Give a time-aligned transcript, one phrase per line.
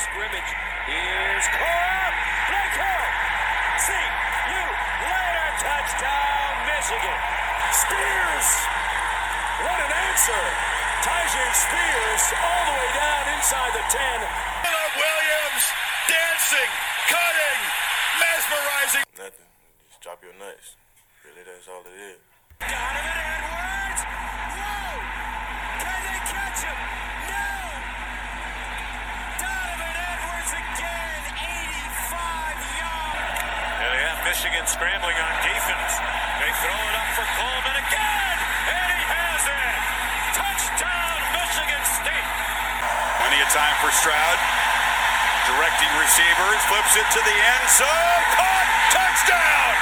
[0.00, 0.50] scrimmage.
[0.88, 2.04] Here's Cora.
[2.48, 3.06] Blake Hill.
[3.84, 4.06] See
[4.48, 4.64] you
[5.04, 5.48] later.
[5.60, 7.20] Touchdown, Michigan.
[7.76, 8.48] Spears.
[9.60, 10.44] What an answer.
[11.04, 14.00] Tyjae Spears all the way down inside the 10.
[14.96, 15.64] Williams
[16.08, 16.72] dancing,
[17.06, 17.60] cutting,
[18.18, 19.04] mesmerizing.
[19.16, 19.48] Nothing.
[19.88, 20.76] Just drop your nuts.
[21.24, 22.20] Really, that's all it is.
[22.58, 23.79] Donovan Edwards.
[34.40, 36.00] Michigan scrambling on defense.
[36.40, 38.36] They throw it up for Coleman again,
[38.72, 39.80] and he has it.
[40.32, 42.28] Touchdown, Michigan State.
[43.20, 44.38] Plenty of time for Stroud.
[45.44, 48.20] Directing receivers, flips it to the end zone.
[48.32, 49.72] Caught, touchdown.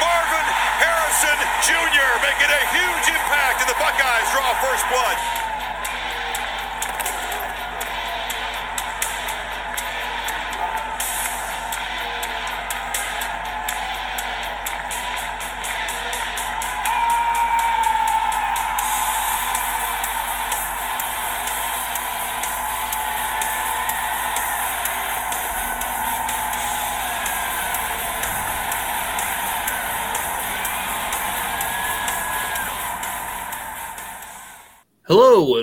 [0.00, 0.48] Marvin
[0.80, 2.24] Harrison Jr.
[2.24, 5.49] making a huge impact, and the Buckeyes draw first blood.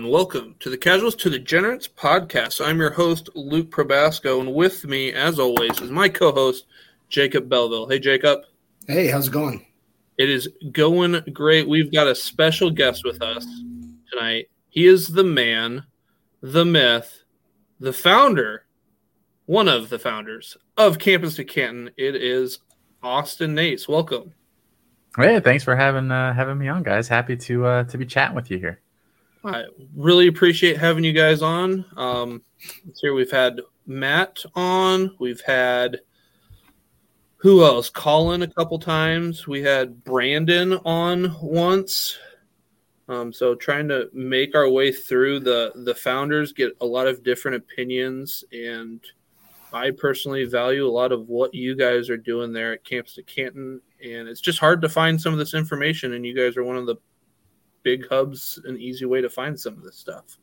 [0.07, 2.65] And welcome to the Casuals to the Degenerates podcast.
[2.65, 6.65] I'm your host, Luke Probasco, and with me, as always, is my co host,
[7.09, 7.89] Jacob Belville.
[7.89, 8.39] Hey, Jacob.
[8.87, 9.65] Hey, how's it going?
[10.17, 11.67] It is going great.
[11.67, 13.45] We've got a special guest with us
[14.09, 14.47] tonight.
[14.69, 15.83] He is the man,
[16.39, 17.25] the myth,
[17.77, 18.63] the founder,
[19.45, 21.89] one of the founders of Campus to Canton.
[21.97, 22.59] It is
[23.03, 23.89] Austin Nace.
[23.89, 24.33] Welcome.
[25.17, 27.09] Hey, thanks for having uh, having me on, guys.
[27.09, 28.79] Happy to uh, to be chatting with you here.
[29.47, 31.85] I really appreciate having you guys on.
[31.95, 32.41] Um,
[32.99, 35.15] here we've had Matt on.
[35.19, 36.01] We've had
[37.37, 37.89] who else?
[37.89, 39.47] Colin a couple times.
[39.47, 42.17] We had Brandon on once.
[43.07, 47.23] Um, so trying to make our way through the the founders, get a lot of
[47.23, 48.99] different opinions, and
[49.71, 53.23] I personally value a lot of what you guys are doing there at Campus to
[53.23, 53.79] Canton.
[54.03, 56.75] And it's just hard to find some of this information, and you guys are one
[56.75, 56.97] of the
[57.87, 60.37] big hubs an easy way to find some of this stuff.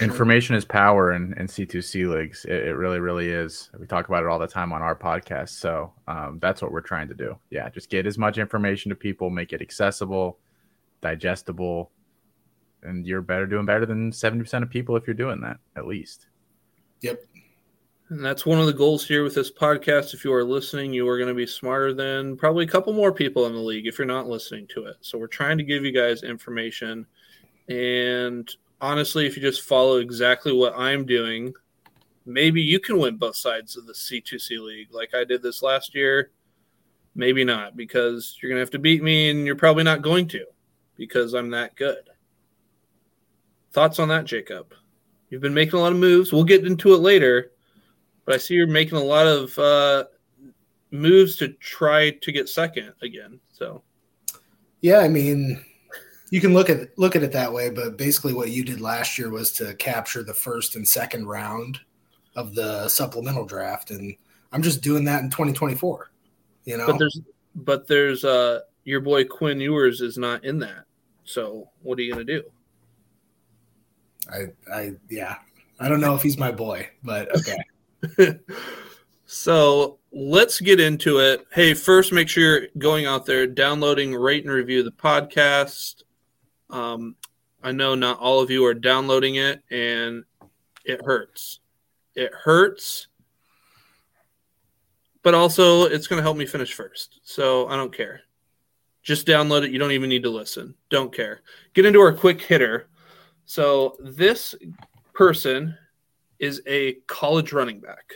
[0.00, 2.44] Information is power in, in C2C leagues.
[2.46, 3.70] It, it, really, really is.
[3.78, 5.50] We talk about it all the time on our podcast.
[5.50, 7.38] So um, that's what we're trying to do.
[7.50, 10.40] Yeah, just get as much information to people, make it accessible,
[11.00, 11.92] digestible,
[12.82, 16.26] and you're better doing better than 70% of people if you're doing that, at least.
[17.02, 17.20] Yep.
[18.14, 20.14] And that's one of the goals here with this podcast.
[20.14, 23.10] If you are listening, you are going to be smarter than probably a couple more
[23.10, 24.98] people in the league if you're not listening to it.
[25.00, 27.06] So we're trying to give you guys information.
[27.68, 28.48] And
[28.80, 31.54] honestly, if you just follow exactly what I'm doing,
[32.24, 35.92] maybe you can win both sides of the C2C league like I did this last
[35.92, 36.30] year.
[37.16, 40.28] Maybe not because you're going to have to beat me and you're probably not going
[40.28, 40.44] to
[40.96, 42.10] because I'm that good.
[43.72, 44.72] Thoughts on that, Jacob?
[45.30, 46.32] You've been making a lot of moves.
[46.32, 47.50] We'll get into it later
[48.24, 50.04] but I see you're making a lot of uh,
[50.90, 53.40] moves to try to get second again.
[53.52, 53.82] So,
[54.80, 55.62] yeah, I mean,
[56.30, 59.18] you can look at look at it that way, but basically, what you did last
[59.18, 61.80] year was to capture the first and second round
[62.36, 64.14] of the supplemental draft, and
[64.52, 66.10] I'm just doing that in 2024.
[66.64, 67.20] You know, but there's
[67.54, 70.84] but there's uh your boy Quinn Ewers is not in that.
[71.24, 72.42] So what are you gonna do?
[74.30, 75.36] I I yeah.
[75.80, 77.56] I don't know if he's my boy, but okay.
[79.26, 81.44] so let's get into it.
[81.52, 86.02] Hey, first, make sure you're going out there, downloading, rate, and review the podcast.
[86.70, 87.16] Um,
[87.62, 90.24] I know not all of you are downloading it, and
[90.84, 91.60] it hurts.
[92.14, 93.08] It hurts,
[95.22, 97.20] but also it's going to help me finish first.
[97.24, 98.20] So I don't care.
[99.02, 99.70] Just download it.
[99.70, 100.74] You don't even need to listen.
[100.90, 101.42] Don't care.
[101.74, 102.88] Get into our quick hitter.
[103.44, 104.54] So this
[105.12, 105.76] person
[106.38, 108.14] is a college running back.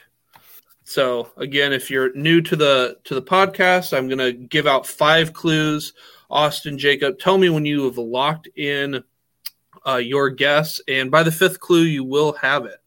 [0.85, 4.87] So again, if you're new to the to the podcast, I'm going to give out
[4.87, 5.93] five clues.
[6.31, 9.03] Austin, Jacob, tell me when you have locked in
[9.87, 12.79] uh, your guess, and by the fifth clue, you will have it.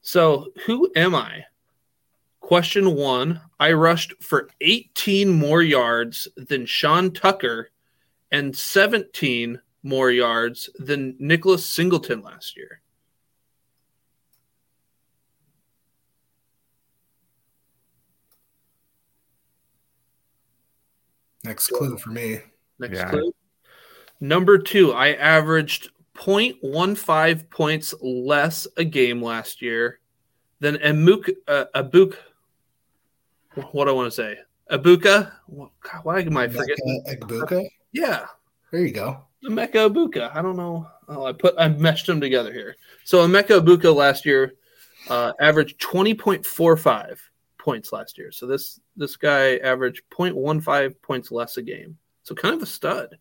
[0.00, 1.44] So, who am I?
[2.40, 7.70] Question one: I rushed for 18 more yards than Sean Tucker,
[8.30, 12.80] and 17 more yards than Nicholas Singleton last year.
[21.48, 22.40] Next clue for me.
[22.78, 23.08] Next Yeah.
[23.10, 23.32] clue.
[24.20, 30.00] Number two, I averaged 0.15 points less a game last year
[30.60, 32.16] than Amuk, uh, Abuk.
[33.72, 34.38] What do I want to say?
[34.70, 35.32] Abuka?
[35.56, 35.70] God,
[36.02, 37.02] Why am I forgetting?
[37.06, 37.68] Mecca Egbuka.
[37.92, 38.26] Yeah.
[38.70, 39.22] There you go.
[39.42, 40.34] Emeka Abuka.
[40.36, 40.86] I don't know.
[41.08, 42.76] Oh, I put I meshed them together here.
[43.04, 44.52] So Emeka Abuka last year
[45.08, 47.18] uh, averaged twenty point four five
[47.58, 48.30] points last year.
[48.32, 51.98] So this this guy averaged 0.15 points less a game.
[52.22, 53.18] So kind of a stud.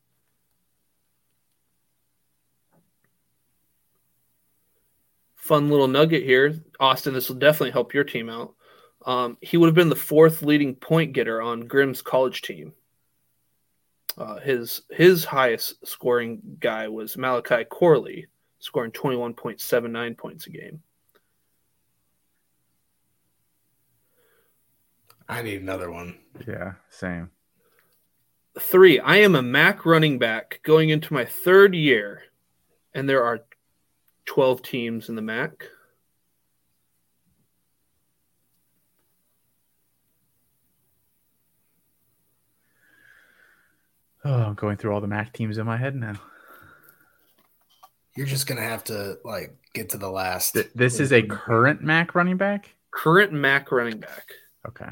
[5.35, 7.13] Fun little nugget here, Austin.
[7.13, 8.53] This will definitely help your team out.
[9.05, 12.73] Um, he would have been the fourth leading point getter on Grimm's college team.
[14.17, 18.27] Uh, his his highest scoring guy was Malachi Corley,
[18.59, 20.81] scoring 21.79 points a game.
[25.29, 26.17] I need another one.
[26.47, 27.31] Yeah, same.
[28.59, 32.23] Three, I am a MAC running back going into my third year,
[32.93, 33.41] and there are
[34.25, 35.65] 12 teams in the MAC.
[44.25, 46.15] Oh, I'm going through all the MAC teams in my head now.
[48.15, 50.53] You're just gonna have to like get to the last.
[50.53, 52.73] Th- this is a current MAC running back.
[52.91, 54.25] Current MAC running back.
[54.67, 54.89] Okay.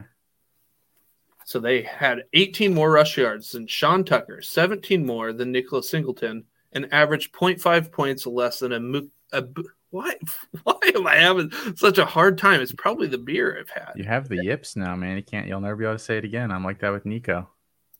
[1.45, 6.45] So they had 18 more rush yards than Sean Tucker, 17 more than Nicholas Singleton,
[6.71, 9.45] and averaged 0.5 points less than a, Mu- a
[9.91, 10.15] why
[10.63, 12.61] why am I having such a hard time?
[12.61, 13.93] It's probably the beer I've had.
[13.95, 15.17] You have the yips now, man.
[15.17, 15.47] You can't.
[15.47, 16.51] You'll never be able to say it again.
[16.51, 17.47] I'm like that with Nico.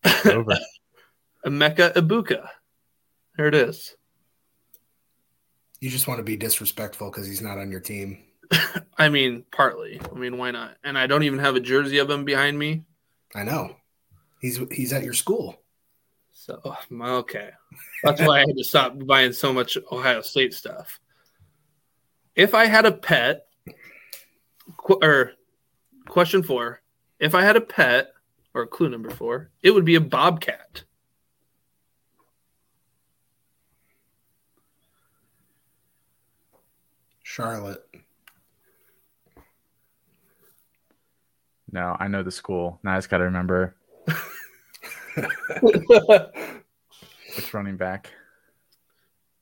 [0.03, 0.57] It's over.
[1.45, 2.49] Emeka Egbuka.
[3.37, 3.95] There it is.
[5.79, 8.23] You just want to be disrespectful because he's not on your team.
[8.97, 10.01] I mean, partly.
[10.11, 10.77] I mean, why not?
[10.83, 12.85] And I don't even have a jersey of him behind me.
[13.35, 13.75] I know.
[14.39, 15.61] He's he's at your school.
[16.31, 16.61] So
[16.91, 17.49] okay,
[18.03, 20.99] that's why I had to stop buying so much Ohio State stuff.
[22.35, 23.47] If I had a pet,
[24.77, 25.33] qu- or
[26.07, 26.81] question four,
[27.19, 28.13] if I had a pet,
[28.53, 30.83] or clue number four, it would be a bobcat.
[37.23, 37.83] Charlotte.
[41.75, 42.79] No, I know the school.
[42.83, 43.75] Now I just got to remember
[45.61, 48.11] which running back.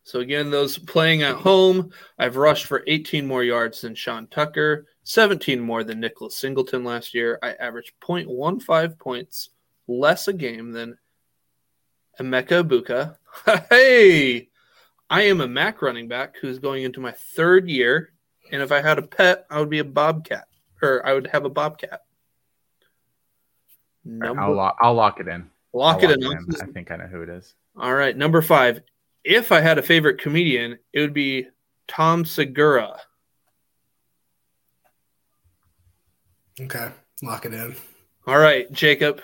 [0.03, 4.87] So again, those playing at home, I've rushed for 18 more yards than Sean Tucker,
[5.03, 7.37] 17 more than Nicholas Singleton last year.
[7.43, 9.49] I averaged 0.15 points
[9.87, 10.97] less a game than
[12.19, 13.15] Emeka Buka.
[13.69, 14.49] hey,
[15.07, 18.11] I am a MAC running back who's going into my third year,
[18.51, 20.47] and if I had a pet, I would be a bobcat,
[20.81, 22.01] or I would have a bobcat.
[24.05, 24.77] Number, I'll lock.
[24.81, 25.49] I'll lock it in.
[25.73, 26.23] lock I'll it in.
[26.23, 26.45] in.
[26.61, 27.55] I think I know who it is.
[27.79, 28.81] All right, number five.
[29.23, 31.47] If I had a favorite comedian, it would be
[31.87, 32.99] Tom Segura.
[36.59, 36.89] Okay,
[37.21, 37.75] lock it in.
[38.27, 39.21] All right, Jacob,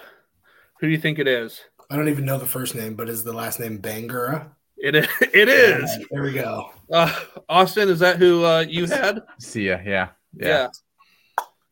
[0.79, 1.61] who do you think it is?
[1.89, 4.49] I don't even know the first name, but is the last name Bangura?
[4.77, 5.07] It is.
[5.33, 5.97] It is.
[6.09, 6.71] There we go.
[6.91, 7.13] Uh,
[7.47, 9.21] Austin, is that who uh, you had?
[9.39, 9.77] See ya.
[9.85, 10.09] Yeah.
[10.33, 10.69] Yeah.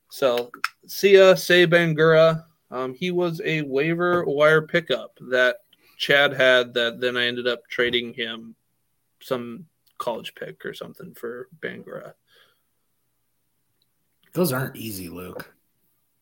[0.10, 0.51] So,
[0.88, 2.44] Sia Say Bangura.
[2.69, 5.57] Um, he was a waiver wire pickup that
[5.97, 6.73] Chad had.
[6.73, 8.55] That then I ended up trading him
[9.21, 9.65] some
[9.97, 12.13] college pick or something for Bangura.
[14.33, 15.53] Those aren't easy, Luke.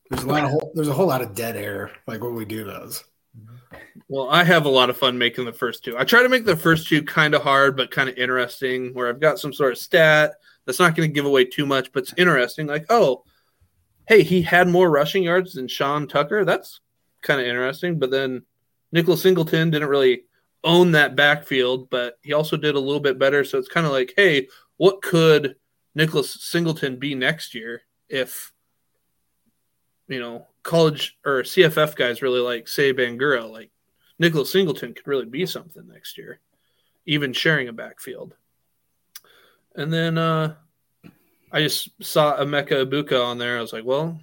[0.09, 2.45] There's a lot of whole, there's a whole lot of dead air like when we
[2.45, 3.03] do those.
[4.07, 5.97] Well, I have a lot of fun making the first two.
[5.97, 9.09] I try to make the first two kind of hard, but kind of interesting, where
[9.09, 10.35] I've got some sort of stat
[10.65, 12.67] that's not going to give away too much, but it's interesting.
[12.67, 13.23] Like, oh,
[14.07, 16.45] hey, he had more rushing yards than Sean Tucker.
[16.45, 16.79] That's
[17.21, 18.00] kind of interesting.
[18.00, 18.43] But then
[18.91, 20.24] Nicholas Singleton didn't really
[20.63, 23.43] own that backfield, but he also did a little bit better.
[23.43, 24.47] So it's kind of like, hey,
[24.77, 25.55] what could
[25.93, 28.51] Nicholas Singleton be next year if
[30.07, 33.71] you know college or CFF guys really like Sieh Bangura, like
[34.19, 36.39] Nicholas Singleton could really be something next year,
[37.05, 38.35] even sharing a backfield.
[39.75, 40.55] And then uh,
[41.55, 43.57] I just saw Emeka Egbuka on there.
[43.57, 44.19] I was like, well,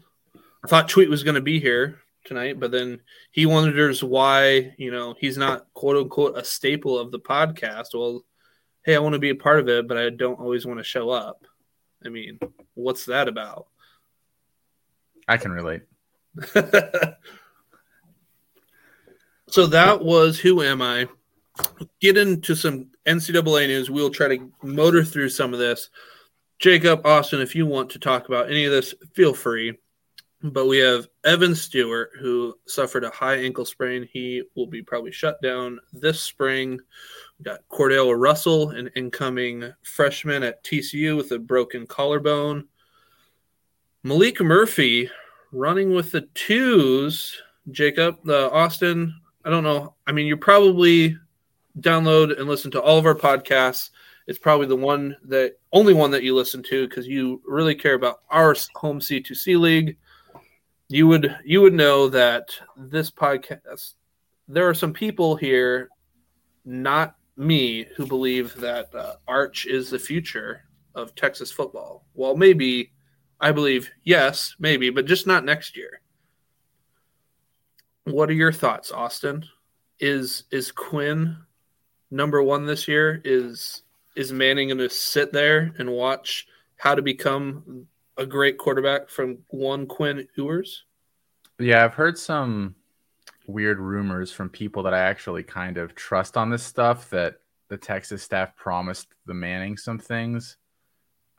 [0.63, 4.91] I thought Tweet was going to be here tonight, but then he wonders why, you
[4.91, 7.95] know, he's not quote unquote a staple of the podcast.
[7.95, 8.23] Well,
[8.85, 10.85] hey, I want to be a part of it, but I don't always want to
[10.85, 11.47] show up.
[12.05, 12.39] I mean,
[12.75, 13.67] what's that about?
[15.27, 15.85] I can relate.
[19.49, 21.09] so that was Who Am I?
[21.99, 23.91] Get into some NCAA news.
[23.91, 25.89] We'll try to motor through some of this.
[26.63, 29.77] Jacob, Austin, if you want to talk about any of this, feel free.
[30.45, 34.09] But we have Evan Stewart, who suffered a high ankle sprain.
[34.13, 36.79] He will be probably shut down this spring.
[37.41, 42.69] We got Cordell Russell, an incoming freshman at TCU with a broken collarbone.
[44.07, 45.11] Maalik Murphy
[45.51, 47.43] running with the twos.
[47.73, 49.13] Jacob, the Austin,
[49.45, 49.97] I don't know.
[50.07, 51.19] I mean, you probably
[51.81, 53.91] download and listen to all of our podcasts.
[54.27, 57.95] It's probably the one that only one that you listen to because you really care
[57.95, 59.97] about our home C2C league.
[60.89, 63.95] You would you would know that this podcast
[64.49, 65.89] there are some people here,
[66.65, 70.65] not me, who believe that uh, Arch is the future
[70.95, 72.05] of Texas football.
[72.15, 72.93] Well, maybe
[73.41, 76.01] I believe yes, maybe, but just not next year.
[78.05, 79.45] What are your thoughts, Austin?
[80.01, 81.37] Is is Quinn
[82.11, 83.21] number one this year?
[83.25, 83.83] Is
[84.15, 89.39] is Manning going to sit there and watch how to become a great quarterback from
[89.49, 90.85] one Quinn Ewers?
[91.59, 92.75] Yeah, I've heard some
[93.47, 97.37] weird rumors from people that I actually kind of trust on this stuff that
[97.69, 100.57] the Texas staff promised the Manning some things.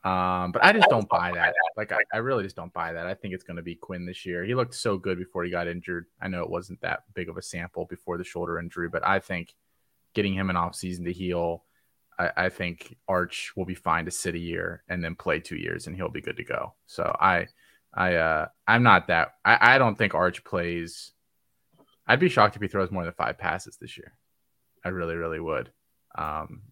[0.04, 1.54] Um, but I just don't buy that.
[1.78, 3.06] Like, I, I really just don't buy that.
[3.06, 4.44] I think it's going to be Quinn this year.
[4.44, 6.06] He looked so good before he got injured.
[6.20, 9.18] I know it wasn't that big of a sample before the shoulder injury, but I
[9.18, 9.54] think
[10.12, 11.64] getting him an offseason to heal,
[12.18, 15.56] I, I, think Arch will be fine to sit a year and then play two
[15.56, 16.74] years and he'll be good to go.
[16.86, 17.48] So I,
[17.92, 19.34] I, uh, I'm not that.
[19.44, 21.12] I, I don't think Arch plays.
[22.06, 24.12] I'd be shocked if he throws more than five passes this year.
[24.84, 25.70] I really, really would.
[26.16, 26.62] Um,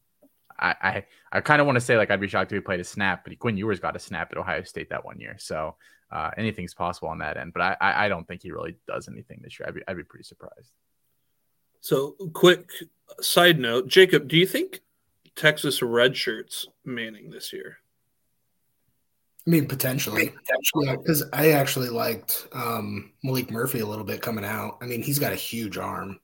[0.58, 2.80] I I, I kind of want to say like I'd be shocked if he played
[2.80, 5.76] a snap, but Quinn Ewers got a snap at Ohio State that one year, so
[6.10, 7.52] uh, anything's possible on that end.
[7.52, 9.66] But I, I, I don't think he really does anything this year.
[9.68, 10.70] I'd be I'd be pretty surprised.
[11.80, 12.70] So, quick
[13.20, 14.82] side note, Jacob, do you think
[15.36, 17.78] Texas redshirts Manning this year?
[19.46, 20.28] I mean, potentially.
[20.28, 20.86] potentially.
[20.86, 24.78] Yeah, because I actually liked um, Maalik Murphy a little bit coming out.
[24.80, 26.20] I mean, he's got a huge arm.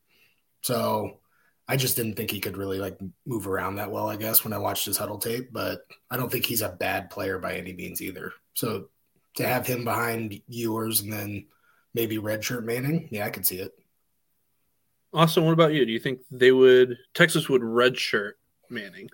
[0.63, 1.19] So
[1.67, 4.53] I just didn't think he could really like move around that well, I guess, when
[4.53, 5.53] I watched his huddle tape.
[5.53, 8.33] But I don't think he's a bad player by any means either.
[8.55, 8.89] So
[9.37, 11.47] to have him behind Ewers and then
[11.95, 13.73] maybe redshirt Manning, yeah, I could see it.
[15.13, 15.85] Austin, what about you?
[15.85, 18.33] Do you think they would Texas would redshirt
[18.71, 19.09] Manning?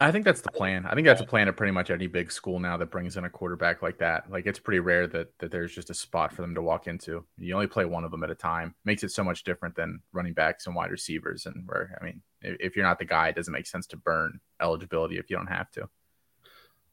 [0.00, 0.86] I think that's the plan.
[0.86, 3.24] I think that's a plan at pretty much any big school now that brings in
[3.24, 4.30] a quarterback like that.
[4.30, 7.24] Like it's pretty rare that that there's just a spot for them to walk into.
[7.36, 8.76] You only play one of them at a time.
[8.84, 11.46] Makes it so much different than running backs and wide receivers.
[11.46, 14.38] And where I mean, if you're not the guy, it doesn't make sense to burn
[14.60, 15.88] eligibility if you don't have to.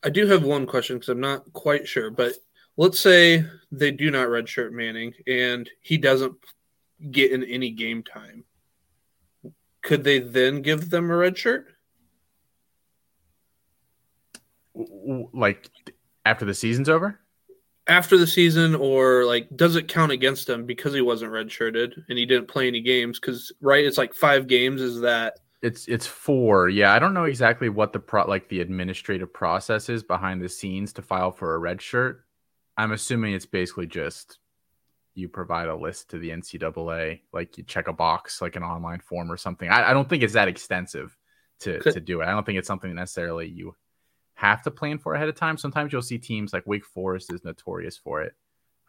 [0.04, 2.34] I do have one question because I'm not quite sure, but
[2.76, 6.34] let's say they do not redshirt Manning and he doesn't
[7.12, 8.46] get in any game time.
[9.86, 11.68] Could they then give them a red shirt?
[15.32, 15.70] like
[16.26, 17.20] after the season's over?
[17.88, 22.18] After the season, or like, does it count against him because he wasn't redshirted and
[22.18, 23.20] he didn't play any games?
[23.20, 24.82] Because right, it's like five games.
[24.82, 25.40] Is that?
[25.62, 26.68] It's it's four.
[26.68, 30.50] Yeah, I don't know exactly what the pro like the administrative process is behind the
[30.50, 32.26] scenes to file for a red shirt.
[32.76, 34.40] I'm assuming it's basically just
[35.16, 39.00] you provide a list to the NCAA, like you check a box, like an online
[39.00, 39.70] form or something.
[39.70, 41.18] I, I don't think it's that extensive
[41.62, 42.26] to, to do it.
[42.26, 43.76] I don't think it's something necessarily you
[44.36, 45.58] have to plan for ahead of time.
[45.58, 48.34] Sometimes you'll see teams like Wake Forest is notorious for it.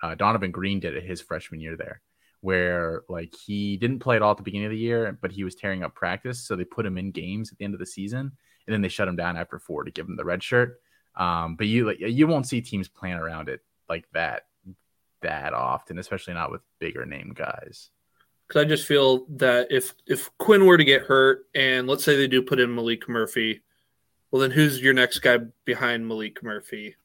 [0.03, 2.03] Uh, Donovan Green did it his freshman year there,
[2.41, 5.45] where like he didn't play at all at the beginning of the year, but he
[5.45, 7.87] was tearing up practice, so they put him in games at the end of the
[7.87, 8.33] season,
[8.67, 10.81] and then they shut him down after four to give him the red shirt.
[11.15, 14.46] Um, but you like you won't see teams plan around it like that
[15.27, 17.91] that often, especially not with bigger name guys.
[18.47, 22.17] Because I just feel that if if Quinn were to get hurt, and let's say
[22.17, 23.63] they do put in Maalik Murphy,
[24.31, 26.97] well, then who's your next guy behind Maalik Murphy?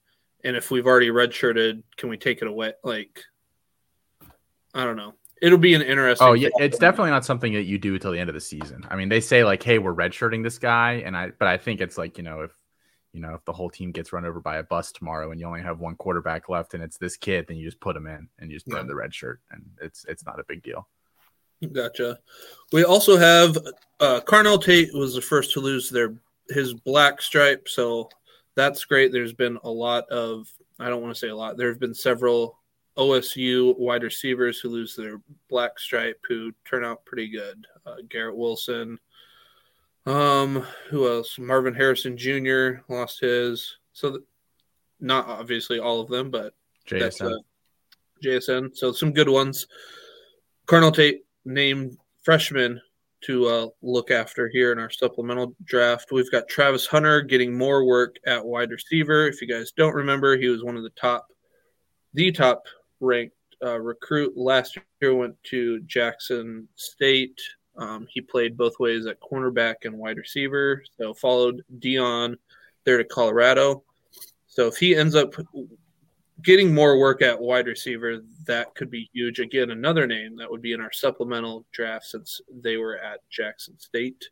[0.43, 2.73] And if we've already redshirted, can we take it away?
[2.83, 3.23] Like,
[4.73, 5.13] I don't know.
[5.41, 6.27] It'll be an interesting.
[6.27, 8.85] Oh yeah, it's definitely not something that you do until the end of the season.
[8.89, 11.81] I mean, they say like, "Hey, we're redshirting this guy," and I, but I think
[11.81, 12.51] it's like you know, if
[13.13, 15.45] you know, if the whole team gets run over by a bus tomorrow and you
[15.45, 18.27] only have one quarterback left and it's this kid, then you just put him in
[18.39, 18.81] and you just put yeah.
[18.81, 20.87] him the red shirt, and it's it's not a big deal.
[21.71, 22.17] Gotcha.
[22.71, 23.57] We also have
[23.99, 26.15] uh, Carnell Tate was the first to lose their
[26.49, 28.09] his black stripe, so
[28.55, 29.11] that's great.
[29.11, 30.47] There's been a lot of
[30.79, 31.57] I don't want to say a lot.
[31.57, 32.57] There have been several
[32.97, 37.65] OSU wide receivers who lose their black stripe who turn out pretty good.
[37.85, 38.97] Uh, Garrett Wilson,
[40.05, 41.37] um, who else?
[41.37, 42.81] Marvin Harrison Jr.
[42.89, 43.77] lost his.
[43.93, 44.21] So th-
[44.99, 46.53] not obviously all of them, but
[46.87, 46.99] JSN.
[46.99, 47.37] That's, uh,
[48.23, 48.75] JSN.
[48.75, 49.67] So some good ones.
[50.67, 52.79] Carnell Tate named freshman
[53.21, 56.11] to uh, look after here in our supplemental draft.
[56.11, 59.27] We've got Travis Hunter getting more work at wide receiver.
[59.27, 61.27] If you guys don't remember, he was one of the top,
[62.13, 62.63] the top
[62.99, 65.15] ranked uh, recruit last year.
[65.15, 67.39] Went to Jackson State.
[67.77, 70.83] Um, he played both ways at cornerback and wide receiver.
[70.97, 72.35] So followed Deion
[72.83, 73.83] there to Colorado.
[74.47, 75.33] So if he ends up
[76.41, 79.39] getting more work at wide receiver, that could be huge.
[79.39, 83.79] Again, another name that would be in our supplemental draft since they were at Jackson
[83.79, 84.29] State.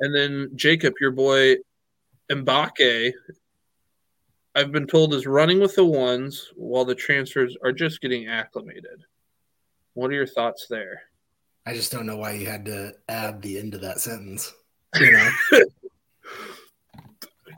[0.00, 1.56] And then Jacob, your boy
[2.30, 3.12] Mbake,
[4.54, 9.04] I've been told is running with the ones while the transfers are just getting acclimated.
[9.94, 11.02] What are your thoughts there?
[11.66, 14.52] I just don't know why you had to add the end of that sentence.
[14.98, 15.30] You know,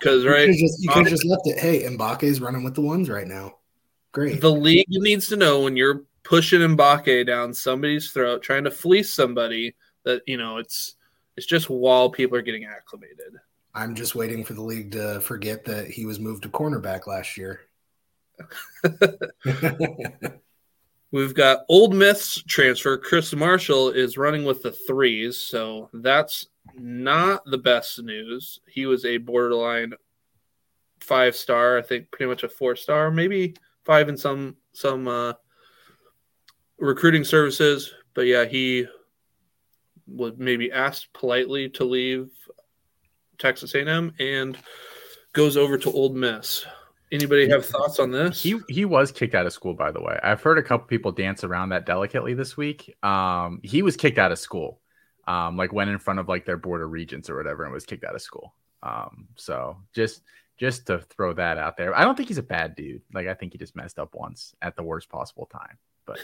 [0.02, 1.58] Because right, you could just, you could just left it.
[1.58, 3.58] Hey, Mbake's running with the ones right now.
[4.10, 4.40] Great.
[4.40, 9.12] the league needs to know when you're pushing Mbake down somebody's throat, trying to fleece
[9.12, 10.96] somebody that you know it's
[11.36, 13.38] it's just while people are getting acclimated.
[13.74, 17.38] I'm just waiting for the league to forget that he was moved to cornerback last
[17.38, 17.60] year.
[21.12, 22.96] We've got Ole Miss transfer.
[22.96, 28.60] Chris Marshall is running with the threes, so that's not the best news.
[28.66, 29.92] He was a borderline
[31.00, 33.54] five star, I think pretty much a four star, maybe
[33.84, 35.34] five in some some uh,
[36.78, 37.92] recruiting services.
[38.14, 38.86] But yeah, he
[40.06, 42.30] was maybe asked politely to leave
[43.38, 44.56] Texas A&M and
[45.34, 46.64] goes over to Ole Miss.
[47.12, 48.42] Anybody have thoughts on this?
[48.42, 50.18] He he was kicked out of school, by the way.
[50.22, 52.96] I've heard a couple people dance around that delicately this week.
[53.04, 54.80] Um, he was kicked out of school,
[55.28, 57.84] um, like went in front of like their board of regents or whatever, and was
[57.84, 58.54] kicked out of school.
[58.82, 60.22] Um, so just
[60.56, 63.02] just to throw that out there, I don't think he's a bad dude.
[63.12, 65.76] Like I think he just messed up once at the worst possible time,
[66.06, 66.18] but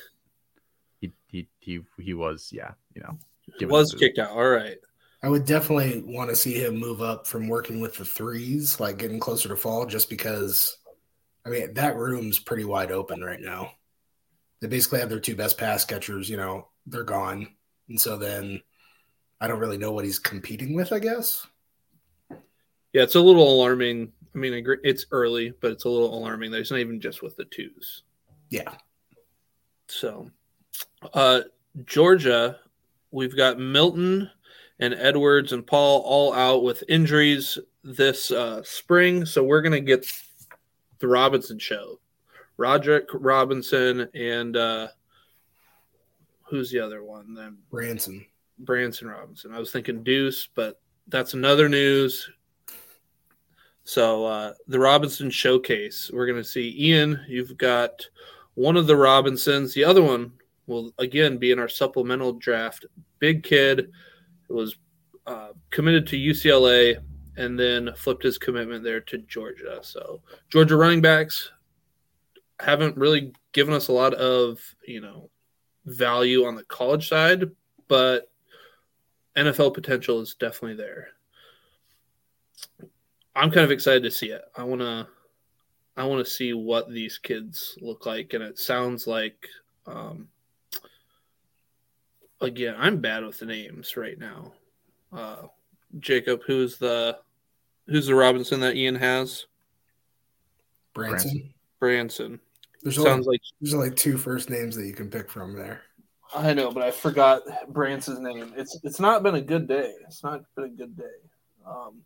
[1.02, 3.18] he he he he was yeah, you know,
[3.66, 4.30] was kicked out.
[4.30, 4.78] All right.
[5.22, 8.98] I would definitely want to see him move up from working with the threes, like
[8.98, 10.76] getting closer to fall, just because
[11.44, 13.72] I mean that room's pretty wide open right now.
[14.60, 17.48] They basically have their two best pass catchers, you know, they're gone.
[17.88, 18.60] And so then
[19.40, 21.46] I don't really know what he's competing with, I guess.
[22.92, 24.12] Yeah, it's a little alarming.
[24.34, 27.36] I mean, it's early, but it's a little alarming that it's not even just with
[27.36, 28.02] the twos.
[28.50, 28.74] Yeah.
[29.88, 30.30] So,
[31.14, 31.42] uh,
[31.84, 32.58] Georgia,
[33.10, 34.30] we've got Milton
[34.80, 39.24] and Edwards and Paul all out with injuries this uh, spring.
[39.24, 40.06] So we're gonna get
[40.98, 42.00] the Robinson show.
[42.56, 44.88] Roderick Robinson and uh,
[46.42, 47.34] who's the other one?
[47.34, 48.26] Then Branson.
[48.58, 49.54] Branson Robinson.
[49.54, 52.28] I was thinking Deuce, but that's another news.
[53.84, 57.24] So uh, the Robinson showcase, we're going to see Ian.
[57.26, 58.06] You've got
[58.54, 59.72] one of the Robinsons.
[59.72, 60.32] The other one
[60.66, 62.84] will again be in our supplemental draft.
[63.18, 63.90] Big kid
[64.48, 64.76] was
[65.26, 66.98] uh, committed to UCLA
[67.36, 69.78] and then flipped his commitment there to Georgia.
[69.82, 71.50] So Georgia running backs
[72.60, 75.30] haven't really given us a lot of you know
[75.86, 77.50] value on the college side,
[77.86, 78.30] but
[79.36, 81.08] NFL potential is definitely there.
[83.36, 84.42] I'm kind of excited to see it.
[84.56, 85.06] I want to
[85.96, 89.46] I want to see what these kids look like and it sounds like
[89.86, 90.28] um
[92.40, 94.52] again, I'm bad with the names right now.
[95.12, 95.46] Uh
[95.98, 97.18] Jacob, who's the
[97.86, 99.46] who's the Robinson that Ian has?
[100.94, 101.54] Branson.
[101.80, 102.40] Branson.
[102.82, 105.82] There's Sounds only, like there's only two first names that you can pick from there.
[106.34, 108.52] I know, but I forgot Branson's name.
[108.56, 109.94] It's it's not been a good day.
[110.06, 111.04] It's not been a good day.
[111.66, 112.02] Um,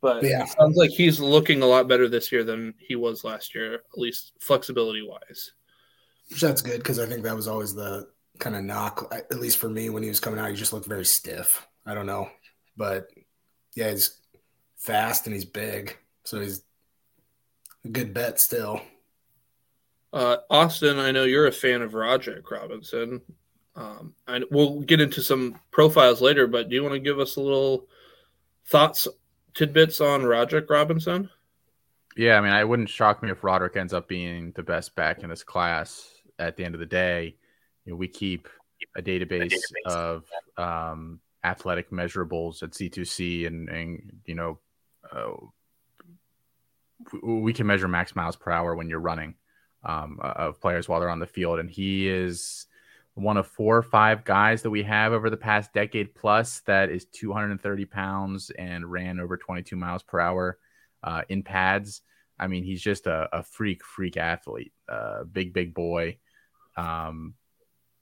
[0.00, 0.44] but But yeah.
[0.44, 3.74] it sounds like he's looking a lot better this year than he was last year,
[3.74, 5.52] at least flexibility wise.
[6.30, 9.58] Which that's good because I think that was always the kind of knock, at least
[9.58, 10.50] for me, when he was coming out.
[10.50, 11.66] He just looked very stiff.
[11.86, 12.28] I don't know,
[12.76, 13.08] but
[13.74, 14.18] yeah, he's
[14.76, 16.62] fast and he's big, so he's
[17.84, 18.80] a good bet still.
[20.12, 23.20] Uh, Austin, I know you're a fan of Roderick Robinson.
[23.76, 27.36] Um, and we'll get into some profiles later, but do you want to give us
[27.36, 27.88] a little
[28.66, 29.08] thoughts,
[29.52, 31.28] tidbits on Roderick Robinson?
[32.16, 35.24] Yeah, I mean, it wouldn't shock me if Roderick ends up being the best back
[35.24, 36.10] in this class.
[36.38, 37.36] At the end of the day,
[37.84, 38.48] you know, we keep
[38.96, 39.54] a database,
[39.86, 40.24] of
[40.56, 44.58] um, athletic measurables at C2C, and and you know,
[45.12, 45.32] uh,
[47.22, 49.34] we can measure max miles per hour when you're running
[49.84, 52.66] um, of players while they're on the field, and he is
[53.14, 56.90] one of four or five guys that we have over the past decade plus that
[56.90, 60.58] is 230 pounds and ran over 22 miles per hour
[61.04, 62.02] uh, in pads.
[62.40, 66.18] I mean, he's just a, a freak, freak athlete, uh, big, big boy.
[66.76, 67.34] Um,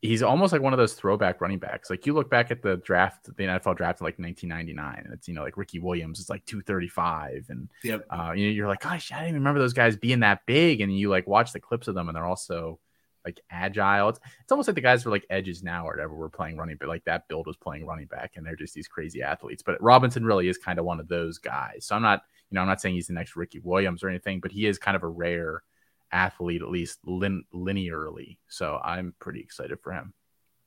[0.03, 1.89] he's almost like one of those throwback running backs.
[1.89, 5.29] Like you look back at the draft, the NFL draft in like 1999, and it's
[5.29, 8.07] you know like Ricky Williams is like 235, and Yep.
[8.11, 10.81] uh, you know you're like, gosh, I didn't even remember those guys being that big,
[10.81, 12.79] and you like watch the clips of them, and they're also
[13.25, 14.09] like agile.
[14.09, 16.15] It's, it's almost like the guys were like edges now or whatever.
[16.17, 18.89] We're playing running, but like that build was playing running back, and they're just these
[18.89, 19.63] crazy athletes.
[19.63, 21.85] But Robinson really is kind of one of those guys.
[21.87, 24.41] So I'm not, you know, I'm not saying he's the next Ricky Williams or anything,
[24.41, 25.63] but he is kind of a rare
[26.13, 28.37] athlete, at least lin- linearly.
[28.49, 30.13] So I'm pretty excited for him.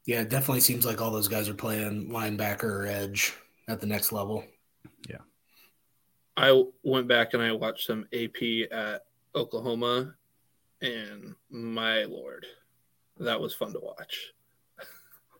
[0.06, 3.34] Yeah, it definitely seems like all those guys are playing linebacker or edge
[3.68, 4.44] at the next level.
[5.10, 5.18] Yeah.
[6.38, 10.14] I went back and I watched some AP at Oklahoma,
[10.82, 12.46] and my lord,
[13.18, 14.32] that was fun to watch.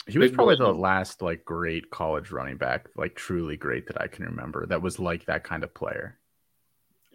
[0.08, 4.00] He was Big probably the last like great college running back, like truly great that
[4.00, 4.68] I can remember.
[4.68, 6.20] That was like that kind of player.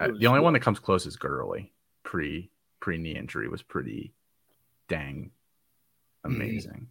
[0.00, 0.44] Uh, was the only cool.
[0.46, 1.72] one that comes close is Gurley.
[2.03, 2.50] Pre
[2.81, 4.12] pre knee injury was pretty
[4.88, 5.31] dang
[6.25, 6.88] amazing.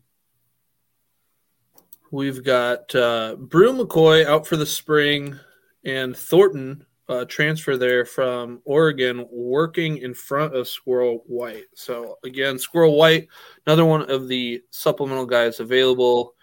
[2.12, 5.40] We've got uh, Bru McCoy out for the spring,
[5.84, 11.66] and Thornton uh, transfer there from Oregon, working in front of Squirrel White.
[11.76, 13.28] So again, Squirrel White,
[13.68, 16.36] another one of the supplemental guys available.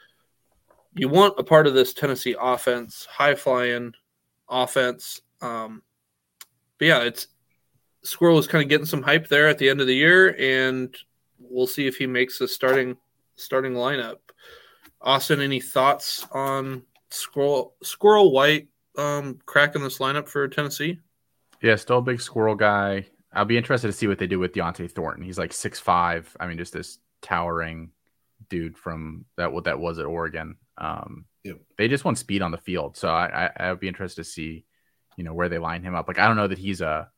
[0.95, 3.93] You want a part of this Tennessee offense, high flying
[4.49, 5.21] offense.
[5.41, 5.83] Um,
[6.79, 7.29] but yeah, it's
[8.07, 10.95] Squirrel is kind of getting some hype there at the end of the year, and
[11.39, 12.97] we'll see if he makes the starting
[13.37, 14.17] starting lineup.
[15.01, 21.01] Austin, any thoughts on Squirrel Squirrel White um, cracking this lineup for Tennessee?
[21.63, 23.07] Yeah, still a big squirrel guy.
[23.33, 25.25] I'll be interested to see what they do with Dont'e Thornton.
[25.25, 26.35] He's like six five.
[26.39, 27.91] I mean, just this towering
[28.49, 30.57] dude from that what that was at Oregon.
[30.79, 31.61] Um, Yep.
[31.79, 34.29] They just want speed on the field, so I, I I would be interested to
[34.29, 34.65] see,
[35.17, 36.09] you know, where they line him up.
[36.09, 37.09] Like I don't know that he's a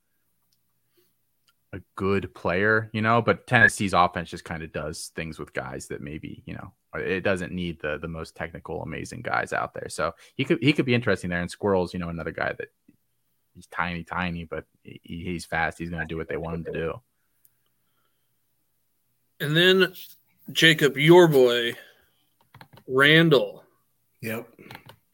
[1.73, 5.89] a good player, you know, but Tennessee's offense just kind of does things with guys
[5.89, 9.89] that maybe you know it doesn't need the the most technical, amazing guys out there.
[9.89, 11.41] So he could he could be interesting there.
[11.41, 12.69] And Squirrels, you know, another guy that
[13.55, 15.79] he's tiny, tiny, but he, he's fast.
[15.79, 17.01] He's going to do what they want him to do.
[19.41, 19.93] And then
[20.53, 21.75] Jacob, your boy,
[22.87, 23.65] Randall,
[24.23, 24.49] Yep.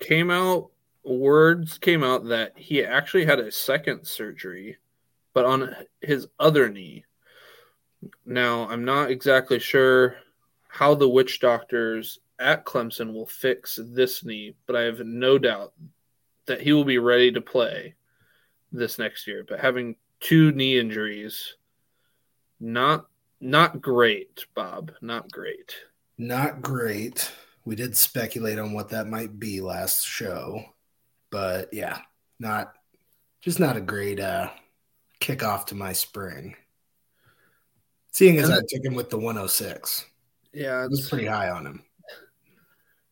[0.01, 0.71] came out.
[1.05, 4.79] Words came out that he actually had a second surgery,
[5.35, 7.05] but on his other knee.
[8.25, 10.17] Now, I'm not exactly sure
[10.69, 15.73] how the witch doctors at Clemson will fix this knee, but I have no doubt
[16.47, 17.95] that he will be ready to play
[18.73, 19.45] this next year.
[19.47, 21.57] But having two knee injuries,
[22.61, 23.07] not
[23.41, 24.93] not great, Bob.
[25.03, 25.75] Not great.
[26.17, 27.31] Not great.
[27.65, 30.63] We did speculate on what that might be last show,
[31.31, 31.99] but yeah,
[32.39, 32.73] not
[33.41, 34.51] just not a great uh
[35.21, 36.57] kickoff to my spring.
[38.13, 40.05] Seeing as I took him with the 106,
[40.53, 41.83] Yeah, it's pretty high on him.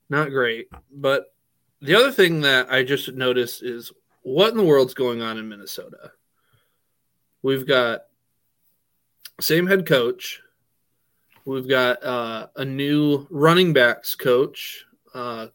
[0.09, 0.69] not great.
[0.93, 1.35] But
[1.81, 3.91] the other thing that I just noticed is
[4.23, 6.13] what in the world's going on in Minnesota?
[7.43, 8.03] We've got
[9.41, 10.41] same head coach.
[11.45, 14.85] We've got uh, a new running backs coach.
[15.13, 15.49] Uh,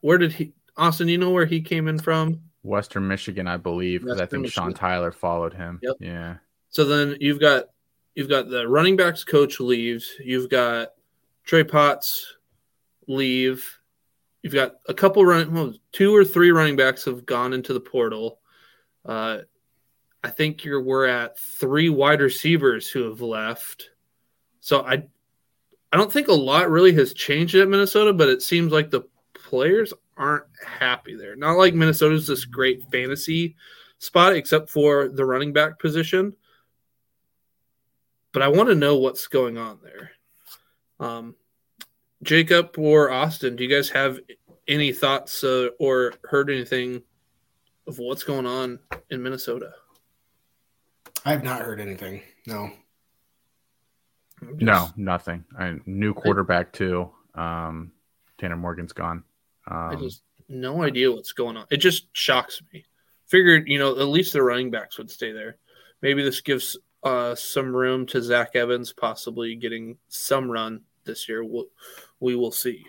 [0.00, 1.06] where did he, Austin?
[1.06, 2.40] You know where he came in from?
[2.62, 5.78] Western Michigan, I believe, because I think Sean Tyler followed him.
[5.82, 5.96] Yep.
[6.00, 6.36] Yeah.
[6.70, 7.66] So then you've got
[8.14, 10.10] you've got the running backs coach leaves.
[10.22, 10.88] You've got
[11.44, 12.36] Trey Potts
[13.06, 13.78] leave.
[14.42, 17.80] You've got a couple running, well, two or three running backs have gone into the
[17.80, 18.40] portal.
[19.04, 19.38] Uh,
[20.22, 23.90] I think you're we're at three wide receivers who have left.
[24.60, 25.04] So I
[25.92, 29.02] I don't think a lot really has changed at Minnesota, but it seems like the
[29.32, 31.36] players aren't happy there.
[31.36, 33.56] Not like Minnesota's this great fantasy
[33.98, 36.34] spot, except for the running back position.
[38.32, 40.10] But I want to know what's going on there.
[41.00, 41.36] Um,
[42.22, 44.18] Jacob or Austin, do you guys have
[44.66, 47.02] any thoughts uh, or heard anything
[47.86, 49.72] of what's going on in Minnesota?
[51.24, 52.22] I have not heard anything.
[52.46, 52.70] No.
[54.40, 55.44] I'm No, nothing.
[55.58, 57.10] I, new quarterback too.
[57.34, 57.92] Um,
[58.38, 59.24] Tanner Morgan's gone.
[59.70, 61.66] I Um, just no idea what's going on.
[61.70, 62.84] It just shocks me.
[63.26, 65.56] Figured, you know, at least the running backs would stay there.
[66.00, 71.44] Maybe this gives uh, some room to Zach Evans possibly getting some run this year.
[71.44, 71.66] We'll,
[72.20, 72.84] we will see.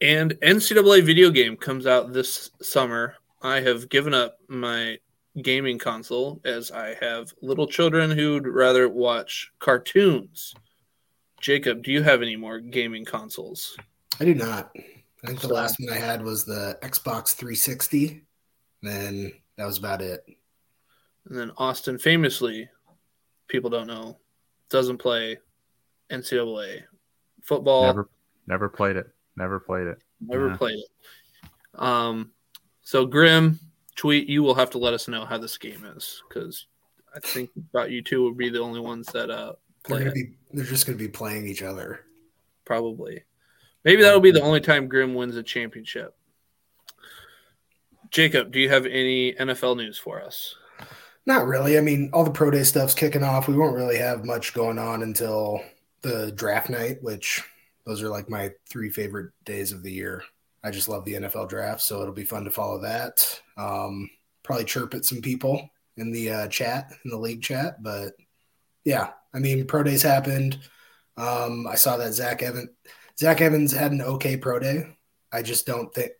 [0.00, 3.16] And NCAA video game comes out this summer.
[3.42, 4.98] I have given up my
[5.42, 10.54] gaming console as I have little children who'd rather watch cartoons.
[11.40, 13.76] Jacob, do you have any more gaming consoles?
[14.20, 14.70] I do not.
[14.76, 18.22] I think the last one I had was the Xbox 360.
[18.82, 20.24] Then that was about it.
[21.28, 22.68] And then Austin famously,
[23.48, 24.18] people don't know,
[24.70, 25.38] doesn't play
[26.10, 26.82] NCAA
[27.42, 27.82] football.
[27.82, 28.10] Never, never,
[28.46, 29.06] never played it.
[29.36, 30.02] Never played it.
[30.26, 30.56] Yeah.
[30.56, 31.80] played it.
[31.80, 32.32] Um,
[32.82, 33.58] so Grim,
[33.96, 34.28] tweet.
[34.28, 36.66] You will have to let us know how this game is because
[37.14, 39.52] I think about you two would be the only ones that uh
[39.84, 42.00] They're gonna be they're just gonna be playing each other.
[42.64, 43.24] probably.
[43.84, 46.14] Maybe that'll be the only time Grim wins a championship.
[48.10, 50.54] Jacob, do you have any NFL news for us?
[51.26, 51.78] Not really.
[51.78, 53.48] I mean, all the pro day stuff's kicking off.
[53.48, 55.60] We won't really have much going on until
[56.02, 57.42] the draft night, which
[57.86, 60.22] those are like my three favorite days of the year.
[60.62, 63.40] I just love the NFL draft, so it'll be fun to follow that.
[63.56, 64.10] Um,
[64.42, 68.12] probably chirp at some people in the uh, chat, in the league chat, but
[68.84, 70.58] yeah, I mean, pro days happened.
[71.16, 72.70] Um, I saw that Zach Evans,
[73.18, 74.96] Zach Evans had an okay pro day.
[75.32, 76.12] I just don't think,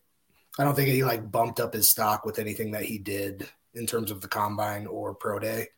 [0.59, 3.87] I don't think he like bumped up his stock with anything that he did in
[3.87, 5.69] terms of the combine or pro day.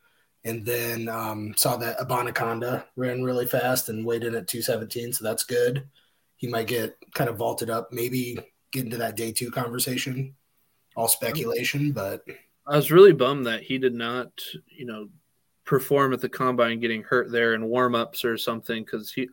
[0.45, 5.13] And then um, saw that Abanikanda ran really fast and weighed in at 217.
[5.13, 5.89] So that's good.
[6.37, 8.39] He might get kind of vaulted up, maybe
[8.73, 10.35] get into that day two conversation.
[10.97, 12.23] All speculation, but
[12.67, 14.29] I was really bummed that he did not,
[14.67, 15.09] you know,
[15.65, 19.29] perform at the combine getting hurt there in warm-ups or something because he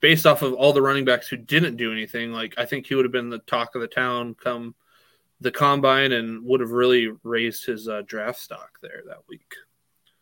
[0.00, 2.94] based off of all the running backs who didn't do anything, like I think he
[2.94, 4.74] would have been the talk of the town come
[5.40, 9.54] the combine and would have really raised his uh, draft stock there that week.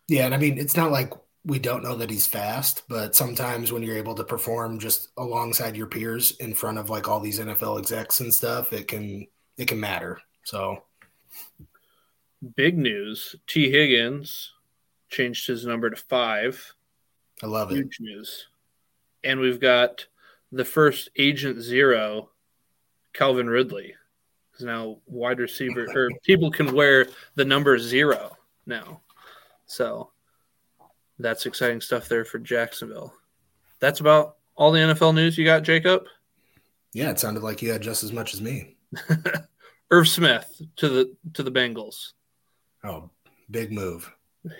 [0.08, 0.26] yeah.
[0.26, 1.12] And I mean, it's not like
[1.44, 5.76] we don't know that he's fast, but sometimes when you're able to perform just alongside
[5.76, 9.68] your peers in front of like all these NFL execs and stuff, it can it
[9.68, 10.20] can matter.
[10.44, 10.82] So
[12.56, 14.53] Big news: Tee Higgins
[15.14, 16.74] changed his number to five.
[17.42, 17.76] I love it.
[17.76, 18.46] Huge news.
[19.22, 20.06] And we've got
[20.52, 22.30] the first Agent Zero,
[23.12, 23.94] Calvin Ridley,
[24.58, 29.00] is now wide receiver, or people can wear the number zero now.
[29.66, 30.10] So
[31.18, 33.14] that's exciting stuff there for Jacksonville.
[33.80, 36.04] That's about all the NFL news you got, Jacob.
[36.92, 38.76] Yeah, it sounded like you had just as much as me.
[39.90, 42.12] Irv Smith to the to the Bengals.
[42.84, 43.10] Oh,
[43.50, 44.13] big move.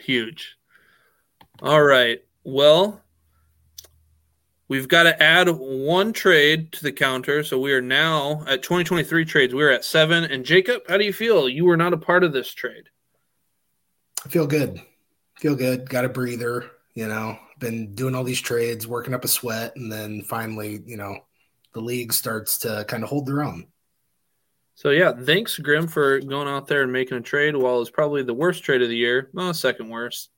[0.05, 0.57] Huge.
[1.62, 2.23] All right.
[2.42, 3.01] Well,
[4.68, 7.42] we've got to add one trade to the counter.
[7.44, 9.55] So we are now at 2023 trades.
[9.55, 10.25] We're at seven.
[10.25, 11.49] And Jacob, how do you feel?
[11.49, 12.88] You were not a part of this trade.
[14.25, 14.81] I feel good.
[15.38, 15.88] Feel good.
[15.88, 16.70] Got a breather.
[16.94, 20.97] You know, been doing all these trades, working up a sweat, and then finally, you
[20.97, 21.18] know,
[21.73, 23.66] the league starts to kind of hold their own.
[24.75, 27.57] So yeah, thanks Grim for going out there and making a trade.
[27.57, 30.31] While it's probably the worst trade of the year, well, second worst.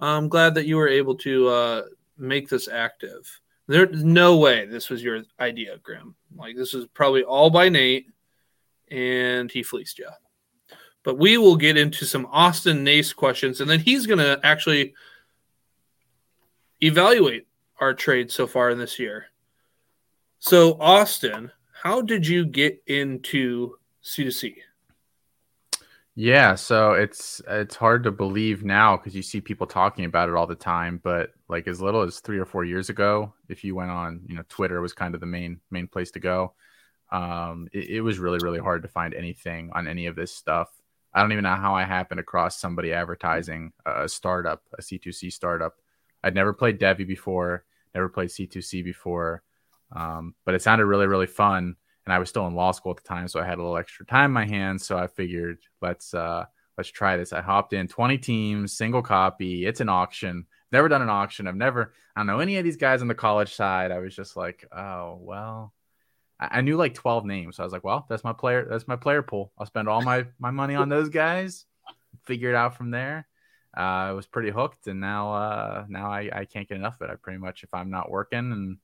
[0.00, 1.82] I'm glad that you were able to uh,
[2.18, 3.40] make this active.
[3.66, 6.14] There's no way this was your idea, Grim.
[6.36, 8.08] Like this is probably all by Nate,
[8.90, 10.10] and he fleeced you.
[11.02, 14.94] But we will get into some Austin Nace questions, and then he's going to actually
[16.82, 17.46] evaluate
[17.80, 19.26] our trade so far in this year.
[20.38, 21.50] So, Austin,
[21.84, 24.56] how did you get into C2C?
[26.16, 30.34] Yeah, so it's it's hard to believe now because you see people talking about it
[30.34, 31.00] all the time.
[31.02, 34.36] But like as little as three or four years ago, if you went on, you
[34.36, 36.54] know, Twitter was kind of the main main place to go.
[37.12, 40.70] Um, it, it was really really hard to find anything on any of this stuff.
[41.12, 45.74] I don't even know how I happened across somebody advertising a startup, a C2C startup.
[46.22, 49.42] I'd never played devy before, never played C2C before,
[49.94, 52.98] um, but it sounded really really fun and I was still in law school at
[52.98, 54.86] the time, so I had a little extra time in my hands.
[54.86, 56.44] So I figured let's uh,
[56.76, 57.32] let's try this.
[57.32, 59.66] I hopped in 20 teams, single copy.
[59.66, 60.46] It's an auction.
[60.70, 61.46] Never done an auction.
[61.46, 63.90] I've never I don't know any of these guys on the college side.
[63.90, 65.72] I was just like, oh well.
[66.40, 67.56] I, knew like 12 names.
[67.56, 68.66] So I was like, well, that's my player.
[68.68, 69.52] That's my player pool.
[69.56, 71.64] I'll spend all my my money on those guys.
[72.24, 73.28] Figure it out from there.
[73.74, 73.80] Uh,
[74.10, 77.12] I was pretty hooked, and now uh, now I, I can't get enough of it.
[77.12, 78.78] I pretty much if I'm not working and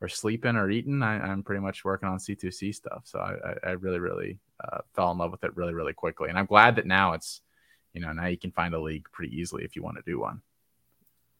[0.00, 3.02] or sleeping or eating, I, am pretty much working on C2C stuff.
[3.04, 6.28] So I, I really, really uh, fell in love with it really, really quickly.
[6.28, 7.40] And I'm glad that now it's,
[7.92, 10.20] you know, now you can find a league pretty easily if you want to do
[10.20, 10.40] one.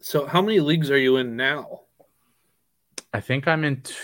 [0.00, 1.82] So how many leagues are you in now?
[3.12, 3.80] I think I'm in.
[3.82, 3.94] T-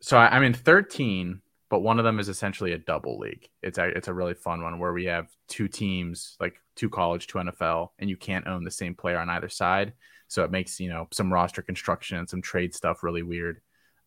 [0.00, 3.48] so I, I'm in 13, but one of them is essentially a double league.
[3.62, 7.26] It's a, it's a really fun one where we have two teams, like two college,
[7.26, 9.94] two NFL, and you can't own the same player on either side.
[10.28, 13.60] So it makes, you know, some roster construction and some trade stuff really weird.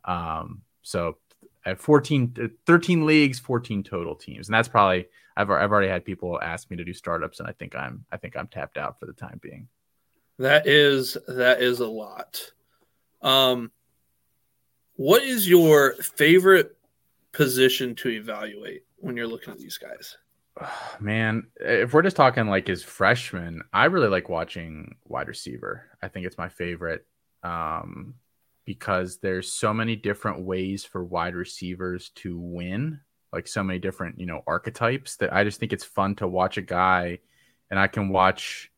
[0.06, 1.18] Um, so
[1.62, 4.48] have 14, 13 leagues, 14 total teams.
[4.48, 7.52] And that's probably, I've, I've already had people ask me to do startups and I
[7.52, 9.68] think I'm, I think I'm tapped out for the time being.
[10.40, 12.52] That is, that is a lot.
[13.22, 13.72] Um,
[14.96, 16.77] what is your favorite
[17.32, 20.18] position to evaluate when you're looking at these guys?
[21.00, 25.86] Man, if we're just talking like as freshmen, I really like watching wide receiver.
[26.02, 27.06] I think it's my favorite
[27.44, 28.16] um,
[28.66, 33.00] because there's so many different ways for wide receivers to win,
[33.32, 36.58] like so many different, you know, archetypes that I just think it's fun to watch
[36.58, 37.20] a guy
[37.70, 38.72] and I can watch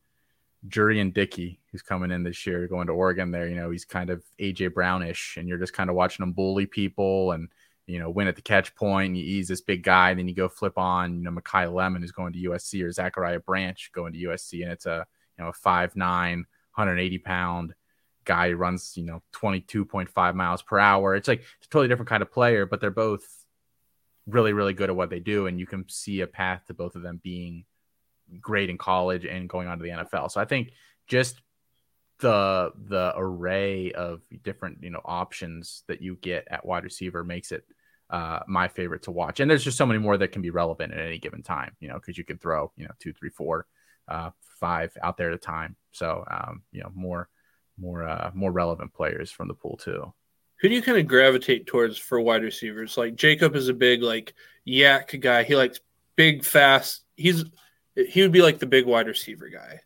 [0.68, 3.32] Jurrion Dickey, who's coming in this year, going to Oregon.
[3.32, 6.34] There, you know, he's kind of AJ Brownish, and you're just kind of watching him
[6.34, 7.50] bully people and
[7.90, 9.16] you know win at the catch point.
[9.16, 12.12] He's this big guy, and then you go flip on you know Makai Lemon, who's
[12.12, 15.06] going to USC, or Zachariah Branch going to USC, and it's a
[15.38, 17.74] you know a five nine, 180 pound
[18.26, 21.16] guy who runs you know 22.5 miles per hour.
[21.16, 23.26] It's like it's a totally different kind of player, but they're both
[24.28, 26.96] really really good at what they do, and you can see a path to both
[26.96, 27.66] of them being
[28.40, 30.30] great in college and going on to the NFL.
[30.30, 30.74] So I think
[31.08, 31.42] just
[32.20, 37.52] the the array of different you know options that you get at wide receiver makes
[37.52, 37.64] it
[38.10, 39.40] uh, my favorite to watch.
[39.40, 41.88] And there's just so many more that can be relevant at any given time, you
[41.88, 43.68] know, because you can throw you know two, three, four,
[44.08, 45.76] uh, five out there at a time.
[45.92, 47.30] So um, you know more
[47.78, 50.14] more uh, more relevant players from the pool too.
[50.62, 52.98] Who do you kind of gravitate towards for wide receivers?
[52.98, 54.34] Like Jacob is a big like
[54.68, 55.44] YAC guy.
[55.44, 55.80] He likes
[56.18, 57.04] big, fast.
[57.16, 57.46] He's
[57.96, 59.82] he would be like the big wide receiver guy.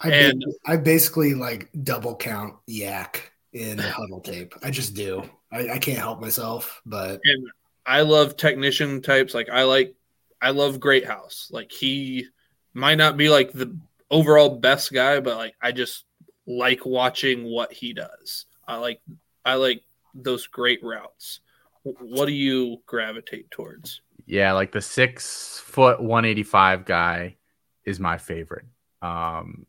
[0.00, 3.20] I, And- ba- I basically like double count YAC
[3.52, 4.54] in Hudl tape.
[4.62, 5.22] I just do.
[5.52, 7.48] I, I can't help myself, but And
[7.86, 9.34] I love technician types.
[9.34, 9.94] Like I like
[10.40, 11.48] I love Greathouse.
[11.50, 12.26] Like he
[12.72, 13.76] might not be like the
[14.10, 16.04] overall best guy, but like I just
[16.46, 18.46] like watching what he does.
[18.66, 19.00] I like
[19.44, 19.82] I like
[20.14, 21.40] those great routes.
[21.82, 24.02] What do you gravitate towards?
[24.26, 27.36] Yeah, like the six foot one eighty five guy
[27.84, 28.66] is my favorite.
[29.02, 29.66] Um,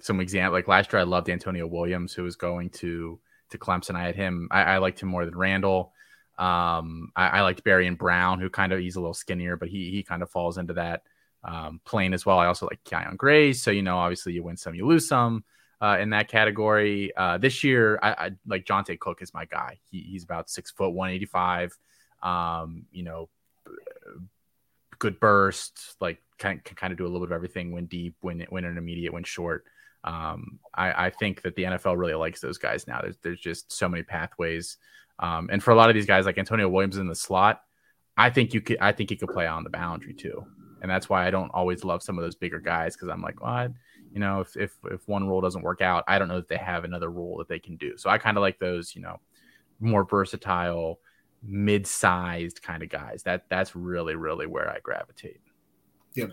[0.00, 3.18] some example like last year, I loved Antonio Williams, who was going to
[3.50, 3.94] to Clemson.
[3.94, 4.48] I had him.
[4.50, 5.92] I, I liked him more than Randall.
[6.38, 9.68] Um, I, I liked Barry and Brown, who kind of he's a little skinnier, but
[9.68, 11.02] he he kind of falls into that
[11.44, 12.38] um, plane as well.
[12.38, 13.52] I also like Keon Gray.
[13.52, 15.44] so you know, obviously you win some, you lose some.
[15.82, 19.78] Uh, in that category, uh, this year, I, I like Jonte Cook is my guy.
[19.90, 21.76] He, he's about six foot one eighty five.
[22.22, 23.30] Um, you know,
[25.00, 28.14] good burst, like can, can kind of do a little bit of everything when deep,
[28.20, 29.64] when when immediate, when short.
[30.04, 33.00] Um, I, I think that the NFL really likes those guys now.
[33.02, 34.76] There's there's just so many pathways,
[35.18, 37.62] um, and for a lot of these guys, like Antonio Williams in the slot,
[38.16, 40.46] I think you could I think he could play on the boundary too,
[40.80, 43.42] and that's why I don't always love some of those bigger guys because I'm like,
[43.42, 43.68] well, I-
[44.12, 46.56] you know, if if if one role doesn't work out, I don't know that they
[46.56, 47.96] have another role that they can do.
[47.96, 49.20] So I kind of like those, you know,
[49.78, 50.98] more versatile,
[51.42, 53.22] mid-sized kind of guys.
[53.22, 55.40] That that's really really where I gravitate.
[56.14, 56.30] Yep.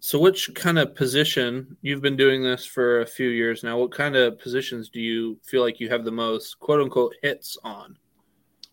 [0.00, 3.78] So which kind of position you've been doing this for a few years now?
[3.78, 7.56] What kind of positions do you feel like you have the most quote unquote hits
[7.62, 7.96] on?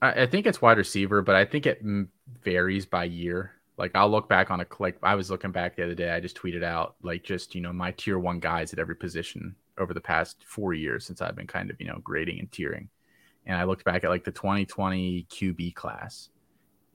[0.01, 1.83] I, I think it's wide receiver, but I think it
[2.43, 3.51] varies by year.
[3.77, 6.09] Like I'll look back on a like I was looking back the other day.
[6.09, 9.55] I just tweeted out like just you know my tier one guys at every position
[9.77, 12.87] over the past four years since I've been kind of you know grading and tiering.
[13.45, 16.29] And I looked back at like the 2020 QB class,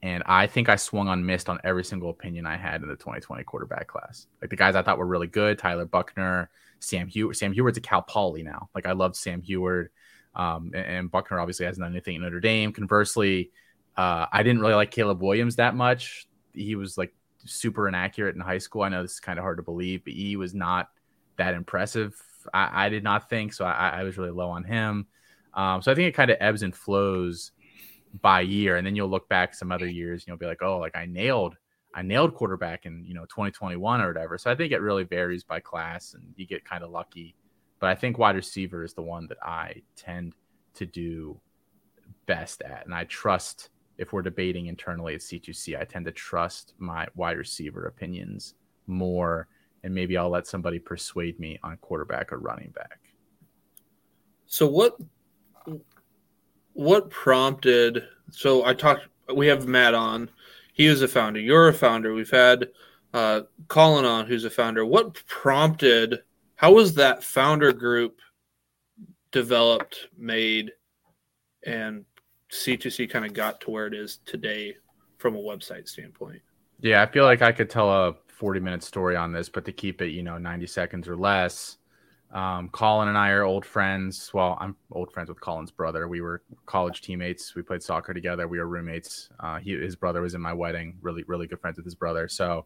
[0.01, 2.95] and I think I swung on missed on every single opinion I had in the
[2.95, 4.27] 2020 quarterback class.
[4.41, 7.35] Like the guys I thought were really good, Tyler Buchner, Sam Huard.
[7.35, 8.69] Sam Huard's a Cal Poly now.
[8.75, 9.89] Like I loved Sam Huard.
[10.35, 12.71] Um, and, and Buchner obviously hasn't done anything at Notre Dame.
[12.71, 13.51] Conversely,
[13.97, 16.27] uh, I didn't really like Caleb Williams that much.
[16.53, 17.13] He was like
[17.45, 18.83] super inaccurate in high school.
[18.83, 20.89] I know this is kind of hard to believe, but he was not
[21.37, 22.15] that impressive.
[22.53, 23.65] I, I did not think so.
[23.65, 25.07] I, I was really low on him.
[25.55, 27.51] Um, so I think it kind of ebbs and flows
[28.21, 30.77] by year, and then you'll look back some other years and you'll be like, oh,
[30.77, 31.55] like I nailed,
[31.93, 34.37] I nailed quarterback in you know 2021 or whatever.
[34.37, 37.35] So I think it really varies by class, and you get kind of lucky.
[37.79, 40.33] But I think wide receiver is the one that I tend
[40.75, 41.39] to do
[42.25, 43.69] best at, and I trust.
[43.97, 48.55] If we're debating internally at C2C, I tend to trust my wide receiver opinions
[48.87, 49.47] more,
[49.85, 52.99] and maybe I'll let somebody persuade me on quarterback or running back.
[54.47, 54.97] So what
[56.75, 60.29] what prompted so I talked we have Matt on.
[60.73, 61.39] He was a founder.
[61.39, 62.13] You're a founder.
[62.13, 62.69] We've had
[63.13, 64.85] uh Colin on who's a founder.
[64.85, 66.19] What prompted
[66.55, 68.19] how was that founder group
[69.31, 70.71] developed, made,
[71.65, 72.05] and
[72.51, 74.75] C2C kind of got to where it is today
[75.17, 76.41] from a website standpoint?
[76.81, 79.71] Yeah, I feel like I could tell a 40 minute story on this, but to
[79.71, 81.77] keep it, you know, 90 seconds or less,
[82.35, 84.29] um, Colin and I are old friends.
[84.33, 86.09] Well, I'm old friends with Colin's brother.
[86.09, 87.55] We were college teammates.
[87.55, 88.45] We played soccer together.
[88.45, 89.29] We were roommates.
[89.39, 90.97] Uh, he, his brother was in my wedding.
[91.01, 92.27] Really, really good friends with his brother.
[92.27, 92.65] So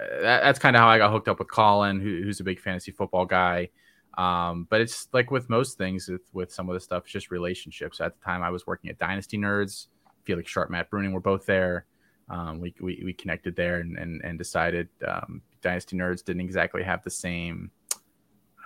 [0.00, 2.44] uh, that, that's kind of how I got hooked up with Colin, who, who's a
[2.44, 3.68] big fantasy football guy.
[4.16, 7.30] Um, but it's like with most things, with, with some of the stuff, it's just
[7.30, 8.00] relationships.
[8.00, 9.88] At the time, I was working at Dynasty Nerds.
[10.24, 11.84] Felix Sharp, Matt Bruning were both there.
[12.30, 16.82] Um, we, we, we connected there and, and, and decided um, Dynasty Nerds didn't exactly
[16.82, 17.70] have the same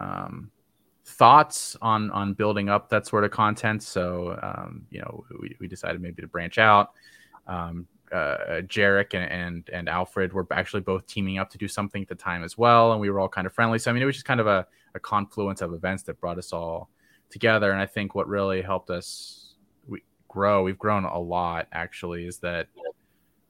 [0.00, 0.50] um,
[1.04, 3.82] thoughts on on building up that sort of content.
[3.82, 6.92] So um, you know, we, we decided maybe to branch out.
[7.46, 12.02] Um, uh, Jarek and, and and Alfred were actually both teaming up to do something
[12.02, 13.78] at the time as well, and we were all kind of friendly.
[13.78, 16.38] So I mean, it was just kind of a, a confluence of events that brought
[16.38, 16.90] us all
[17.30, 17.70] together.
[17.70, 19.54] And I think what really helped us
[19.86, 22.66] we grow, we've grown a lot actually, is that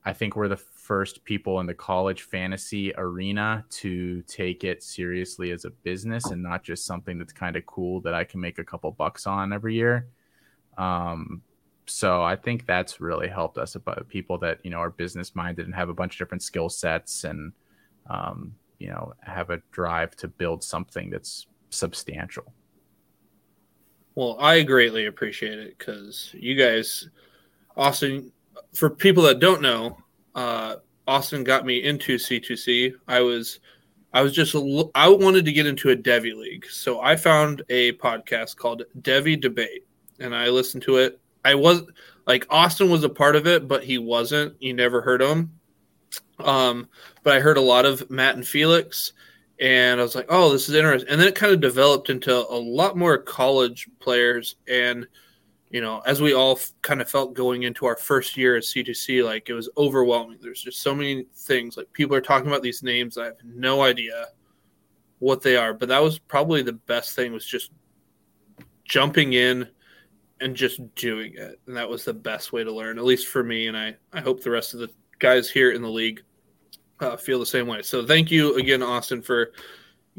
[0.05, 5.51] I think we're the first people in the college fantasy arena to take it seriously
[5.51, 8.59] as a business and not just something that's kind of cool that I can make
[8.59, 10.09] a couple bucks on every year.
[10.79, 11.43] Um,
[11.87, 15.67] so I think that's really helped us about people that you know are business minded
[15.67, 17.53] and have a bunch of different skill sets and
[18.09, 22.53] um, you know have a drive to build something that's substantial.
[24.15, 27.09] Well, I greatly appreciate it because you guys,
[27.77, 28.33] Austin,
[28.73, 29.97] for people that don't know,
[30.41, 30.77] uh,
[31.07, 32.95] Austin got me into C2C.
[33.07, 33.61] I was,
[34.15, 34.55] I was just,
[34.95, 39.39] I wanted to get into a devy league, so I found a podcast called Devy
[39.39, 39.87] Debate,
[40.19, 41.21] and I listened to it.
[41.45, 41.83] I was
[42.27, 44.55] like Austin was a part of it, but he wasn't.
[44.61, 45.59] You never heard him.
[46.39, 46.89] Um,
[47.23, 49.13] but I heard a lot of Matt and Felix,
[49.59, 51.11] and I was like, oh, this is interesting.
[51.11, 54.57] And then it kind of developed into a lot more college players.
[54.67, 55.07] And,
[55.71, 58.65] you know, as we all f- kind of felt going into our first year at
[58.65, 60.39] C2C, like it was overwhelming.
[60.43, 61.77] There's just so many things.
[61.77, 63.17] Like people are talking about these names.
[63.17, 64.27] I have no idea
[65.21, 65.73] what they are.
[65.73, 67.71] But that was probably the best thing was just
[68.85, 69.69] jumping in
[70.41, 71.61] and just doing it.
[71.69, 73.69] And that was the best way to learn, at least for me.
[73.69, 74.91] And I, I hope the rest of the
[75.21, 76.23] guys here in the league
[76.99, 77.83] uh, feel the same way.
[77.83, 79.53] So thank you again, Austin, for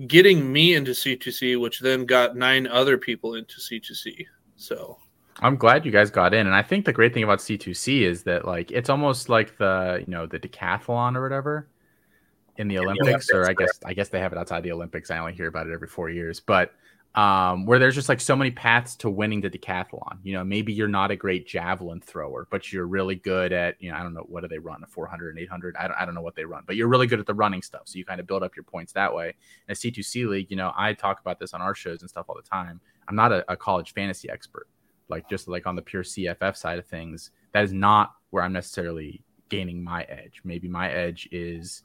[0.07, 4.25] getting me into C2C, which then got nine other people into C2C.
[4.55, 4.97] So
[5.41, 6.45] I'm glad you guys got in.
[6.45, 10.03] And I think the great thing about C2C is that like it's almost like the,
[10.05, 11.67] you know, the decathlon or whatever
[12.57, 15.09] in the Olympics, or I guess I guess they have it outside the Olympics.
[15.09, 16.39] I only hear about it every four years.
[16.39, 16.73] But
[17.15, 20.19] um, where there's just like so many paths to winning the decathlon.
[20.23, 23.91] You know, maybe you're not a great javelin thrower, but you're really good at, you
[23.91, 24.81] know, I don't know, what do they run?
[24.83, 25.75] A 400 and 800?
[25.75, 27.61] I don't, I don't know what they run, but you're really good at the running
[27.61, 27.81] stuff.
[27.85, 29.33] So you kind of build up your points that way.
[29.67, 32.27] In a C2C league, you know, I talk about this on our shows and stuff
[32.29, 32.79] all the time.
[33.09, 34.67] I'm not a, a college fantasy expert,
[35.09, 37.31] like just like on the pure CFF side of things.
[37.53, 40.41] That is not where I'm necessarily gaining my edge.
[40.43, 41.83] Maybe my edge is,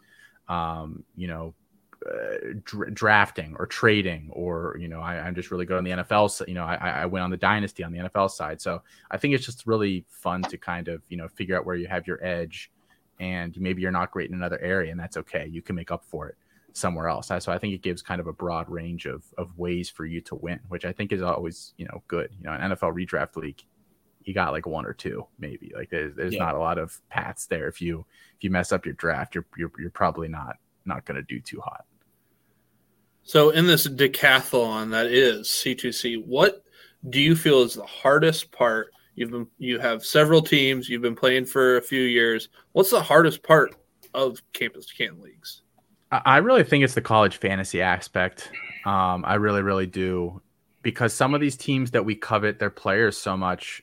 [0.48, 1.54] um, you know,
[2.06, 5.90] uh, dra- drafting or trading, or you know, I, am just really good on the
[5.90, 6.30] NFL.
[6.30, 9.16] So, you know, I, I went on the dynasty on the NFL side, so I
[9.16, 12.06] think it's just really fun to kind of you know figure out where you have
[12.06, 12.70] your edge,
[13.18, 15.48] and maybe you're not great in another area, and that's okay.
[15.50, 16.36] You can make up for it
[16.76, 17.28] somewhere else.
[17.28, 20.20] So I think it gives kind of a broad range of of ways for you
[20.22, 22.30] to win, which I think is always you know good.
[22.38, 23.62] You know, an NFL redraft league,
[24.24, 25.72] you got like one or two maybe.
[25.74, 26.44] Like there's there's yeah.
[26.44, 27.68] not a lot of paths there.
[27.68, 28.04] If you
[28.36, 31.40] if you mess up your draft, you're you're, you're probably not not going to do
[31.40, 31.84] too hot.
[33.22, 36.62] So, in this decathlon that is C2C, what
[37.10, 38.92] do you feel is the hardest part?
[39.14, 40.88] You've been you have several teams.
[40.88, 42.50] You've been playing for a few years.
[42.72, 43.74] What's the hardest part
[44.14, 45.62] of campus can leagues?
[46.10, 48.50] I really think it's the college fantasy aspect.
[48.84, 50.40] Um, I really, really do,
[50.82, 53.82] because some of these teams that we covet their players so much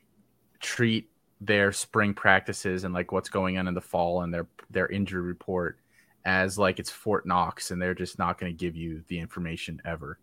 [0.61, 1.09] treat
[1.41, 5.21] their spring practices and like what's going on in the fall and their their injury
[5.21, 5.78] report
[6.24, 9.82] as like it's Fort Knox and they're just not going to give you the information
[9.84, 10.19] ever.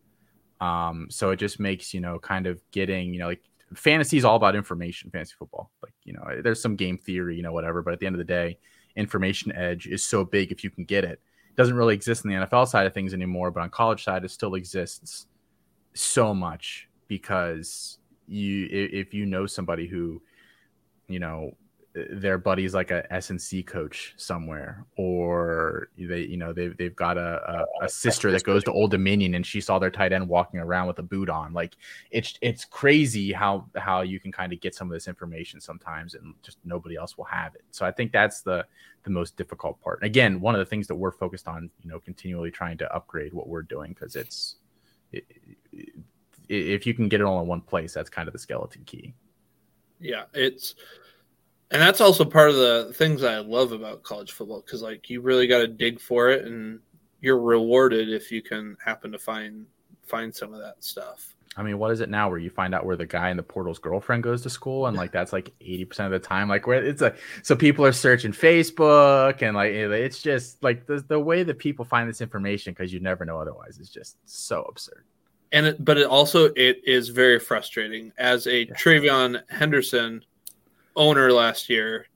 [0.63, 3.43] Um, so it just makes, you know, kind of getting, you know, like
[3.75, 5.71] fantasy is all about information, fantasy football.
[5.83, 8.19] Like, you know, there's some game theory, you know, whatever, but at the end of
[8.19, 8.59] the day,
[8.97, 11.21] information edge is so big if you can get it.
[11.57, 14.31] Doesn't really exist in the NFL side of things anymore, but on college side, it
[14.31, 15.27] still exists
[15.95, 20.23] so much because you, if you know somebody who,
[21.09, 21.57] you know,
[22.11, 27.21] their buddy's like a S&C coach somewhere, or they, you know, they've, they've got a,
[27.21, 30.29] a, a, oh, sister that goes to Old Dominion and she saw their tight end
[30.29, 31.53] walking around with a boot on.
[31.53, 31.77] Like
[32.11, 36.15] it's, it's crazy how, how you can kind of get some of this information sometimes
[36.15, 37.65] and just nobody else will have it.
[37.71, 38.67] So I think that's the,
[39.05, 40.03] the most difficult part.
[40.03, 43.33] Again, one of the things that we're focused on, you know, continually trying to upgrade
[43.33, 44.57] what we're doing because it's,
[45.13, 45.25] it,
[45.73, 45.89] it,
[46.49, 49.15] if you can get it all in one place, that's kind of the skeleton key.
[50.01, 50.75] Yeah, it's
[51.71, 55.21] and that's also part of the things I love about college football because like you
[55.21, 56.81] really got to dig for it, and
[57.21, 59.67] you're rewarded if you can happen to find
[60.07, 61.35] find some of that stuff.
[61.57, 63.43] I mean, what is it now where you find out where the guy in the
[63.43, 66.67] portal's girlfriend goes to school, and like that's like eighty percent of the time, like
[66.67, 71.19] where it's like so people are searching Facebook and like it's just like the the
[71.19, 75.05] way that people find this information because you never know otherwise is just so absurd.
[75.53, 78.75] And it, but it also it is very frustrating as a yeah.
[78.75, 80.25] TreVeyon Henderson
[81.01, 82.07] owner last year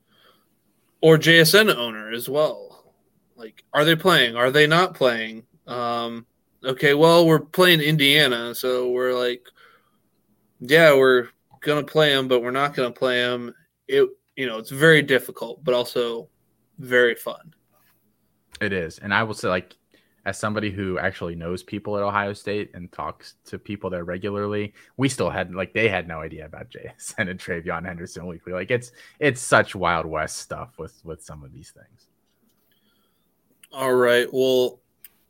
[1.01, 2.93] or JSN owner as well.
[3.35, 4.37] Like, are they playing?
[4.37, 5.45] Are they not playing?
[5.67, 6.27] Um,
[6.63, 9.43] okay, well, we're playing Indiana, so we're like,
[10.61, 11.29] yeah, we're
[11.61, 13.55] gonna play them, but we're not gonna play them.
[13.89, 16.29] It you know, it's very difficult, but also
[16.79, 17.55] very fun.
[18.61, 18.99] It is.
[18.99, 19.77] And I will say, like,
[20.27, 24.73] as somebody who actually knows people at Ohio State and talks to people there regularly,
[24.97, 28.53] we still had like they had no idea about JSN and TreVeyon Henderson weekly.
[28.53, 32.07] Like it's it's such wild west stuff with with some of these things.
[33.73, 34.29] All right.
[34.33, 34.81] Well,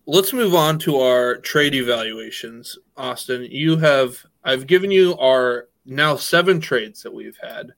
[0.07, 2.79] let's move on to our trade evaluations.
[2.97, 7.73] Austin, you have I've given you our now seven trades that we've had.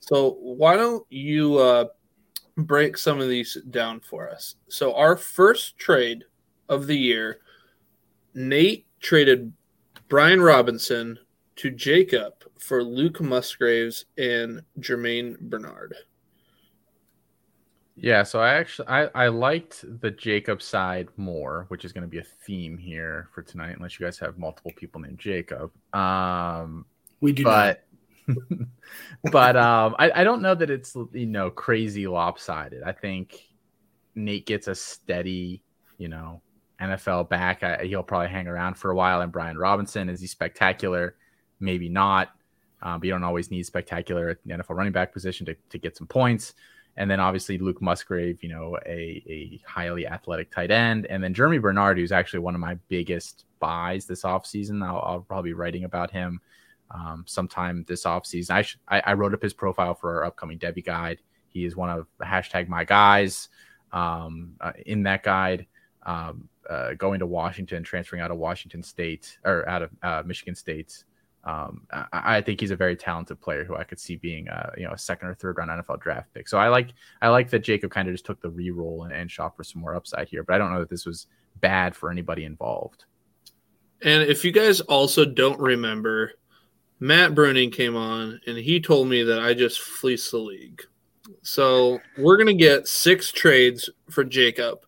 [0.00, 1.86] So why don't you uh,
[2.56, 4.56] break some of these down for us?
[4.68, 6.24] So our first trade
[6.72, 7.40] of the year,
[8.34, 9.52] Nate traded
[10.08, 11.18] Brian Robinson
[11.56, 15.94] to Jacob for Luke Musgraves and Germie Bernard.
[17.94, 22.08] Yeah, so I actually I, I liked the Jacob side more, which is going to
[22.08, 25.70] be a theme here for tonight, unless you guys have multiple people named Jacob.
[25.94, 26.86] Um,
[27.20, 27.84] We do but
[29.30, 32.82] but um, I, I don't know that it's you know crazy lopsided.
[32.82, 33.38] I think
[34.14, 35.62] Nate gets a steady,
[35.98, 36.40] you know,
[36.82, 37.62] NFL back.
[37.62, 39.20] I, he'll probably hang around for a while.
[39.20, 41.16] And Brian Robinson is he spectacular?
[41.60, 42.30] Maybe not.
[42.82, 45.78] Um, but you don't always need spectacular at the NFL running back position to, to
[45.78, 46.54] get some points.
[46.96, 51.06] And then obviously Luke Musgrave, you know, a, a highly athletic tight end.
[51.06, 54.84] And then Germie Bernard, who's actually one of my biggest buys this offseason.
[54.84, 56.40] I'll, I'll probably be writing about him
[56.90, 58.50] um, sometime this offseason.
[58.50, 61.18] I, sh- I, I wrote up his profile for our upcoming devy guide.
[61.48, 63.48] He is one of hashtag my guys
[63.92, 65.66] um, uh, in that guide.
[66.04, 70.54] Um, uh, going to Washington, transferring out of Washington State or out of uh, Michigan
[70.54, 71.04] State.
[71.44, 74.72] Um, I, I, think he's a very talented player who I could see being a
[74.76, 76.48] you know a second or third round NFL draft pick.
[76.48, 79.28] So I like I like that Jacob kind of just took the re-roll and, and
[79.28, 80.44] shot for some more upside here.
[80.44, 81.26] But I don't know that this was
[81.60, 83.06] bad for anybody involved.
[84.02, 86.32] And if you guys also don't remember,
[87.00, 90.82] Matt Bruning came on and he told me that I just fleeced the league.
[91.42, 94.78] So we're gonna get six trades for Jacob.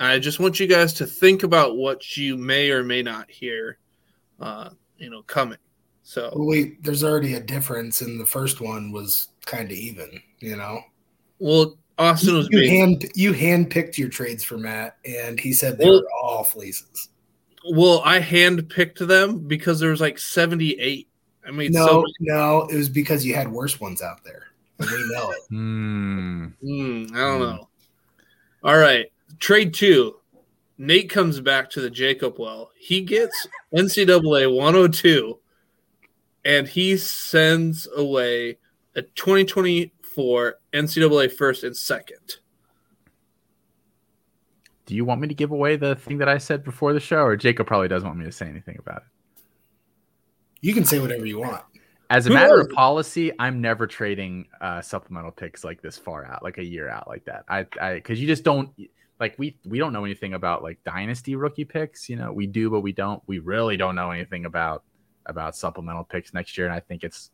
[0.00, 3.78] I just want you guys to think about what you may or may not hear,
[4.40, 5.58] uh, you know, coming.
[6.02, 10.20] So well, wait, there's already a difference, and the first one was kind of even.
[10.40, 10.80] You know.
[11.38, 15.52] Well, Austin was you being, hand you hand picked your trades for Matt, and he
[15.52, 17.08] said they Well- were all fleeces.
[17.72, 21.08] well, I hand picked them because there was like seventy eight.
[21.46, 24.42] I mean, No, so no, it was because you had worse ones out there.
[24.80, 25.40] We know it.
[25.48, 26.46] Hmm.
[26.60, 27.68] Hmm, I don't know.
[28.64, 29.06] All right,
[29.38, 30.16] trade two.
[30.76, 32.70] Nate comes back to the Jacob well.
[32.76, 35.38] He gets NCAA 102
[36.44, 38.58] and he sends away
[38.96, 42.36] a 2024 NCAA first and second.
[44.86, 47.22] Do you want me to give away the thing that I said before the show,
[47.22, 49.42] or Jacob probably doesn't want me to say anything about it?
[50.60, 51.62] You can say whatever you want.
[52.10, 56.26] As a Who matter of policy, I'm never trading uh, supplemental picks like this far
[56.26, 57.44] out, like a year out, like that.
[57.48, 58.70] I, I, because you just don't
[59.20, 62.08] like we we don't know anything about like dynasty rookie picks.
[62.08, 63.22] You know, we do, but we don't.
[63.26, 64.82] We really don't know anything about
[65.26, 67.30] about supplemental picks next year, and I think it's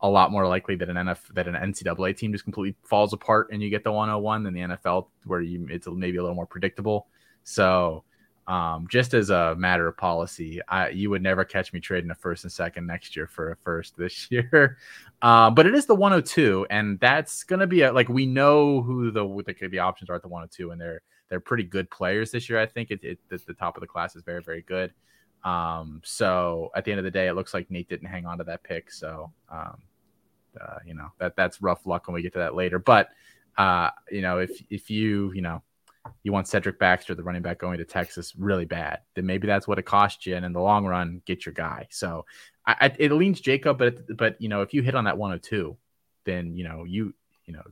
[0.00, 3.48] a lot more likely that an NF that an NCAA team just completely falls apart
[3.52, 6.46] and you get the 101 than the NFL, where you it's maybe a little more
[6.46, 7.06] predictable.
[7.44, 8.04] So
[8.48, 12.14] um, just as a matter of policy, I, you would never catch me trading a
[12.14, 14.78] first and second next year for a first this year.
[15.20, 18.82] Uh, but it is the 102, and that's going to be a, like we know
[18.82, 21.02] who the, the the options are at the 102, and they're
[21.32, 22.60] they're pretty good players this year.
[22.60, 24.92] I think it, it the, the top of the class is very very good.
[25.44, 28.36] Um, so at the end of the day, it looks like Nate didn't hang on
[28.36, 28.92] to that pick.
[28.92, 29.78] So um,
[30.60, 32.78] uh, you know that that's rough luck when we get to that later.
[32.78, 33.08] But
[33.56, 35.62] uh, you know if if you you know
[36.22, 39.66] you want Cedric Baxter, the running back going to Texas, really bad, then maybe that's
[39.66, 40.36] what it cost you.
[40.36, 41.86] And in the long run, get your guy.
[41.90, 42.26] So
[42.66, 45.78] I, I, it leans Jacob, but but you know if you hit on that 102,
[46.26, 47.14] then you know you
[47.46, 47.62] you know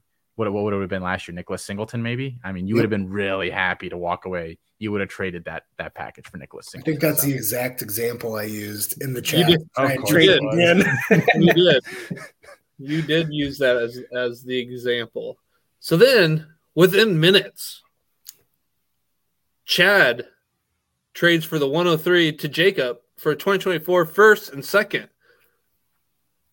[0.41, 1.35] what what would it have been last year?
[1.35, 2.39] Nicholas Singleton, maybe.
[2.43, 4.59] I mean, you would have been really happy to walk away.
[4.79, 6.91] You would have traded that that package for Nicholas Singleton.
[6.91, 9.47] I think that's So- the exact example I used in the You chat.
[9.49, 9.61] did.
[9.77, 10.99] Try Of and You it again.
[11.37, 11.85] You did.
[12.79, 15.37] You did use that as as the example.
[15.81, 17.83] So then, within minutes,
[19.65, 20.27] Chad
[21.15, 25.09] trades for the 103 to Jacob for a 2024 first and second.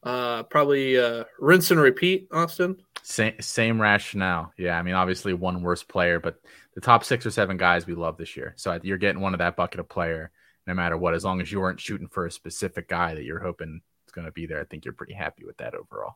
[0.07, 2.77] Uh, probably uh, rinse and repeat, Austin.
[3.03, 4.53] Same, same rationale.
[4.57, 6.39] Yeah, I mean, obviously one worse player, but
[6.75, 8.53] the top six or seven guys we love this year.
[8.55, 10.31] So you're getting one of that bucket of player,
[10.65, 11.13] no matter what.
[11.13, 14.23] As long as you weren't shooting for a specific guy that you're hoping is going
[14.23, 16.15] to be there, I think you're pretty happy with that overall.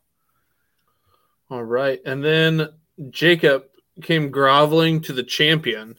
[1.49, 1.99] All right.
[2.05, 2.69] And then
[3.09, 3.65] Jacob
[4.01, 5.97] came groveling to the champion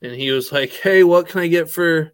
[0.00, 2.12] and he was like, Hey, what can I get for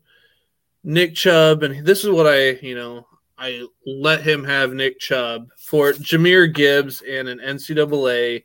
[0.83, 1.63] Nick Chubb?
[1.65, 3.07] And this is what I, you know,
[3.39, 8.45] I let him have Nick Chubb for Jahmyr Gibbs and an NCAA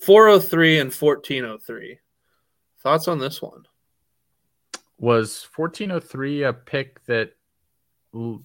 [0.00, 1.98] 403 and 1403.
[2.80, 3.62] Thoughts on this one?
[4.98, 7.34] Was 1403 a pick that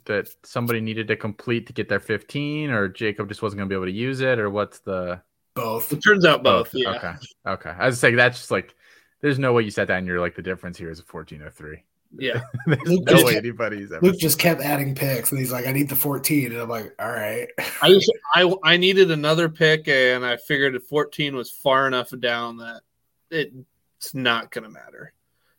[0.06, 3.74] that somebody needed to complete to get their 15 or Jacob just wasn't going to
[3.74, 5.22] be able to use it or what's the
[5.56, 5.92] Both.
[5.92, 6.74] It turns out both.
[6.74, 6.92] Yeah.
[6.92, 7.14] Okay.
[7.48, 7.70] Okay.
[7.72, 8.76] I was saying that's just like
[9.22, 11.84] there's no way you said that and you're like the difference here is a 1403.
[12.18, 12.42] Yeah.
[12.66, 15.52] There's Luke no just way kept- anybody's ever Luke just kept adding picks, and he's
[15.52, 17.48] like, "I need the 14," and I'm like, "All right."
[17.82, 22.12] I, just, I I needed another pick, and I figured if 14 was far enough
[22.20, 22.82] down that
[23.30, 23.54] it,
[23.98, 25.14] it's not going to matter.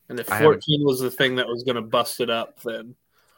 [0.09, 2.61] And if I haven't- 14 was the thing that was going to bust it up,
[2.63, 2.95] then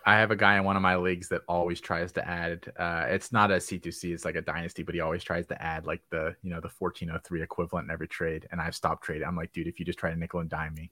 [0.07, 2.73] I have a guy in one of my leagues that always tries to add.
[2.79, 5.85] Uh, it's not a C2C, it's like a dynasty, but he always tries to add
[5.85, 8.47] like the you know the 1403 equivalent in every trade.
[8.53, 9.27] And I've stopped trading.
[9.27, 10.91] I'm like, dude, if you just try to nickel and dime me,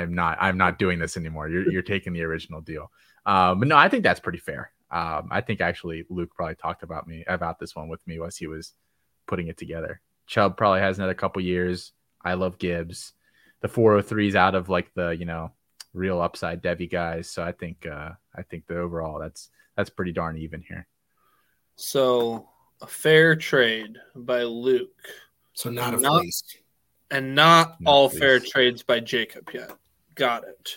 [0.00, 1.48] I'm not I'm not doing this anymore.
[1.48, 2.90] You're you're taking the original deal.
[3.24, 4.70] Um, but no, I think that's pretty fair.
[4.90, 8.36] Um, I think actually Luke probably talked about me about this one with me as
[8.36, 8.72] he was
[9.26, 10.00] putting it together.
[10.26, 11.92] Chubb probably has another couple years.
[12.24, 13.12] I love Gibbs.
[13.62, 15.50] The 403s out of like the you know
[15.94, 17.28] real upside devy guys.
[17.30, 20.86] So I think uh I think the overall that's that's pretty darn even here.
[21.74, 22.48] so
[22.82, 25.08] a fair trade by Luke,
[25.54, 26.42] So not a Not- fleece.
[27.10, 28.18] and not No, all please.
[28.18, 29.70] fair trades by Jacob yet.
[30.16, 30.76] Got it.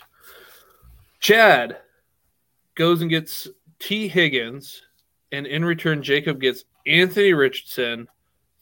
[1.19, 1.77] Chad
[2.75, 3.47] goes and gets
[3.79, 4.81] Tee Higgins,
[5.31, 8.07] and in return, Jacob gets Anthony Richardson,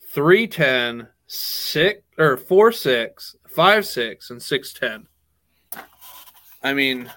[0.10, 5.84] 310, 6 or 4 6, 5 6, and 610.
[6.64, 7.12] I mean,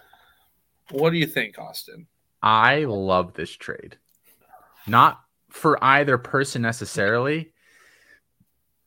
[0.90, 2.06] what do you think, Austin?
[2.42, 3.96] I love this trade.
[4.86, 7.52] Not for either person necessarily,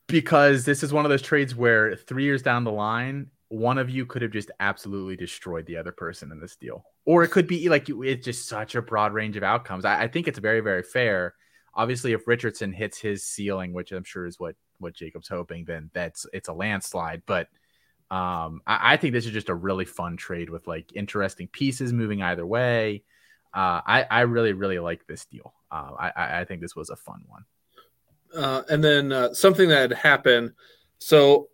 [0.06, 3.88] because this is one of those trades where three years down the line, one of
[3.88, 6.84] you could have just absolutely destroyed the other person in this deal.
[7.04, 9.84] Or it could be like it's just such a broad range of outcomes.
[9.84, 11.34] I, I think it's very, very fair.
[11.74, 15.90] Obviously, if Richardson hits his ceiling, which I'm sure is what what Jacob's hoping, then
[15.92, 17.22] that's it's a landslide.
[17.26, 17.48] But
[18.10, 21.92] um, I, I think this is just a really fun trade with like interesting pieces
[21.92, 23.02] moving either way.
[23.52, 25.54] Uh, I, I really, really like this deal.
[25.70, 27.44] Uh, I, I- think this was a fun one.
[28.34, 30.52] Uh, and then uh, something that happened.
[30.98, 31.48] So,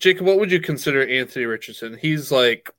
[0.00, 1.96] Jacob, what would you consider Anthony Richardson?
[2.00, 2.70] He's like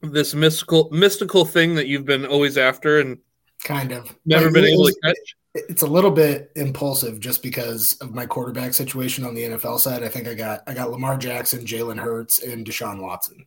[0.00, 3.18] this mystical mystical thing that you've been always after and
[3.64, 4.14] Kind of.
[4.24, 5.36] never Like, been able to catch.
[5.54, 10.04] It's a little bit impulsive just because of my quarterback situation on the NFL side.
[10.04, 13.46] I think I got I got Lamar Jackson, Jalen Hurts, and Deshaun Watson.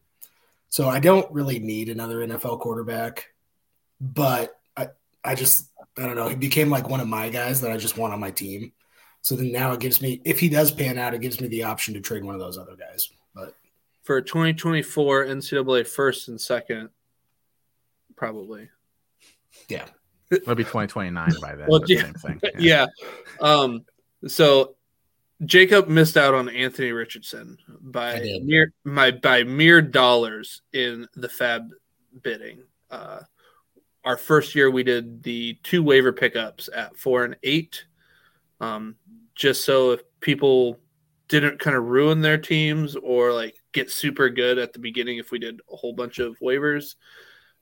[0.70, 3.28] So I don't really need another NFL quarterback,
[4.02, 4.90] but I
[5.24, 6.28] I just I don't know.
[6.28, 8.74] He became like one of my guys that I just want on my team.
[9.22, 11.64] So then now it gives me if he does pan out, it gives me the
[11.64, 13.10] option to trade one of those other guys.
[13.36, 13.56] But
[14.04, 16.90] for 2024 NCAA first and second,
[18.16, 18.70] probably.
[19.70, 19.86] yeah,
[20.32, 21.68] It'll be 2029 by then.
[21.68, 22.02] Well, but the yeah.
[22.02, 22.42] same thing.
[22.60, 22.88] Yeah.
[23.42, 23.86] Um.
[24.28, 24.76] So
[25.46, 31.70] Jacob missed out on Anthony Richardson by mere my by mere dollars in the FAAB
[32.24, 32.64] bidding.
[32.90, 33.20] Uh,
[34.06, 37.86] our first year we did the two waiver pickups at four and eight,
[38.62, 38.96] um,
[39.42, 40.80] just so if people
[41.28, 45.32] didn't kind of ruin their teams or like get super good at the beginning if
[45.32, 46.94] we did a whole bunch of waivers.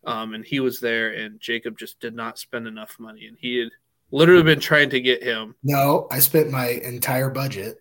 [0.03, 3.57] Um, and he was there, and Jacob just did not spend enough money, and he
[3.57, 3.69] had
[4.11, 5.55] literally been trying to get him.
[5.63, 7.77] no, I spent my entire budget,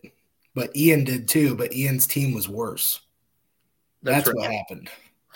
[0.54, 1.54] but Ian did too.
[1.54, 3.00] But Ian's team was worse.
[4.02, 4.36] That's, That's, right.
[4.36, 4.90] what happened.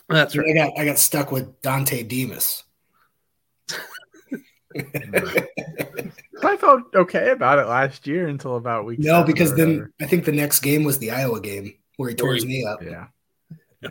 [0.08, 0.48] That's right.
[0.50, 2.64] I got I got stuck with Dontay Demus.
[6.44, 8.98] I felt okay about it last year until about week.
[8.98, 9.92] no, because then whatever.
[10.00, 12.82] I think the next game was the Iowa game where he tore his knee up.
[12.82, 13.06] yeah.
[13.80, 13.90] yeah.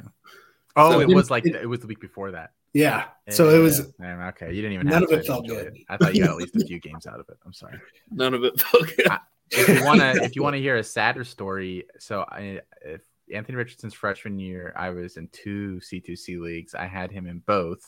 [0.76, 2.52] Oh, So it was like it- it was the week before that.
[2.74, 3.06] Yeah.
[3.30, 4.48] So it was Yeah, yeah, okay.
[4.54, 5.78] You didn't even None have of it felt enjoy good.
[5.90, 7.38] I thought you got at least a few games out of it.
[7.46, 7.80] I'm sorry.
[8.10, 9.08] None of it felt good.
[9.52, 13.02] if you want to if you want to hear a sadder story so I, if
[13.34, 17.86] anthony richardson's freshman year i was in two c2c leagues i had him in both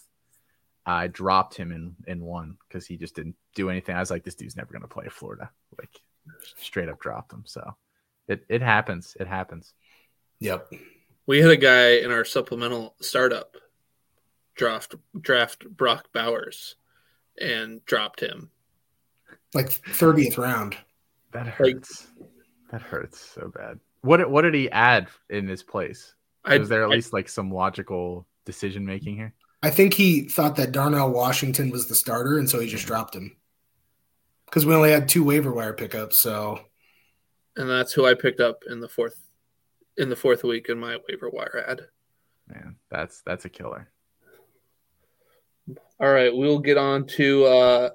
[0.85, 3.95] i dropped him in in one because he just didn't do anything.
[3.95, 5.49] I was like this dude's never going to play florida.
[5.77, 5.89] Like
[6.57, 7.43] straight up dropped him.
[7.45, 7.75] So
[8.27, 9.15] it, it happens.
[9.19, 9.73] It happens.
[10.39, 10.71] Yep.
[11.25, 13.55] We had a guy in our supplemental startup
[14.55, 16.75] draft draft Brock Bowers
[17.39, 18.49] and dropped him.
[19.53, 20.75] Like 30th round.
[21.31, 22.07] that Like- hurts.
[22.71, 23.79] That hurts so bad.
[24.01, 26.13] What what did he add in his place?
[26.43, 29.33] I, was there at I- least like some logical decision making here
[29.63, 33.15] I think he thought that Darnell Washington was the starter, and so he just dropped
[33.15, 33.35] him.
[34.45, 36.59] Because we only had two waiver wire pickups, so
[37.55, 39.19] and that's who I picked up in the fourth
[39.97, 41.81] in the fourth week in my waiver wire add.
[42.47, 43.89] man that's that's a killer
[45.69, 47.89] All All right, we'll get on to uh,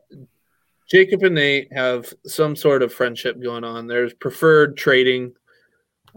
[0.89, 3.87] Jacob and Nate have some sort of friendship going on.
[3.87, 5.35] There's preferred trading.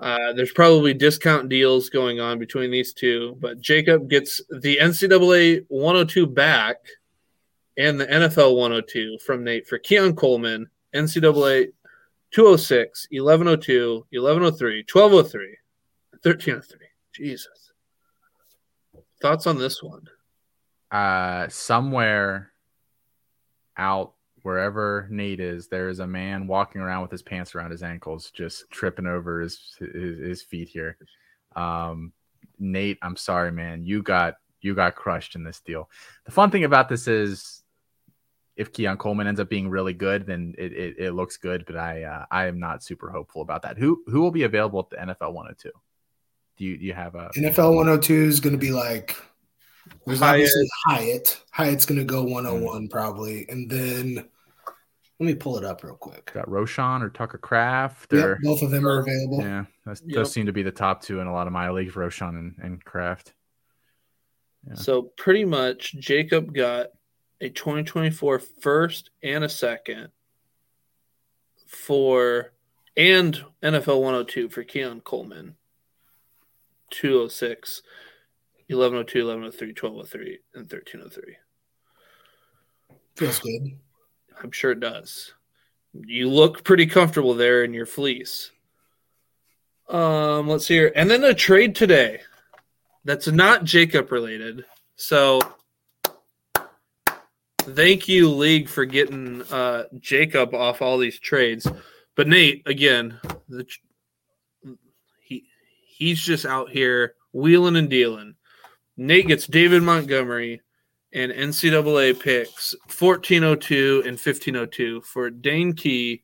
[0.01, 5.63] Uh, there's probably discount deals going on between these two, but Jacob gets the NCAA
[5.67, 6.77] 102 back
[7.77, 11.67] and the NFL 102 from Nate for Keon Coleman, NCAA
[12.31, 15.57] 206, 1102, 1103, 1203,
[16.23, 16.87] 1303.
[17.13, 17.71] Jesus.
[19.21, 20.07] Thoughts on this one?
[20.89, 22.51] Uh, somewhere
[23.77, 27.83] out wherever Nate is, there is a man walking around with his pants around his
[27.83, 30.97] ankles, just tripping over his his, his feet here.
[31.55, 32.13] Um,
[32.59, 33.85] Nate, I'm sorry, man.
[33.85, 35.89] You got you got crushed in this deal.
[36.25, 37.63] The fun thing about this is
[38.55, 41.65] if Keon Coleman ends up being really good, then it, it, it looks good.
[41.65, 43.77] But I uh, I am not super hopeful about that.
[43.77, 45.71] Who who will be available at the NFL 102?
[46.57, 49.15] Do you do you have a NFL 102 is going to be like
[50.05, 50.33] there's Hyatt.
[50.33, 51.41] obviously Hyatt.
[51.51, 52.89] Hyatt's going to go 101 mm.
[52.89, 56.31] probably, and then let me pull it up real quick.
[56.33, 59.39] got Roshan or Tucker Kraft Yep, both of them are available.
[59.41, 60.15] yeah, those, Yep.
[60.15, 62.55] those seem to be the top two in a lot of my leagues, Roshan and,
[62.61, 63.33] and Kraft.
[64.67, 64.75] Yeah.
[64.75, 66.87] So pretty much Jacob got
[67.39, 70.09] a 2024 first and a second
[71.67, 72.53] for
[72.97, 75.55] and NFL 102 for Keon Coleman.
[76.91, 77.81] 206,
[78.75, 81.37] 1102, 1103, 1203, and 1303.
[83.15, 83.79] Feels good.
[84.41, 85.33] I'm sure it does.
[85.93, 88.51] You look pretty comfortable there in your fleece.
[89.89, 90.91] Um, let's see here.
[90.95, 92.21] And then a trade today
[93.03, 94.65] that's not Jacob related.
[94.95, 95.41] So
[97.59, 101.67] thank you, League, for getting uh, Jacob off all these trades.
[102.15, 103.19] But Nate, again,
[103.49, 103.65] the,
[105.19, 105.45] he
[105.87, 108.35] he's just out here wheeling and dealing.
[108.97, 110.61] Nate gets David Montgomery
[111.13, 116.23] and NCAA picks 1402 and 1502 for Dane Key.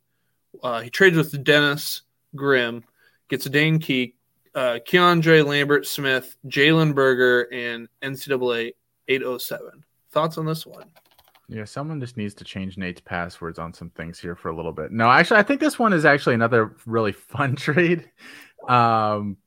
[0.63, 2.03] Uh, he trades with Dennis
[2.35, 2.83] Grimm,
[3.29, 4.15] gets Dane Key,
[4.55, 8.73] uh, Keandre Lambert Smith, Jalen Berger, and NCAA
[9.07, 9.83] 807.
[10.11, 10.89] Thoughts on this one?
[11.49, 14.73] Yeah, someone just needs to change Nate's passwords on some things here for a little
[14.73, 14.91] bit.
[14.91, 18.09] No, actually, I think this one is actually another really fun trade.
[18.67, 19.37] Um,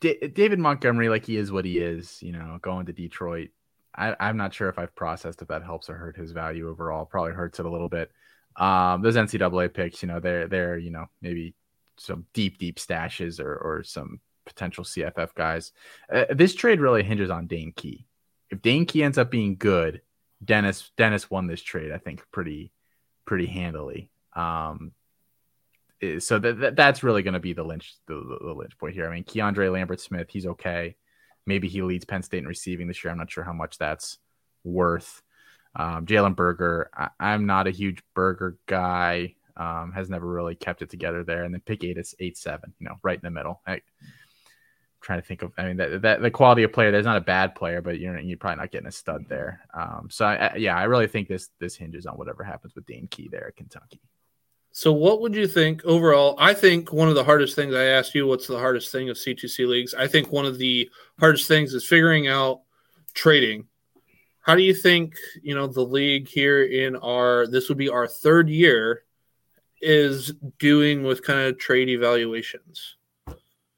[0.00, 3.50] D- David Montgomery, like he is what he is, you know, going to Detroit.
[3.94, 7.04] I, I'm not sure if I've processed if that helps or hurt his value overall.
[7.04, 8.10] Probably hurts it a little bit.
[8.56, 11.54] Um, those NCAA picks, you know, they're they're you know maybe
[11.96, 15.72] some deep deep stashes or or some potential CFF guys.
[16.12, 18.06] Uh, this trade really hinges on Dane Key.
[18.50, 20.02] If Dane Key ends up being good,
[20.44, 22.72] Dennis Dennis won this trade, I think, pretty
[23.24, 24.10] pretty handily.
[24.34, 24.92] Um,
[26.02, 28.94] eh, so that, that that's really going to be the lynch the, the, lynch point
[28.94, 29.08] here.
[29.08, 30.96] I mean, Keandre Lambert Smith, he's okay.
[31.46, 33.10] Maybe he leads Penn State in receiving this year.
[33.10, 34.18] I'm not sure how much that's
[34.64, 35.22] worth.
[35.74, 39.34] Um, Jalen Berger, I, I'm not a huge Berger guy.
[39.56, 41.44] Um, has never really kept it together there.
[41.44, 43.60] And then pick eight is eight seven, you know, right in the middle.
[43.66, 43.82] I,
[45.00, 45.52] trying to think of.
[45.58, 46.90] I mean, that, that the quality of player.
[46.90, 49.60] There's not a bad player, but you're you're probably not getting a stud there.
[49.74, 52.86] Um, so I, I, yeah, I really think this this hinges on whatever happens with
[52.86, 54.00] Dane Key there at Kentucky.
[54.72, 56.36] So, what would you think overall?
[56.38, 59.16] I think one of the hardest things I asked you, what's the hardest thing of
[59.16, 59.94] C2C leagues?
[59.94, 62.62] I think one of the hardest things is figuring out
[63.12, 63.66] trading.
[64.42, 68.06] How do you think, you know, the league here in our, this would be our
[68.06, 69.02] third year,
[69.82, 72.96] is doing with kind of trade evaluations?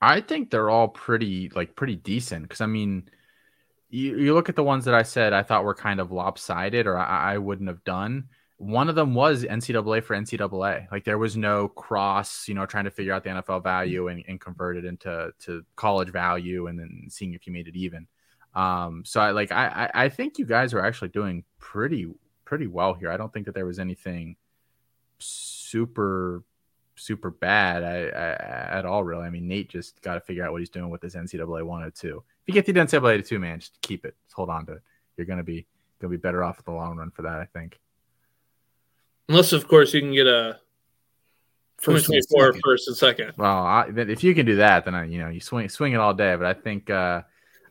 [0.01, 3.09] I think they're all pretty like pretty decent because I mean,
[3.89, 6.87] you, you look at the ones that I said I thought were kind of lopsided
[6.87, 8.29] or I, I wouldn't have done.
[8.63, 10.91] One of them was NCAA for NCAA.
[10.93, 14.23] Like there was no cross, you know, trying to figure out the NFL value and,
[14.29, 18.07] and convert it into to college value and then seeing if you made it even.
[18.55, 22.07] Um, so I like I I think you guys are actually doing pretty
[22.45, 23.11] pretty well here.
[23.11, 24.37] I don't think that there was anything
[25.19, 26.45] super
[26.95, 29.25] super bad I, I, at all, really.
[29.25, 32.09] I mean, Nate just got to figure out what he's doing with this NCAA 102.
[32.17, 34.15] If you get the NCAA 102, man, just keep it.
[34.25, 34.83] Just hold on to it.
[35.17, 35.67] You're gonna be
[36.01, 37.81] gonna be better off in the long run for that, I think.
[39.33, 40.59] Unless, of course, you can get a
[41.79, 42.61] First and 2024 second.
[42.63, 43.33] first and second.
[43.39, 45.97] Well, I, if you can do that, then I, you know you swing swing it
[45.97, 46.37] all day.
[46.37, 47.23] But I think uh,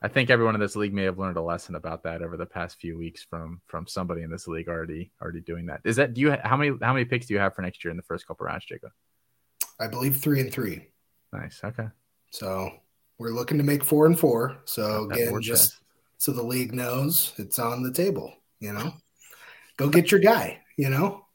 [0.02, 2.46] I think everyone in this league may have learned a lesson about that over the
[2.46, 5.80] past few weeks from from somebody in this league already already doing that.
[5.86, 7.92] Is that do you how many how many picks do you have for next year
[7.92, 8.92] in the first couple rounds, Jacob?
[9.80, 10.88] I believe three and three.
[11.32, 11.62] Nice.
[11.64, 11.88] Okay.
[12.32, 12.70] So
[13.18, 14.58] we're looking to make four and four.
[14.66, 15.82] So That again, just chest.
[16.18, 18.34] so the league knows it's on the table.
[18.60, 18.94] You know,
[19.78, 20.60] go get your guy.
[20.76, 21.28] You know,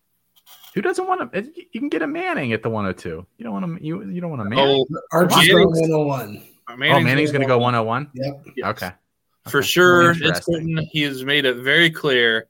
[0.77, 1.39] Who doesn't want to?
[1.39, 3.27] Eh, you can get a Manning at the 102.
[3.39, 3.83] You don't want to.
[3.85, 4.85] You you don't want a Manning.
[4.93, 6.43] Oh, Archie's Manning's- going 101.
[6.69, 8.11] oh, Manning's going to go 101.
[8.13, 8.47] Yep.
[8.57, 8.67] yes.
[8.69, 8.91] Okay.
[9.49, 9.67] For Okay.
[9.67, 10.55] sure, it's Interesting.
[10.55, 12.49] written, he has made it very clear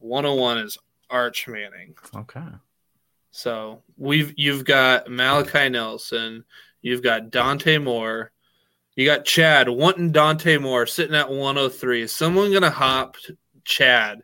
[0.00, 0.76] 101 is
[1.10, 1.94] Arch Manning.
[2.14, 2.40] Okay.
[3.30, 6.44] So we've you've got Malachi Nelson,
[6.82, 8.32] you've got Dante Moore,
[8.96, 12.02] you got Chad wanting Dante Moore sitting at 103.
[12.02, 13.16] Is someone gonna hop
[13.64, 14.22] Chad?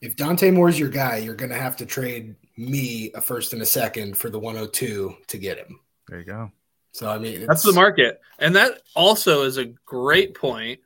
[0.00, 3.62] If Dante Moore's your guy, you're going to have to trade me a first and
[3.62, 5.80] a second for the 102 to get him.
[6.08, 6.50] There you go.
[6.92, 8.20] So I mean, That's the market.
[8.38, 10.80] And that also is a great point.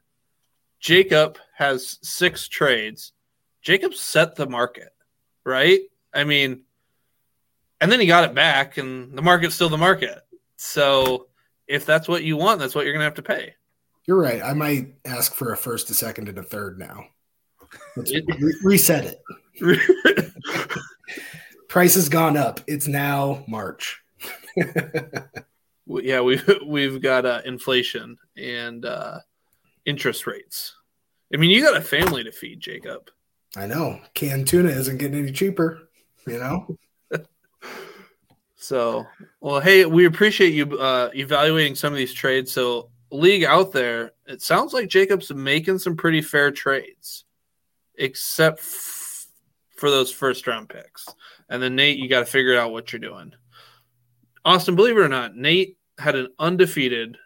[0.78, 3.12] Jacob has six trades.
[3.62, 4.90] Jacob set the market,
[5.44, 5.80] right?
[6.14, 6.62] I mean,
[7.80, 10.20] and then he got it back, and the market's still the market.
[10.56, 11.26] So
[11.66, 13.54] if that's what you want, that's what you're going to have to pay.
[14.06, 14.40] You're right.
[14.42, 17.06] I might ask for a first, a second, and a third now.
[17.96, 19.22] Let's It- re- reset it.
[21.68, 22.60] Price has gone up.
[22.66, 24.00] It's now March.
[25.86, 29.18] yeah, we've we've got uh, inflation and uh,
[29.84, 30.74] interest rates.
[31.32, 33.10] I mean, you got a family to feed, Jacob.
[33.56, 34.00] I know.
[34.14, 35.88] Canned tuna isn't getting any cheaper.
[36.26, 36.76] You know.
[38.58, 39.06] So,
[39.40, 42.50] well, hey, we appreciate you uh, evaluating some of these trades.
[42.50, 47.25] So, league out there, it sounds like Jacob's making some pretty fair trades,
[47.98, 49.26] except f-
[49.76, 51.06] for those first round picks.
[51.48, 53.32] And then Nate, you got to figure out what you're doing.
[54.44, 57.18] Austin, believe it or not, Nate had an undefeated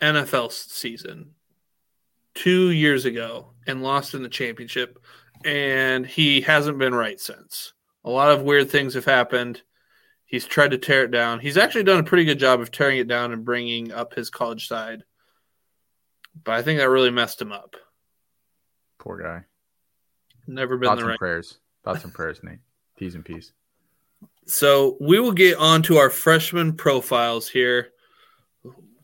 [0.00, 1.30] NFL season
[2.34, 4.98] two years ago and lost in the championship,
[5.44, 7.72] and he hasn't been right since.
[8.04, 9.62] A lot of weird things have happened.
[10.24, 11.40] He's tried to tear it down.
[11.40, 14.30] He's actually done a pretty good job of tearing it down and bringing up his
[14.30, 15.04] college side.
[16.44, 17.76] But I think that really messed him up.
[18.98, 19.44] Poor guy.
[20.46, 21.18] Never been Thoughts the and right.
[21.18, 21.58] prayers.
[21.84, 22.58] Thoughts and prayers, Nate.
[22.98, 23.52] T's and P's.
[24.46, 27.88] So we will get on to our freshman profiles here.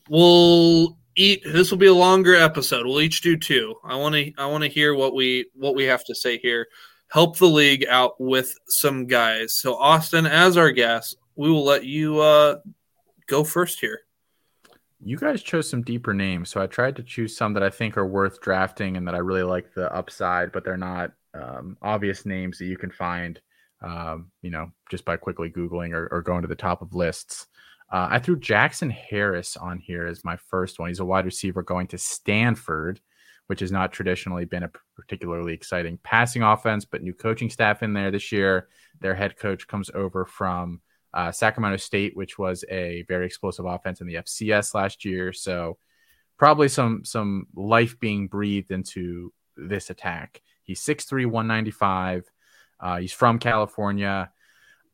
[0.09, 1.43] We'll eat.
[1.45, 2.86] This will be a longer episode.
[2.86, 3.74] We'll each do two.
[3.84, 4.32] I want to.
[4.38, 6.68] I want to hear what we what we have to say here.
[7.09, 9.55] Help the league out with some guys.
[9.55, 12.57] So Austin, as our guest, we will let you uh,
[13.26, 14.01] go first here.
[15.05, 17.97] You guys chose some deeper names, so I tried to choose some that I think
[17.97, 22.26] are worth drafting and that I really like the upside, but they're not um, obvious
[22.26, 23.40] names that you can find,
[23.82, 27.46] um, you know, just by quickly googling or, or going to the top of lists.
[27.90, 30.88] Uh, I threw Jackson Harris on here as my first one.
[30.88, 33.00] He's a wide receiver going to Stanford,
[33.48, 37.92] which has not traditionally been a particularly exciting passing offense, but new coaching staff in
[37.92, 38.68] there this year.
[39.00, 40.80] Their head coach comes over from
[41.12, 45.32] uh, Sacramento State, which was a very explosive offense in the FCS last year.
[45.32, 45.76] So
[46.38, 50.40] probably some some life being breathed into this attack.
[50.62, 52.30] He's 6'3", 195.
[52.80, 54.30] Uh, he's from California.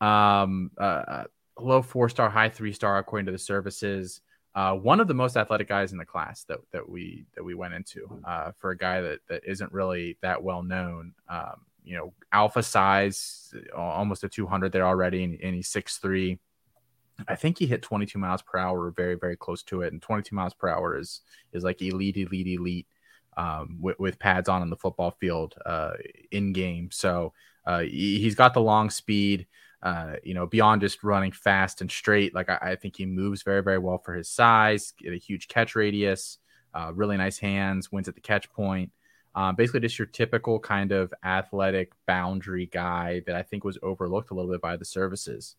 [0.01, 1.25] Um, uh,
[1.59, 4.21] low four star, high three star according to the services.
[4.55, 7.55] Uh, one of the most athletic guys in the class that, that we that we
[7.55, 11.13] went into uh, for a guy that that isn't really that well known.
[11.29, 16.39] Um, you know, alpha size, almost a 200 there already, and, and he's 6'3.
[17.27, 19.93] I think he hit 22 miles per hour, very, very close to it.
[19.93, 22.87] And 22 miles per hour is is like elite, elite, elite
[23.39, 25.93] um, with, with pads on in the football field uh,
[26.33, 26.91] in game.
[26.91, 27.33] So
[27.65, 29.47] uh, he, he's got the long speed.
[29.81, 33.45] Uh, you know, beyond just running fast and straight, like I, I think he moves
[33.45, 34.93] very, very well for his size.
[34.99, 36.39] Get a huge catch radius,
[36.75, 38.91] uh, really nice hands, wins at the catch point.
[39.37, 44.33] Um, basically, just your typical kind of athletic boundary guy that I think was overlooked
[44.33, 45.55] a little bit by the services.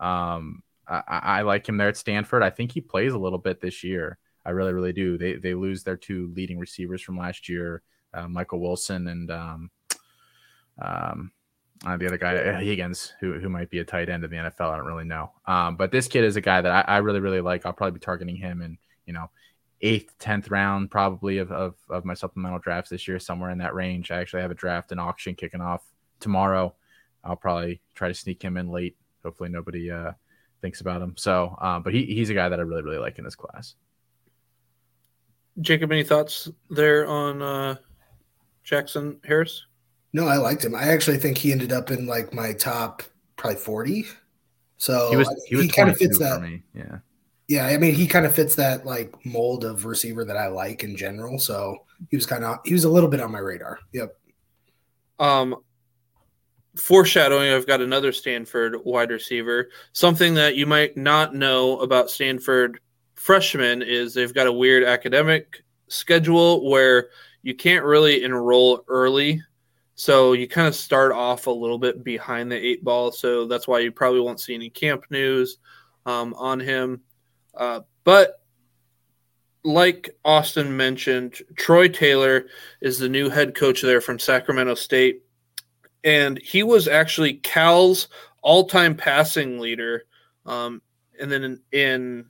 [0.00, 2.42] Um, I, I like him there at Stanford.
[2.42, 4.18] I think he plays a little bit this year.
[4.44, 5.18] I really, really do.
[5.18, 7.82] They they lose their two leading receivers from last year,
[8.14, 9.70] uh, Michael Wilson and um,
[10.80, 11.32] um,
[11.86, 14.36] uh, the other guy uh, Higgins, who who might be a tight end in the
[14.36, 14.72] NFL.
[14.72, 15.32] I don't really know.
[15.46, 17.64] Um, but this kid is a guy that I, I really, really like.
[17.64, 19.30] I'll probably be targeting him in you know
[19.82, 23.74] eighth, tenth round probably of, of of my supplemental drafts this year, somewhere in that
[23.74, 24.10] range.
[24.10, 25.82] I actually have a draft and auction kicking off
[26.18, 26.74] tomorrow.
[27.24, 28.96] I'll probably try to sneak him in late.
[29.22, 30.12] Hopefully nobody uh,
[30.62, 31.14] thinks about him.
[31.16, 33.74] So, uh, but he, he's a guy that I really, really like in this class.
[35.60, 37.76] Jacob, any thoughts there on uh,
[38.64, 39.64] Jackson Harris?
[40.12, 40.74] No, I liked him.
[40.74, 43.02] I actually think he ended up in like my top
[43.36, 44.06] probably 40.
[44.76, 46.42] So He was he was kind of fits that.
[46.42, 46.62] me.
[46.74, 46.98] Yeah.
[47.48, 50.84] Yeah, I mean, he kind of fits that like mold of receiver that I like
[50.84, 51.38] in general.
[51.38, 51.78] So
[52.08, 53.80] he was kind of he was a little bit on my radar.
[53.92, 54.16] Yep.
[55.18, 55.56] Um,
[56.76, 59.68] foreshadowing, I've got another Stanford wide receiver.
[59.92, 62.80] Something that you might not know about Stanford
[63.20, 67.10] freshmen is they've got a weird academic schedule where
[67.42, 69.42] you can't really enroll early.
[69.94, 73.12] So you kind of start off a little bit behind the eight ball.
[73.12, 75.58] So that's why you probably won't see any camp news
[76.06, 77.02] um, on him.
[77.54, 78.40] Uh, but
[79.64, 82.46] like Austin mentioned, Troy Taylor
[82.80, 85.24] is the new head coach there from Sacramento State.
[86.04, 88.08] And he was actually Cal's
[88.40, 90.04] all time passing leader.
[90.46, 90.80] Um,
[91.20, 92.29] and then in, in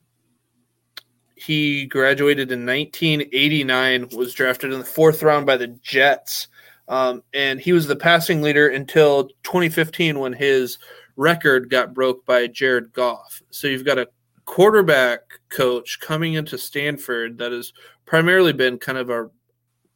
[1.41, 6.49] he graduated in 1989, was drafted in the fourth round by the Jets.
[6.88, 10.78] Um, and he was the passing leader until 2015 when his
[11.16, 13.43] record got broke by Jared Goff.
[13.51, 14.09] So you've got a
[14.45, 17.72] quarterback coach coming into Stanford that has
[18.07, 19.30] primarily been kind of a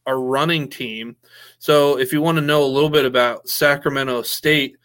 [0.07, 1.17] a running team.
[1.59, 4.77] So if you want to know a little bit about Sacramento State,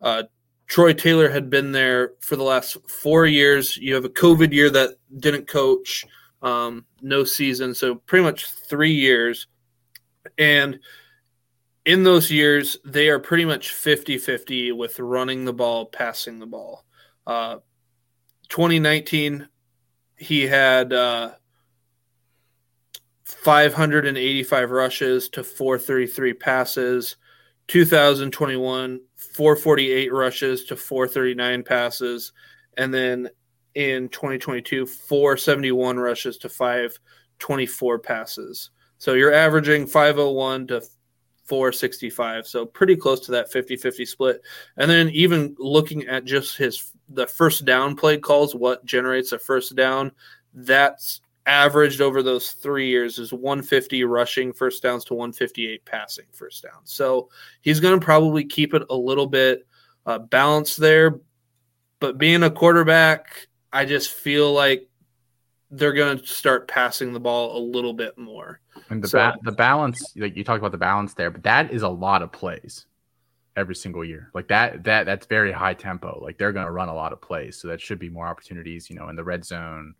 [0.00, 0.24] uh,
[0.66, 3.76] Troy Taylor had been there for the last four years.
[3.76, 6.04] You have a COVID year that didn't coach,
[6.42, 9.46] um, no season, so pretty much three years.
[10.38, 10.80] And
[11.84, 16.46] in those years, they are pretty much 50 50 with running the ball, passing the
[16.46, 16.84] ball.
[17.26, 17.56] Uh,
[18.48, 19.48] 2019,
[20.16, 21.32] he had uh,
[23.24, 27.16] 585 rushes to 433 passes.
[27.68, 29.00] 2021,
[29.36, 32.32] 448 rushes to 439 passes.
[32.78, 33.28] And then
[33.74, 38.70] in 2022, 471 rushes to 524 passes.
[38.96, 40.80] So you're averaging 501 to
[41.44, 42.46] 465.
[42.46, 44.40] So pretty close to that 50 50 split.
[44.78, 49.38] And then even looking at just his the first down play calls, what generates a
[49.38, 50.12] first down,
[50.54, 56.62] that's averaged over those three years is 150 rushing first downs to 158 passing first
[56.62, 56.92] downs.
[56.92, 57.28] So
[57.62, 59.66] he's going to probably keep it a little bit
[60.04, 61.20] uh, balanced there.
[62.00, 64.88] But being a quarterback, I just feel like
[65.70, 68.60] they're going to start passing the ball a little bit more.
[68.90, 71.70] And the So- ba- the balance, like you talked about the balance there, but that
[71.72, 72.86] is a lot of plays
[73.56, 74.30] every single year.
[74.34, 76.20] Like that that that's very high tempo.
[76.22, 78.90] Like they're going to run a lot of plays, so that should be more opportunities.
[78.90, 79.94] You know, in the red zone.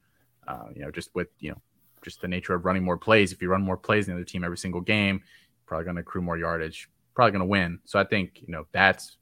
[0.47, 1.61] Uh, you know, just with you know,
[2.03, 3.32] just the nature of running more plays.
[3.32, 5.22] If you run more plays than the other team every single game,
[5.66, 6.88] probably going to accrue more yardage.
[7.14, 7.80] Probably going to win.
[7.84, 9.16] So I think you know that's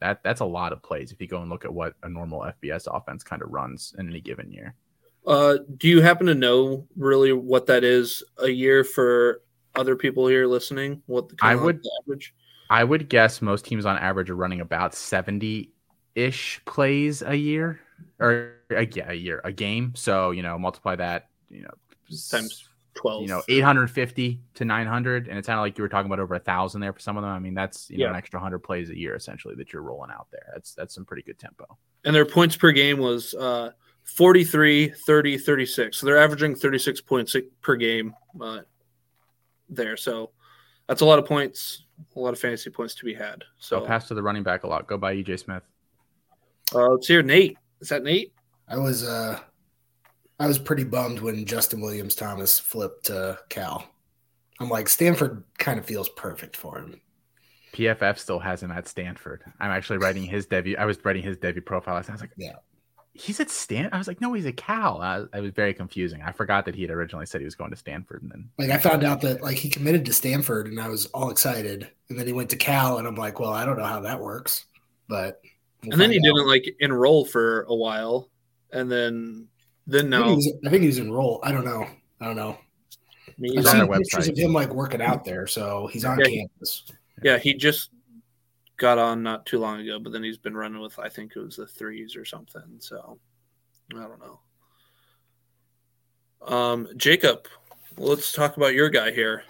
[0.00, 2.40] that that's a lot of plays if you go and look at what a normal
[2.40, 4.74] FBS offense kind of runs in any given year.
[5.26, 9.42] Uh, do you happen to know really what that is a year for
[9.74, 11.02] other people here listening?
[11.06, 12.34] What the I would- the average?
[12.68, 15.70] I would guess most teams on average are running about 70
[16.16, 17.80] ish plays a year
[18.18, 19.92] or uh, yeah, a year, a game.
[19.94, 21.70] So, you know, multiply that, you know,
[22.30, 23.22] times 12.
[23.22, 25.28] you know, 850 to 900.
[25.28, 27.22] And it sounded like you were talking about over a thousand there for some of
[27.22, 27.30] them.
[27.30, 30.10] I mean, that's, you know, an extra 100 plays a year essentially that you're rolling
[30.10, 30.46] out there.
[30.54, 31.76] That's, that's some pretty good tempo.
[32.04, 33.70] and their points per game was uh,
[34.04, 35.96] 43, 30, 36.
[35.96, 38.60] So they're averaging 36 points per game uh,
[39.68, 39.96] there.
[39.96, 40.30] So
[40.86, 43.42] that's a lot of points, a lot of fantasy points to be had.
[43.58, 44.86] So So pass to the running back a lot.
[44.86, 45.64] Go by EJ Smith.
[46.74, 47.58] uh, let's hear Nate.
[47.80, 48.32] Is that Nate?
[48.68, 49.38] I was uh
[50.38, 53.88] I was pretty bummed when Justin Williams Thomas flipped to Cal.
[54.60, 57.00] I'm like Stanford kind of feels perfect for him.
[57.72, 59.44] PFF still has him at Stanford.
[59.60, 60.76] I'm actually writing his debut.
[60.78, 61.96] I was writing his debut profile.
[61.96, 62.54] I was like, Yeah.
[63.12, 63.90] he's at Stan.
[63.92, 65.02] I was like, no, he's at Cal.
[65.02, 66.22] I, I was very confusing.
[66.22, 68.70] I forgot that he had originally said he was going to Stanford, and then Like
[68.70, 71.90] I found out that like he committed to Stanford and I was all excited.
[72.08, 74.20] And then he went to Cal and I'm like, well, I don't know how that
[74.20, 74.64] works.
[75.06, 75.40] But
[75.82, 76.22] we'll and then he out.
[76.22, 78.30] didn't like enroll for a while,
[78.72, 79.48] and then
[79.86, 81.40] then I think, he now was, I think he's enrolled.
[81.44, 81.86] I don't know.
[82.20, 82.58] I don't know.
[83.36, 84.32] he's I've He's on seen their pictures website.
[84.32, 86.84] of him like working out there, so he's on Yeah, campus.
[87.22, 87.90] Yeah, he just
[88.76, 91.40] got on not too long ago, but then he's been running with I think it
[91.40, 92.62] was the threes or something.
[92.78, 93.18] So
[93.94, 94.40] I don't know.
[96.54, 97.48] Um, Jacob,
[97.96, 99.42] let's talk about your guy here.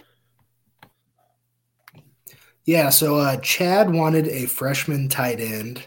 [2.64, 5.86] Yeah, so uh, Chad wanted a freshman tight end.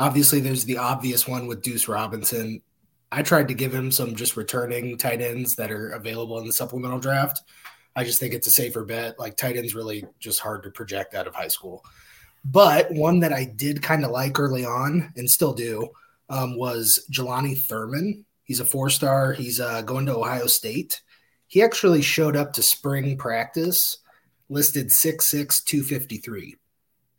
[0.00, 2.62] Obviously, there's the obvious one with Deuce Robinson.
[3.12, 6.54] I tried to give him some just returning tight ends that are available in the
[6.54, 7.42] supplemental draft.
[7.94, 9.18] I just think it's a safer bet.
[9.18, 11.84] Like tight ends really just hard to project out of high school.
[12.46, 15.90] But one that I did kind of like early on and still do
[16.30, 18.24] um, was Jelani Thurman.
[18.44, 19.34] He's a four star.
[19.34, 21.02] He's uh, going to Ohio State.
[21.46, 23.98] He actually showed up to spring practice
[24.48, 26.56] listed 6'6, 253.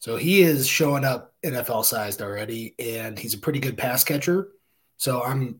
[0.02, 4.50] So he is showing up NFL sized already, and he's a pretty good pass catcher.
[4.98, 5.60] So I'm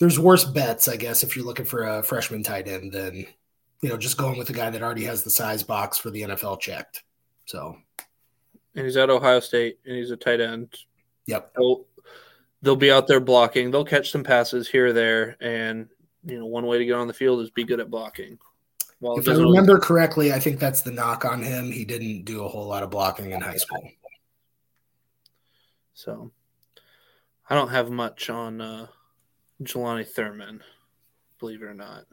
[0.00, 3.24] there's worse bets, I guess, if you're looking for a freshman tight end than
[3.80, 6.22] you know just going with a guy that already has the size box for the
[6.22, 7.04] NFL checked.
[7.44, 7.76] So
[8.74, 10.74] And he's at Ohio State and he's a tight end.
[11.26, 11.54] yep.
[11.54, 11.86] They'll,
[12.62, 13.70] they'll be out there blocking.
[13.70, 15.36] They'll catch some passes here or there.
[15.40, 15.88] And,
[16.24, 18.38] you know, one way to get on the field is be good at blocking.
[19.02, 21.72] Well, If I remember correctly, I think that's the knock on him.
[21.72, 23.82] He didn't do a whole lot of blocking in high school.
[25.92, 26.30] So
[27.50, 28.86] I don't have much on uh,
[29.60, 30.62] Jelani Thurman,
[31.40, 32.04] believe it or not.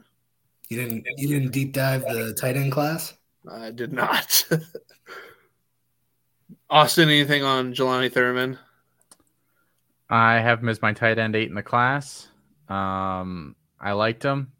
[0.68, 3.14] You didn't you didn't deep dive the tight end class?
[3.48, 4.44] I did not.
[6.70, 8.58] Austin, anything on Jelani Thurman?
[10.08, 12.26] I have him as my tight end eight in the class.
[12.68, 14.50] Um, I liked him.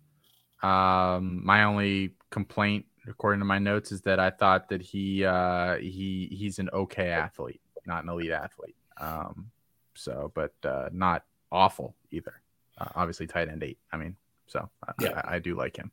[0.62, 5.76] Um, my only complaint, according to my notes, is that I thought that he uh,
[5.76, 8.76] he he's an okay athlete, not an elite athlete.
[9.01, 9.51] Um,
[9.95, 12.41] so, but uh, not awful either.
[12.78, 13.78] Uh, obviously, tight end eight.
[13.93, 14.16] I mean,
[14.47, 15.20] so I, Yeah.
[15.24, 15.91] I, I do like him.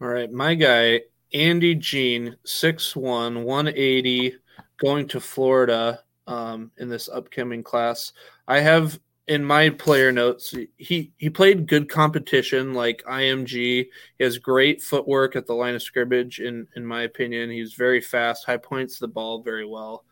[0.00, 1.02] All right, my guy,
[1.32, 4.34] Andy Jean, 6'1, 180,
[4.78, 8.12] going to Florida um, in this upcoming class.
[8.48, 8.98] I have
[9.28, 13.86] in my player notes, he he played good competition like IMG.
[14.18, 17.50] He has great footwork at the line of scrimmage, in in my opinion.
[17.50, 20.04] He's very fast, high points the ball very well.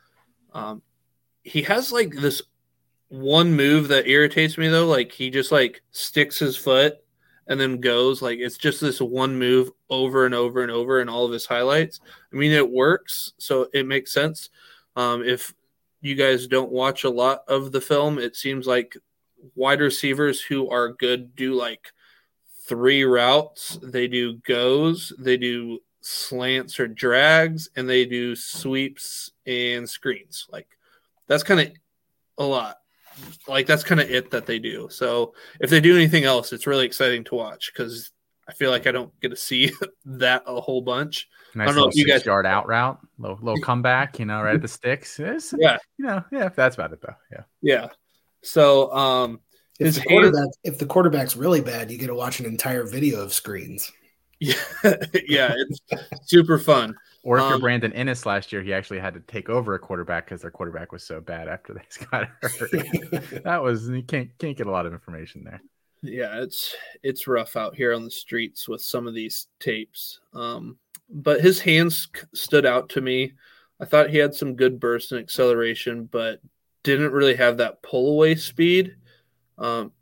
[0.52, 0.82] Um,
[1.42, 2.42] he has like this
[3.08, 4.86] one move that irritates me though.
[4.86, 6.98] Like he just like sticks his foot
[7.48, 8.22] and then goes.
[8.22, 11.46] Like it's just this one move over and over and over in all of his
[11.46, 12.00] highlights.
[12.32, 14.50] I mean, it works, so it makes sense.
[14.94, 15.52] Um, if
[16.00, 18.96] you guys don't watch a lot of the film, it seems like
[19.54, 21.92] wide receivers who are good do like
[22.66, 23.78] three routes.
[23.82, 30.46] They do goes, they do slants or drags, and they do sweeps and screens.
[30.50, 30.68] Like
[31.26, 31.68] that's kind of
[32.38, 32.78] a lot.
[33.46, 34.88] Like that's kind of it that they do.
[34.90, 38.12] So if they do anything else, it's really exciting to watch because
[38.48, 39.72] I feel like I don't get to see
[40.04, 41.28] that a whole bunch.
[41.54, 44.42] Nice don't know if you six guys- yard out route, little little comeback, you know,
[44.42, 45.18] right at the sticks.
[45.18, 45.78] It's, Yeah.
[45.98, 46.48] you know, yeah.
[46.48, 47.14] That's about it though.
[47.32, 47.42] Yeah.
[47.62, 47.88] Yeah.
[48.42, 49.40] So um
[49.78, 52.46] If His the, hand- quarterback, if the quarterback's really bad, you get to watch an
[52.46, 53.90] entire video of screens.
[54.40, 54.54] yeah,
[55.28, 55.80] yeah, it's
[56.30, 56.94] super fun.
[57.22, 59.78] Or if you're Um, Brandon Inniss last year, he actually had to take over a
[59.78, 63.44] quarterback because their quarterback was so bad after they got hurt.
[63.44, 65.60] that was you can't can't get a lot of information there.
[66.02, 70.20] Yeah, it's it's rough out here on the streets with some of these tapes.
[70.32, 70.78] Um,
[71.10, 73.32] but his hands stood out to me.
[73.80, 76.40] I thought he had some good burst and acceleration, but
[76.82, 78.96] didn't really have that pull away speed.
[79.58, 79.92] Um,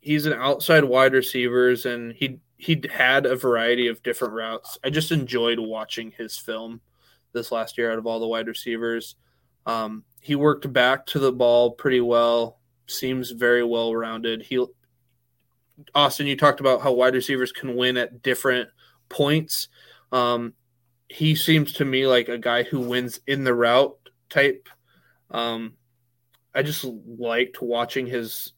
[0.00, 4.78] he's an outside wide receivers, and he he had a variety of different routes.
[4.84, 6.80] I just enjoyed watching his film
[7.32, 9.16] this last year out of all the wide receivers.
[9.66, 12.60] Um, he worked back to the ball pretty well.
[12.86, 14.42] Seems very well rounded.
[14.42, 14.64] He
[15.94, 18.68] Austin, you talked about how wide receivers can win at different
[19.08, 19.68] points.
[20.12, 20.54] Um,
[21.08, 23.96] he seems to me like a guy who wins in the route
[24.28, 24.68] type.
[25.30, 25.74] Um,
[26.54, 28.52] I just liked watching his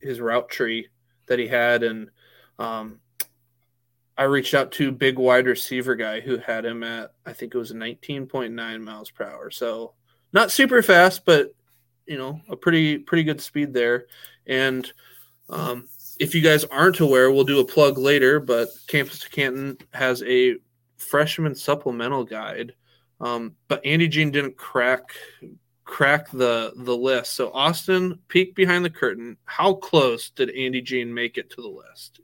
[0.00, 0.88] his route tree
[1.26, 2.10] that he had, and
[2.58, 3.00] um,
[4.16, 7.58] I reached out to big wide receiver guy who had him at I think it
[7.58, 9.50] was 19.9 miles per hour.
[9.50, 9.94] So
[10.32, 11.54] not super fast, but
[12.06, 14.06] you know a pretty pretty good speed there.
[14.46, 14.92] And
[15.48, 18.40] um, if you guys aren't aware, we'll do a plug later.
[18.40, 20.56] But Campus to Canton has a
[21.00, 22.74] freshman supplemental guide.
[23.20, 25.12] Um, but Andy Jean didn't crack
[25.84, 27.32] crack the the list.
[27.32, 29.36] So Austin, peek behind the curtain.
[29.44, 32.20] How close did Andy Jean make it to the list?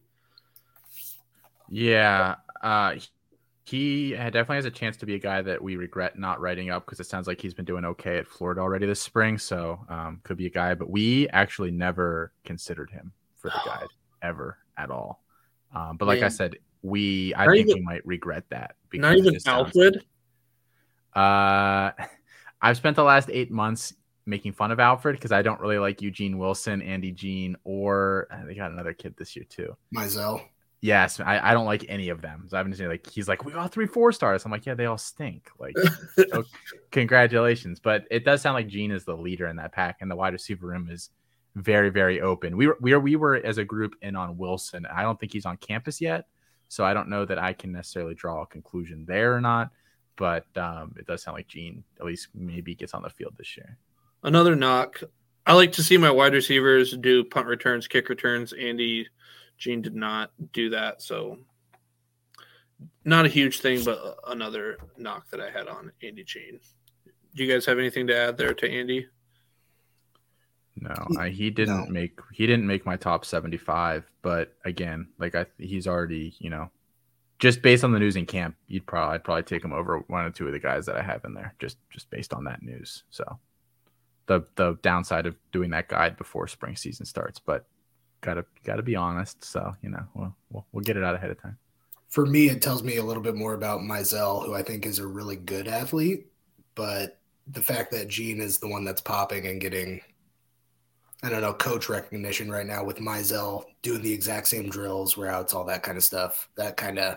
[1.68, 2.96] Yeah, uh,
[3.64, 6.86] he definitely has a chance to be a guy that we regret not writing up
[6.86, 9.36] because it sounds like he's been doing okay at Florida already this spring.
[9.38, 13.88] So um, could be a guy, but we actually never considered him for the guide
[14.22, 15.22] ever at all.
[15.74, 16.56] Um, but like I said,
[16.86, 18.76] we I Not think even- we might regret that.
[18.90, 20.04] Because not even just sounds- Alfred.
[21.14, 21.90] Uh,
[22.62, 26.02] I've spent the last eight months making fun of Alfred because I don't really like
[26.02, 29.76] Eugene Wilson, Andy Jean, or uh, they got another kid this year too.
[29.94, 30.42] Mizell.
[30.80, 32.44] Yes, I, I don't like any of them.
[32.48, 34.44] So I've been saying like he's like we got three four stars.
[34.44, 35.48] I'm like yeah, they all stink.
[35.58, 35.74] Like
[36.32, 36.44] oh,
[36.90, 40.16] congratulations, but it does sound like Jean is the leader in that pack, and the
[40.16, 41.10] wide receiver room is
[41.54, 42.56] very very open.
[42.56, 44.86] We were we were we were as a group in on Wilson.
[44.86, 46.26] I don't think he's on campus yet,
[46.68, 49.70] so I don't know that I can necessarily draw a conclusion there or not.
[50.16, 53.56] But um, it does sound like Jean at least maybe gets on the field this
[53.56, 53.76] year.
[54.22, 55.02] Another knock.
[55.44, 58.52] I like to see my wide receivers do punt returns, kick returns.
[58.52, 59.06] Andy
[59.58, 61.38] Jean did not do that, so
[63.04, 66.58] not a huge thing, but another knock that I had on Andy Jean.
[67.34, 69.06] Do you guys have anything to add there to Andy?
[70.78, 71.90] No, I, he didn't No.
[71.90, 74.04] make he didn't make my top seventy five.
[74.22, 76.70] But again, like I he's already you know
[77.38, 80.24] just based on the news in camp, you'd probably I'd probably take him over one
[80.24, 82.62] or two of the guys that I have in there just just based on that
[82.62, 83.04] news.
[83.10, 83.38] So
[84.26, 87.66] the the downside of doing that guide before spring season starts, but
[88.20, 89.44] gotta gotta be honest.
[89.44, 91.56] So you know we'll we'll, we'll get it out ahead of time.
[92.08, 94.98] For me, it tells me a little bit more about Mizell, who I think is
[94.98, 96.26] a really good athlete.
[96.74, 100.00] But the fact that Jean is the one that's popping and getting
[101.22, 105.54] I don't know, coach recognition right now with Mizell doing the exact same drills, routes,
[105.54, 106.48] all that kind of stuff.
[106.56, 107.16] That kind of,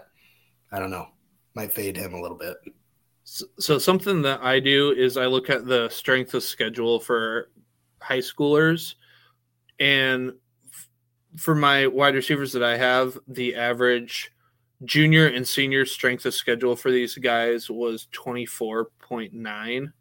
[0.72, 1.08] I don't know,
[1.54, 2.58] might fade him a little bit.
[3.24, 7.50] So, so something that I do is I look at the strength of schedule for
[8.02, 8.96] high schoolers,
[9.80, 10.34] and
[10.74, 10.90] f-
[11.38, 14.32] for my wide receivers that I have, the average
[14.86, 19.92] junior and senior strength of schedule for these guys was twenty four point nine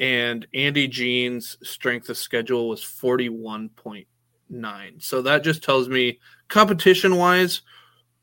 [0.00, 5.02] and Andy Jean's strength of schedule was 41.9.
[5.02, 6.18] So that just tells me
[6.48, 7.62] competition wise,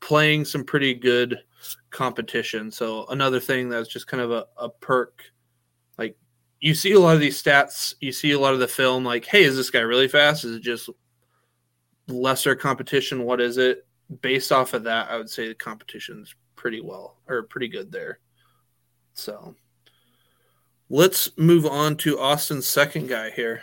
[0.00, 1.38] playing some pretty good
[1.90, 2.70] competition.
[2.70, 5.22] So another thing that's just kind of a, a perk.
[5.96, 6.16] Like
[6.60, 9.24] you see a lot of these stats, you see a lot of the film, like,
[9.24, 10.44] hey, is this guy really fast?
[10.44, 10.90] Is it just
[12.08, 13.24] lesser competition?
[13.24, 13.86] What is it?
[14.20, 18.18] Based off of that, I would say the competition's pretty well or pretty good there.
[19.14, 19.54] So
[20.94, 23.62] Let's move on to Austin's second guy here.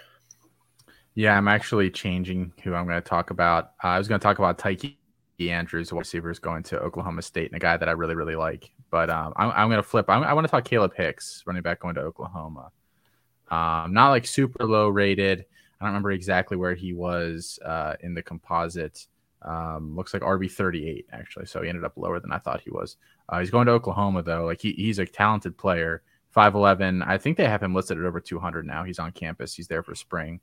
[1.13, 3.73] Yeah, I'm actually changing who I'm going to talk about.
[3.83, 4.97] Uh, I was going to talk about Tyke
[5.39, 8.35] Andrews, wide receiver, is going to Oklahoma State, and a guy that I really, really
[8.35, 8.71] like.
[8.89, 10.09] But um, I'm, I'm going to flip.
[10.09, 12.71] I'm, i want to talk Kalib Hicks, running back going to Oklahoma.
[13.51, 15.45] Um, not like super low rated.
[15.79, 19.05] I don't remember exactly where he was uh, in the composite.
[19.43, 22.71] Um, looks like RB 38 actually, so he ended up lower than I thought he
[22.71, 22.97] was.
[23.29, 24.45] Uh, he's going to Oklahoma though.
[24.45, 26.01] Like he, he's a talented player.
[26.35, 27.05] 5'11.
[27.05, 28.83] I think they have him listed at over 200 now.
[28.83, 29.53] He's on campus.
[29.53, 30.39] He's there for spring.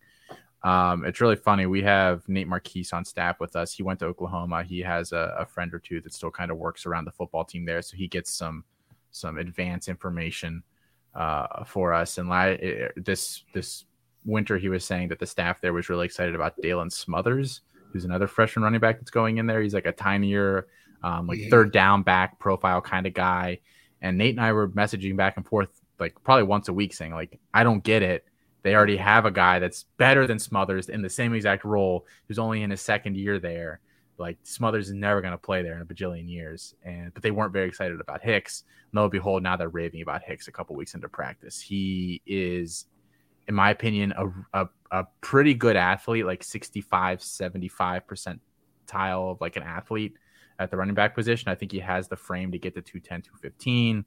[0.63, 1.67] Um, it's really funny.
[1.67, 3.73] We have Nate Marquise on staff with us.
[3.73, 4.65] He went to Oklahoma.
[4.65, 7.45] He has a, a friend or two that still kind of works around the football
[7.45, 8.65] team there, so he gets some
[9.13, 10.63] some advanced information
[11.15, 12.19] uh, for us.
[12.19, 12.29] And
[12.97, 13.85] this this
[14.25, 17.61] winter, he was saying that the staff there was really excited about Daylan Smothers,
[17.93, 19.63] who's another freshman running back that's going in there.
[19.63, 20.67] He's like a tinier,
[21.05, 23.61] um, like third down back profile kind of guy.
[24.03, 27.13] And Nate and I were messaging back and forth like probably once a week saying
[27.13, 28.25] like I don't get it.
[28.63, 32.39] They already have a guy that's better than Smothers in the same exact role who's
[32.39, 33.81] only in his second year there.
[34.19, 37.31] Like Smothers is never going to play there in a bajillion years, and but they
[37.31, 38.65] weren't very excited about Hicks.
[38.91, 41.61] And lo and behold, now they're raving about Hicks a couple weeks into practice.
[41.61, 42.87] He is,
[43.47, 49.57] in my opinion, a, a, a pretty good athlete, like 65, 75 percentile of like
[49.57, 50.15] an athlete
[50.59, 51.49] at the running back position.
[51.49, 54.05] I think he has the frame to get to 210, 215.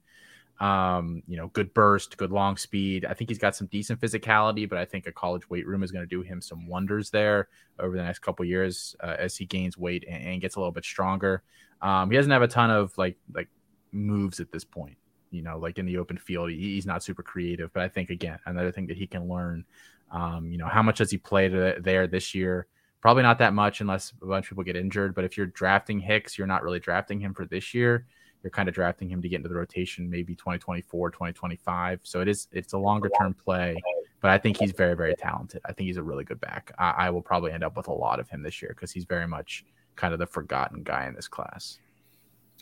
[0.60, 3.06] Um, you know, good burst, good long speed.
[3.06, 5.90] I think he's got some decent physicality, but I think a college weight room is
[5.90, 7.48] going to do him some wonders there
[7.78, 10.72] over the next couple years uh, as he gains weight and, and, gets a little
[10.72, 11.42] bit stronger.
[11.80, 13.48] Um, he doesn't have a ton of like like
[13.90, 14.98] moves at this point.
[15.30, 17.72] You know, like in the open field, he, he's not super creative.
[17.72, 19.64] But I think again, another thing that he can learn.
[20.10, 22.66] Um, you know, how much does he play to, there this year?
[23.00, 25.14] Probably not that much unless a bunch of people get injured.
[25.14, 28.06] But if you're drafting Hicks, you're not really drafting him for this year.
[28.42, 32.28] You're kind of drafting him to get into the rotation maybe 2024 2025 so it
[32.28, 33.76] is it's a longer term play
[34.20, 35.60] but i think he's very very talented.
[35.64, 36.72] I think he's a really good back.
[36.78, 39.04] I, I will probably end up with a lot of him this year because he's
[39.04, 39.64] very much
[39.96, 41.78] kind of the forgotten guy in this class.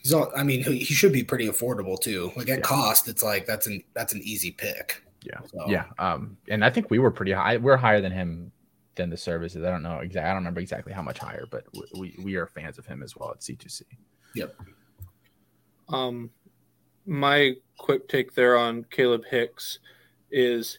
[0.03, 2.33] He's all i mean he should be pretty affordable too.
[2.37, 2.63] Like at yeah.
[2.63, 5.03] cost it's like that's an that's an easy pick.
[5.23, 5.41] Yeah.
[5.47, 5.69] So.
[5.69, 8.53] yeah um and i think we were pretty high we're higher than him
[8.99, 9.65] than the services.
[9.65, 11.65] I don't know exactly i don't remember exactly how much higher but
[11.95, 13.83] we, we are fans of him as well at c2c
[14.35, 14.55] yep.
[15.89, 16.31] Um,
[17.07, 19.79] my quick take there on Kalib Hicks
[20.31, 20.79] is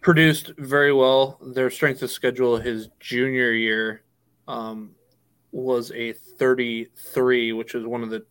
[0.00, 1.38] produced very well.
[1.42, 4.02] Their strength of schedule his junior year
[4.46, 4.92] um,
[5.50, 8.24] was a 33, which is one of the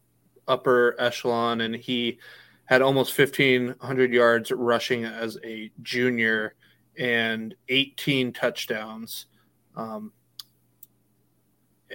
[0.48, 2.20] upper echelon, and he
[2.66, 6.56] had almost 1,500 yards rushing as a junior
[6.98, 9.28] and 18 touchdowns.
[9.76, 10.12] Um,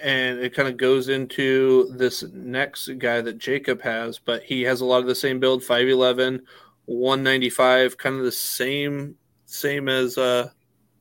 [0.03, 4.81] and it kind of goes into this next guy that Jacob has, but he has
[4.81, 6.41] a lot of the same build 5'11,
[6.87, 10.49] 195, kind of the same same as uh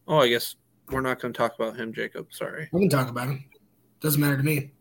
[0.07, 0.55] oh, I guess
[0.89, 2.33] we're not going to talk about him, Jacob.
[2.33, 2.67] Sorry.
[2.73, 3.45] We can talk about him.
[4.01, 4.71] Doesn't matter to me.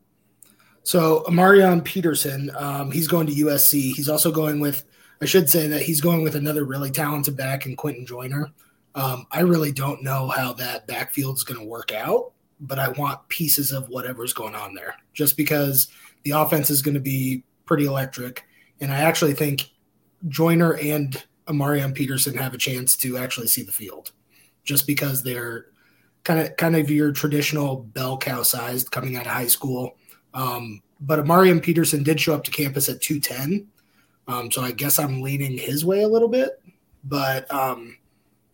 [0.83, 3.93] So A'Marion Peterson, um, he's going to USC.
[3.95, 4.85] He's also going with,
[5.23, 8.51] I should say that he's going with another really talented back in Quinten Joyner.
[8.95, 12.91] Um, I really don't know how that backfield is going to work out but I
[12.91, 15.89] want pieces of whatever's going on there just because
[16.25, 18.45] the offense is going to be pretty electric.
[18.81, 19.71] And I actually think
[20.29, 24.13] Joyner and A'Marion Peterson have a chance to actually see the field
[24.65, 25.67] just because they're
[26.23, 29.97] kind of kind of your traditional bell cow sized coming out of high school.
[30.35, 33.67] Um, but A'Marion Peterson did show up to campus at 210.
[34.29, 36.63] Um, so I guess I'm leaning his way a little bit,
[37.05, 37.97] but um,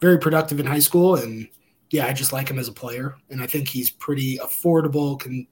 [0.06, 1.48] very productive in high school and
[1.90, 5.46] yeah, I just like him as a player, and I think he's pretty affordable con-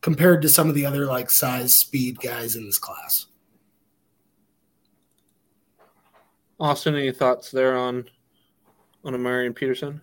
[0.00, 3.26] compared to some of the other like size speed guys in this class.
[6.58, 8.04] Austin, any thoughts there on
[9.04, 10.00] on A'Marion Peterson?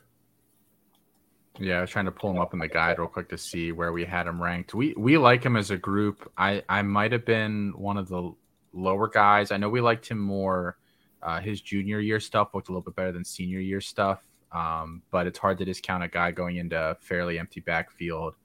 [1.59, 3.71] Yeah, I was trying to pull him up in the guide real quick to see
[3.71, 4.73] where we had him ranked.
[4.73, 6.31] We we like him as a group.
[6.37, 8.33] I I might have been one of the
[8.73, 9.51] lower guys.
[9.51, 10.77] I know we liked him more.
[11.23, 14.21] Uh, his junior year stuff looked a little bit better than senior year stuff,
[14.51, 18.35] um, but it's hard to discount a guy going into a fairly empty backfield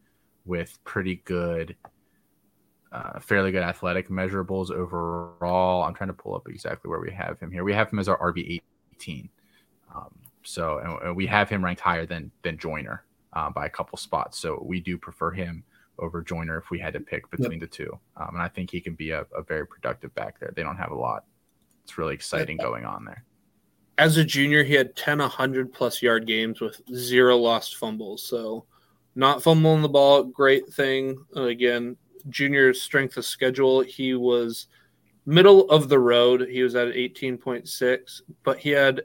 [0.45, 1.77] with pretty good,
[2.93, 5.83] uh, fairly good athletic measurables overall.
[5.83, 7.65] I'm trying to pull up exactly where we have him here.
[7.65, 8.61] We have him as our RB
[8.95, 9.29] 18.
[9.95, 13.71] Um, so and, and we have him ranked higher than than Joyner uh, by a
[13.71, 14.39] couple spots.
[14.39, 15.65] So we do prefer him
[15.99, 17.61] over Joyner if we had to pick between yep.
[17.61, 17.99] the two.
[18.17, 20.53] Um, and I think he can be a, a, very productive back there.
[20.55, 21.25] They don't have a lot.
[21.87, 23.23] It's really exciting going on there.
[23.97, 28.25] As a junior, he had 10 100 plus yard games with zero lost fumbles.
[28.25, 28.67] So
[29.15, 31.17] not fumbling the ball, great thing.
[31.37, 31.97] Again,
[32.29, 34.67] junior strength of schedule, he was
[35.27, 36.49] middle of the road.
[36.51, 39.03] He was at 18.6, but he had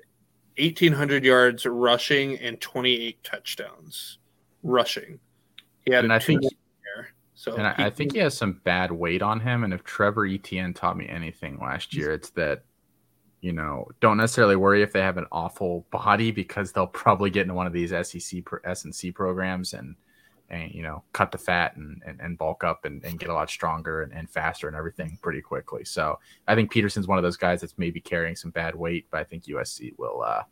[0.57, 4.17] 1,800 yards rushing and 28 touchdowns
[4.63, 5.19] rushing.
[5.85, 6.41] He had and I think
[7.41, 9.63] so and I, he, I, think he has some bad weight on him.
[9.63, 12.61] And if Trevor Etienne taught me anything last year, it's that
[13.41, 17.41] you know don't necessarily worry if they have an awful body because they'll probably get
[17.41, 19.95] into one of these SEC S and C programs and
[20.49, 23.33] and you know cut the fat and and, and bulk up and, and, get a
[23.33, 25.83] lot stronger and, and faster and everything pretty quickly.
[25.83, 29.19] So I think Peterson's one of those guys that's maybe carrying some bad weight, but
[29.19, 30.21] I think USC will.
[30.21, 30.43] uh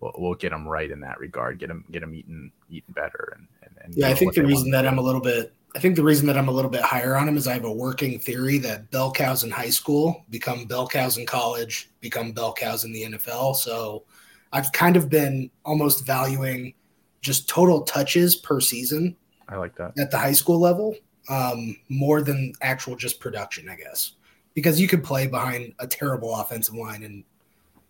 [0.00, 1.60] We'll, we'll get him right in that regard.
[1.60, 4.08] Get him, get him eating, eating better, and, and yeah.
[4.08, 6.48] I think the reason that I'm a little bit I think the reason that I'm
[6.48, 9.42] a little bit higher on him is I have a working theory that bell cows
[9.42, 13.56] in high school become bell cows in college, become bell cows in the NFL.
[13.56, 14.04] So
[14.52, 16.74] I've kind of been almost valuing
[17.22, 19.16] just total touches per season.
[19.48, 20.94] I like that at the high school level
[21.28, 24.12] um, more than actual just production, I guess,
[24.54, 27.24] because you could play behind a terrible offensive line and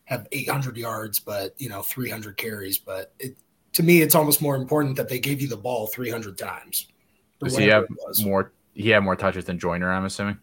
[0.05, 2.79] have 800 yards, but you know 300 carries.
[2.79, 3.37] But it,
[3.73, 6.89] to me, it's almost more important that they gave you the ball 300 times.
[7.43, 7.87] Does he have
[8.23, 8.53] more?
[8.75, 9.93] He had more touches than Joyner.
[9.93, 10.39] I'm assuming.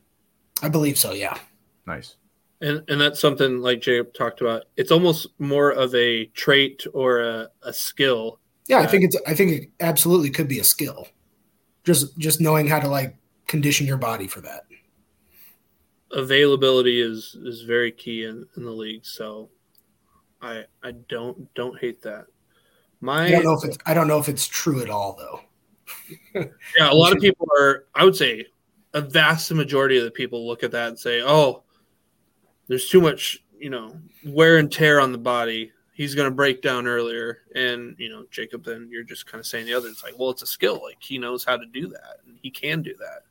[0.61, 1.13] I believe so.
[1.13, 1.37] Yeah.
[1.85, 2.15] Nice.
[2.61, 4.65] And and that's something like Jacob talked about.
[4.75, 8.39] It's almost more of a trait or a, a skill.
[8.67, 9.17] Yeah, I think it's.
[9.25, 11.07] I think it absolutely could be a skill.
[11.85, 13.15] Just just knowing how to like
[13.47, 14.65] condition your body for that.
[16.11, 19.05] Availability is is very key in, in the league.
[19.05, 19.49] So,
[20.41, 22.25] I I don't don't hate that.
[22.99, 25.39] My I don't know if it's I don't know if it's true at all though
[26.33, 27.85] yeah, a lot of people are.
[27.95, 28.45] I would say
[28.93, 31.63] a vast majority of the people look at that and say, "Oh,
[32.67, 35.71] there's too much, you know, wear and tear on the body.
[35.93, 39.45] He's going to break down earlier." And you know, Jacob, then you're just kind of
[39.45, 39.89] saying the other.
[39.89, 40.81] It's like, well, it's a skill.
[40.83, 43.23] Like he knows how to do that, and he can do that.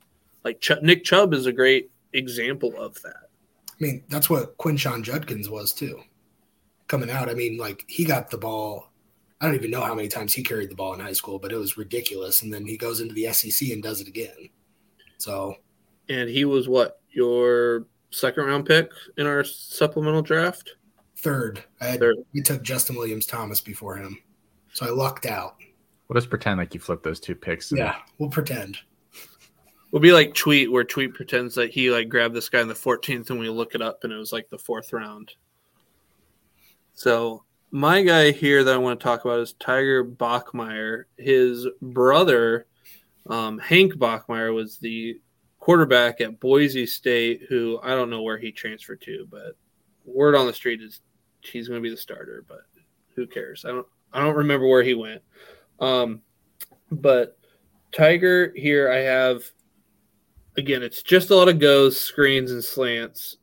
[0.45, 3.29] Like Ch- Nick Chubb is a great example of that.
[3.71, 6.01] I mean, that's what Quinshon Judkins was too.
[6.89, 8.91] Coming out, I mean, like he got the ball
[9.41, 11.53] I don't even know how many times he carried the ball in high school, but
[11.53, 12.43] it was ridiculous.
[12.43, 14.49] And then he goes into the SEC and does it again.
[15.19, 15.57] So,
[16.09, 20.75] and he was what your second round pick in our supplemental draft?
[21.19, 21.63] Third.
[21.81, 22.17] I had, Third.
[22.33, 24.19] We took Justin Williams Thomas before him,
[24.73, 25.57] so I lucked out.
[26.09, 27.71] We'll just pretend like you flipped those two picks.
[27.71, 28.79] Yeah, we'll pretend.
[29.91, 32.75] We'll be like Tweet, where Tweet pretends that he like grabbed this guy in the
[32.75, 35.33] 14th, and we look it up, and it was like the fourth round.
[36.95, 41.05] So my guy here that I want to talk about is Tiger Bachmeier.
[41.17, 42.67] His brother,
[43.29, 45.21] um, Hank Bachmeier, was the
[45.59, 49.57] quarterback at Boise State, who I don't know where he transferred to, but
[50.05, 51.01] word on the street is
[51.41, 52.45] he's going to be the starter.
[52.49, 52.63] But
[53.15, 53.65] who cares?
[53.65, 53.87] I don't.
[54.13, 55.23] I don't remember where he went.
[55.81, 56.23] Um,
[56.91, 57.39] but
[57.93, 59.43] Tiger here, I have
[60.57, 60.83] again.
[60.83, 63.37] It's just a lot of goes, screens, and slants.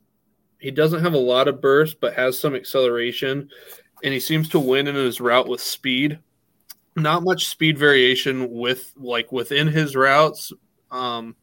[0.58, 3.50] He doesn't have a lot of burst, but has some acceleration
[4.06, 6.20] and he seems to win in his route with speed.
[6.94, 10.52] Not much speed variation with like within his routes.
[10.92, 11.34] Um,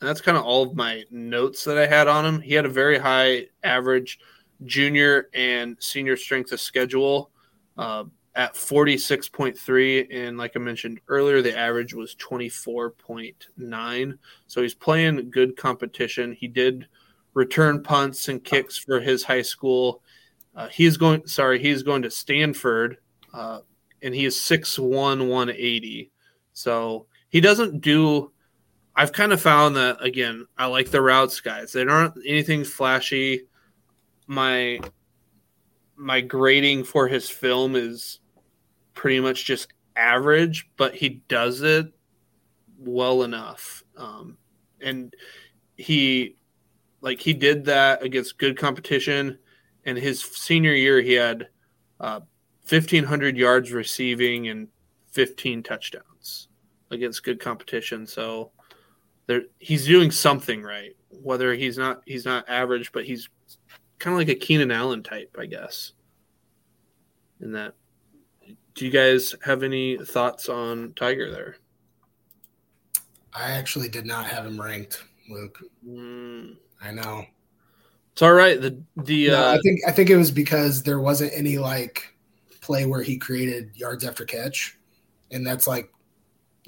[0.00, 2.40] that's kind of all of my notes that I had on him.
[2.40, 4.20] He had a very high average
[4.64, 7.30] junior and senior strength of schedule
[7.76, 8.04] uh,
[8.34, 10.06] at 46.3.
[10.10, 14.18] And like I mentioned earlier, the average was 24.9.
[14.46, 16.32] So he's playing good competition.
[16.32, 16.88] He did
[17.34, 20.00] return punts and kicks for his high school.
[20.58, 21.24] Uh, he's going.
[21.24, 22.96] Sorry, he's going to Stanford,
[23.32, 23.60] uh,
[24.02, 26.10] and he is 6'1", 180.
[26.52, 28.32] So he doesn't do.
[28.96, 30.46] I've kind of found that again.
[30.58, 31.70] I like the routes guys.
[31.70, 33.42] They aren't anything flashy.
[34.26, 34.80] My
[35.94, 38.18] my grading for his film is
[38.94, 41.86] pretty much just average, but he does it
[42.80, 43.84] well enough.
[43.96, 44.38] Um,
[44.80, 45.14] and
[45.76, 46.34] he
[47.00, 49.38] like he did that against good competition
[49.84, 51.48] and his senior year he had
[52.00, 52.20] uh,
[52.68, 54.68] 1500 yards receiving and
[55.12, 56.48] 15 touchdowns
[56.90, 58.06] against good competition.
[58.06, 58.50] So
[59.26, 60.94] there he's doing something right.
[61.10, 63.28] Whether he's not he's not average, but he's
[63.98, 65.92] kind of like a Keenan Allen type, I guess.
[67.40, 67.74] In that,
[68.74, 71.56] do you guys have any thoughts on Tiger there?
[73.32, 75.58] I actually did not have him ranked, Luke.
[75.86, 77.24] Mm, I know.
[78.18, 78.60] It's all right.
[78.60, 82.12] The the No, uh, I think I think it was because there wasn't any like
[82.60, 84.76] play where he created yards after catch,
[85.30, 85.88] and that's like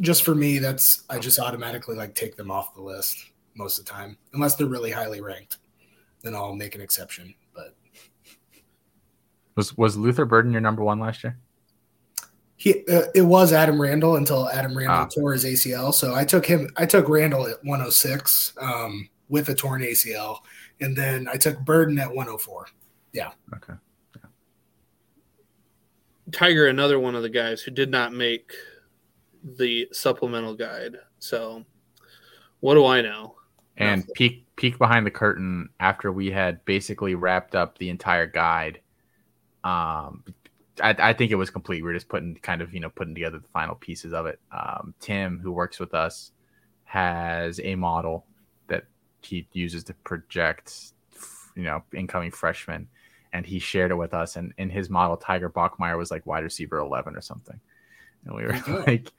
[0.01, 0.61] just for me.
[0.61, 3.17] That's I just automatically like take them off the list
[3.57, 5.57] most of the time, unless they're really highly ranked.
[6.23, 7.35] Then I'll make an exception.
[7.53, 7.75] But
[9.57, 11.37] Was was Luther Burden your number one last year?
[12.55, 15.07] he uh, it was Adam Randall until Adam Randall Ah.
[15.07, 15.93] tore his ACL.
[15.93, 16.71] So I took him.
[16.77, 20.39] I took Randall at 106 um, with a torn ACL,
[20.81, 22.67] and then I took Burden at 104.
[23.13, 23.33] Yeah.
[23.55, 23.75] Okay.
[26.33, 28.53] Tiger, another one of the guys who did not make
[29.43, 30.97] the supplemental guide.
[31.19, 31.65] So,
[32.61, 33.35] what do I know?
[33.77, 38.81] And peek peek behind the curtain after we had basically wrapped up the entire guide.
[39.65, 40.23] Um,
[40.83, 41.83] I, I think it was complete.
[41.83, 44.39] We are just putting kind of you know putting together the final pieces of it.
[44.53, 46.33] Um, Tim, who works with us,
[46.85, 48.30] has a model that
[49.23, 50.93] he uses to project,
[51.57, 52.89] you know, incoming freshmen,
[53.33, 54.37] and he shared it with us.
[54.37, 57.61] And in his model, Tiger Bachmeier was like wide receiver eleven or something,
[58.25, 59.13] and we were like,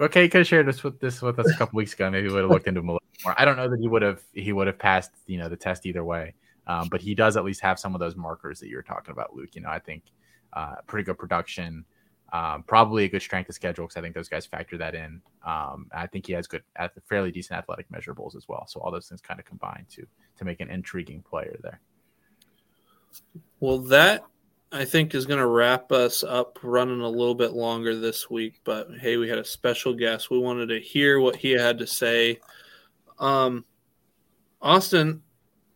[0.00, 2.10] okay, he could have shared this with this with us a couple weeks ago.
[2.10, 3.34] Maybe we would have looked into him a little more.
[3.38, 5.86] I don't know that he would have he would have passed you know the test
[5.86, 6.34] either way.
[6.66, 9.10] Um, but he does at least have some of those markers that you were talking
[9.10, 9.54] about, Luke.
[9.54, 10.04] You know, I think
[10.52, 11.84] uh, pretty good production,
[12.32, 15.20] um, probably a good strength of schedule because I think those guys factor that in.
[15.46, 16.62] Um, I think he has good,
[17.08, 18.66] fairly decent athletic measurables as well.
[18.66, 20.06] So all those things kind of combine to
[20.38, 21.80] to make an intriguing player there.
[23.60, 24.24] Well, that
[24.72, 28.60] I think is going to wrap us up running a little bit longer this week.
[28.64, 30.30] But hey, we had a special guest.
[30.30, 32.40] We wanted to hear what he had to say.
[33.18, 33.66] Um,
[34.62, 35.22] Austin,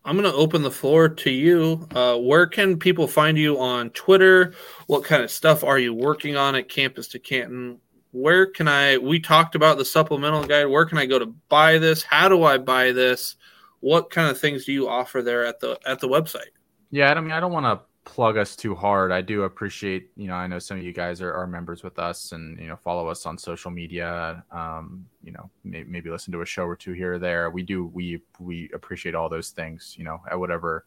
[0.06, 1.88] I'm going to open the floor to you.
[1.92, 4.54] Uh, where can people find you on Twitter?
[4.86, 7.80] What kind of stuff are you working on at Campus to Canton?
[8.12, 8.98] Where can I?
[8.98, 10.66] We talked about the supplemental guide.
[10.66, 12.04] Where can I go to buy this?
[12.04, 13.34] How do I buy this?
[13.80, 16.54] What kind of things do you offer there at the at the website?
[16.92, 19.10] Yeah, I mean, I don't want to plug us too hard.
[19.10, 21.98] I do appreciate, you know, I know some of you guys are, are members with
[21.98, 24.44] us and, you know, follow us on social media.
[24.52, 27.50] Um, you know, may, maybe listen to a show or two here or there.
[27.50, 30.86] We do, we, we appreciate all those things, you know, at whatever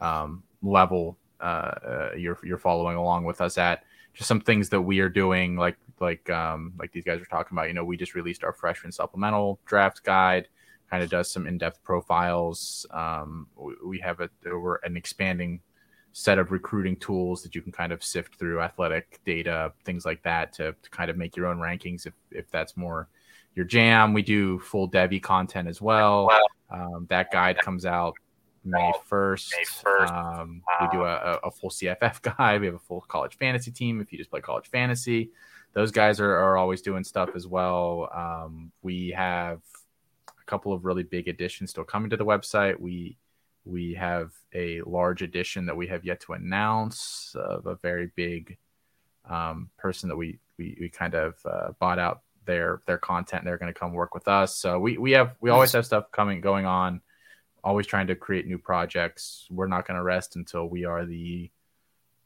[0.00, 3.84] um, level uh, uh, you're, you're following along with us at.
[4.12, 7.56] Just some things that we are doing, like, like, um, like these guys are talking
[7.56, 10.48] about, you know, we just released our freshman supplemental draft guide
[10.90, 12.86] kind of does some in-depth profiles.
[12.92, 15.60] Um, we, we have a we're an expanding
[16.18, 20.22] set of recruiting tools that you can kind of sift through athletic data, things like
[20.22, 23.06] that, to, to kind of make your own rankings if if that's more
[23.54, 24.14] your jam.
[24.14, 26.30] We do full devy content as well.
[26.70, 28.14] Um, that guide comes out
[28.64, 29.52] May first.
[29.58, 29.64] May
[30.10, 32.60] Um, we do a, a- a full CFF guide.
[32.62, 34.00] We have a full college fantasy team.
[34.00, 35.30] If you just play college fantasy,
[35.74, 38.08] those guys are, are always doing stuff as well.
[38.14, 39.60] Um, we have
[40.28, 42.80] a couple of really big additions still coming to the website.
[42.80, 43.18] We
[43.66, 48.56] we have a large addition that we have yet to announce of a very big
[49.28, 53.44] um, person that we we, we kind of uh, bought out their their content.
[53.44, 54.56] They're going to come work with us.
[54.56, 57.00] So we we have we always have stuff coming going on.
[57.64, 59.46] Always trying to create new projects.
[59.50, 61.50] We're not going to rest until we are the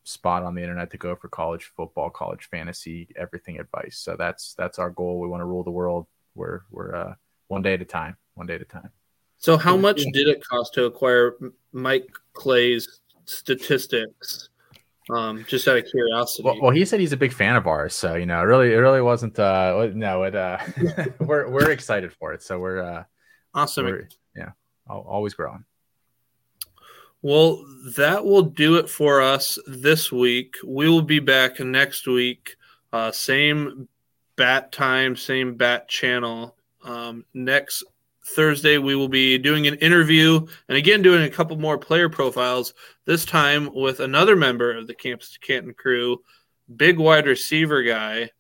[0.05, 3.97] spot on the internet to go for college football, college fantasy, everything advice.
[3.97, 5.19] So that's that's our goal.
[5.19, 6.07] We want to rule the world.
[6.35, 7.15] We're we're uh,
[7.49, 8.17] one day at a time.
[8.35, 8.91] One day at a time.
[9.41, 11.35] So, how much did it cost to acquire
[11.73, 14.51] Mike Clay's statistics?
[15.09, 16.43] Um, just out of curiosity.
[16.45, 18.73] Well, well, he said he's a big fan of ours, so you know, it really,
[18.73, 19.39] it really wasn't.
[19.39, 20.37] Uh, no, it.
[20.37, 20.59] Uh,
[21.21, 23.05] we're we're excited for it, so we're, uh,
[23.55, 23.87] awesome.
[23.87, 24.51] we're yeah,
[24.87, 25.65] always growing.
[27.23, 27.65] Well,
[27.97, 30.57] that will do it for us this week.
[30.65, 32.57] We will be back next week.
[32.93, 33.89] Uh, same
[34.37, 36.57] bat time, same bat channel.
[36.85, 37.85] Um, next
[38.35, 42.75] Thursday, we will be doing an interview and again doing a couple more player profiles,
[43.05, 46.23] this time with another member of the Campus Canton crew,
[46.77, 48.31] big wide receiver guy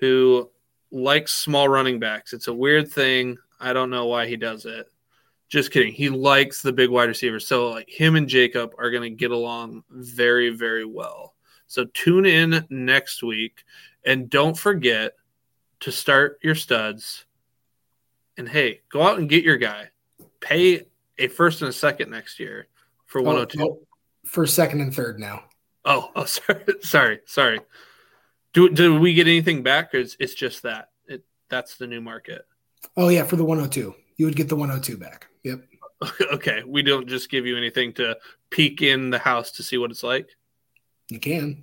[0.00, 0.50] who
[0.90, 2.32] likes small running backs.
[2.32, 3.38] It's a weird thing.
[3.60, 4.86] I don't know why he does it.
[5.48, 5.92] Just kidding.
[5.92, 7.46] He likes the big wide receivers.
[7.46, 11.34] So like him and Jacob are going to get along very, very well.
[11.66, 13.64] So tune in next week
[14.04, 15.12] and don't forget
[15.80, 17.26] to start your studs.
[18.40, 19.90] And hey, go out and get your guy.
[20.40, 20.86] Pay
[21.18, 22.68] a first and a second next year
[23.04, 23.60] for 102.
[23.60, 23.86] Oh, oh, oh,
[24.24, 25.42] for second and third now.
[25.84, 27.60] Oh, oh, sorry, sorry, sorry.
[28.54, 30.88] Do do we get anything back, or it's, it's just that?
[31.06, 32.46] It that's the new market.
[32.96, 35.26] Oh yeah, for the 102, you would get the 102 back.
[35.44, 35.60] Yep.
[36.32, 38.16] okay, we don't just give you anything to
[38.48, 40.30] peek in the house to see what it's like.
[41.10, 41.58] You can.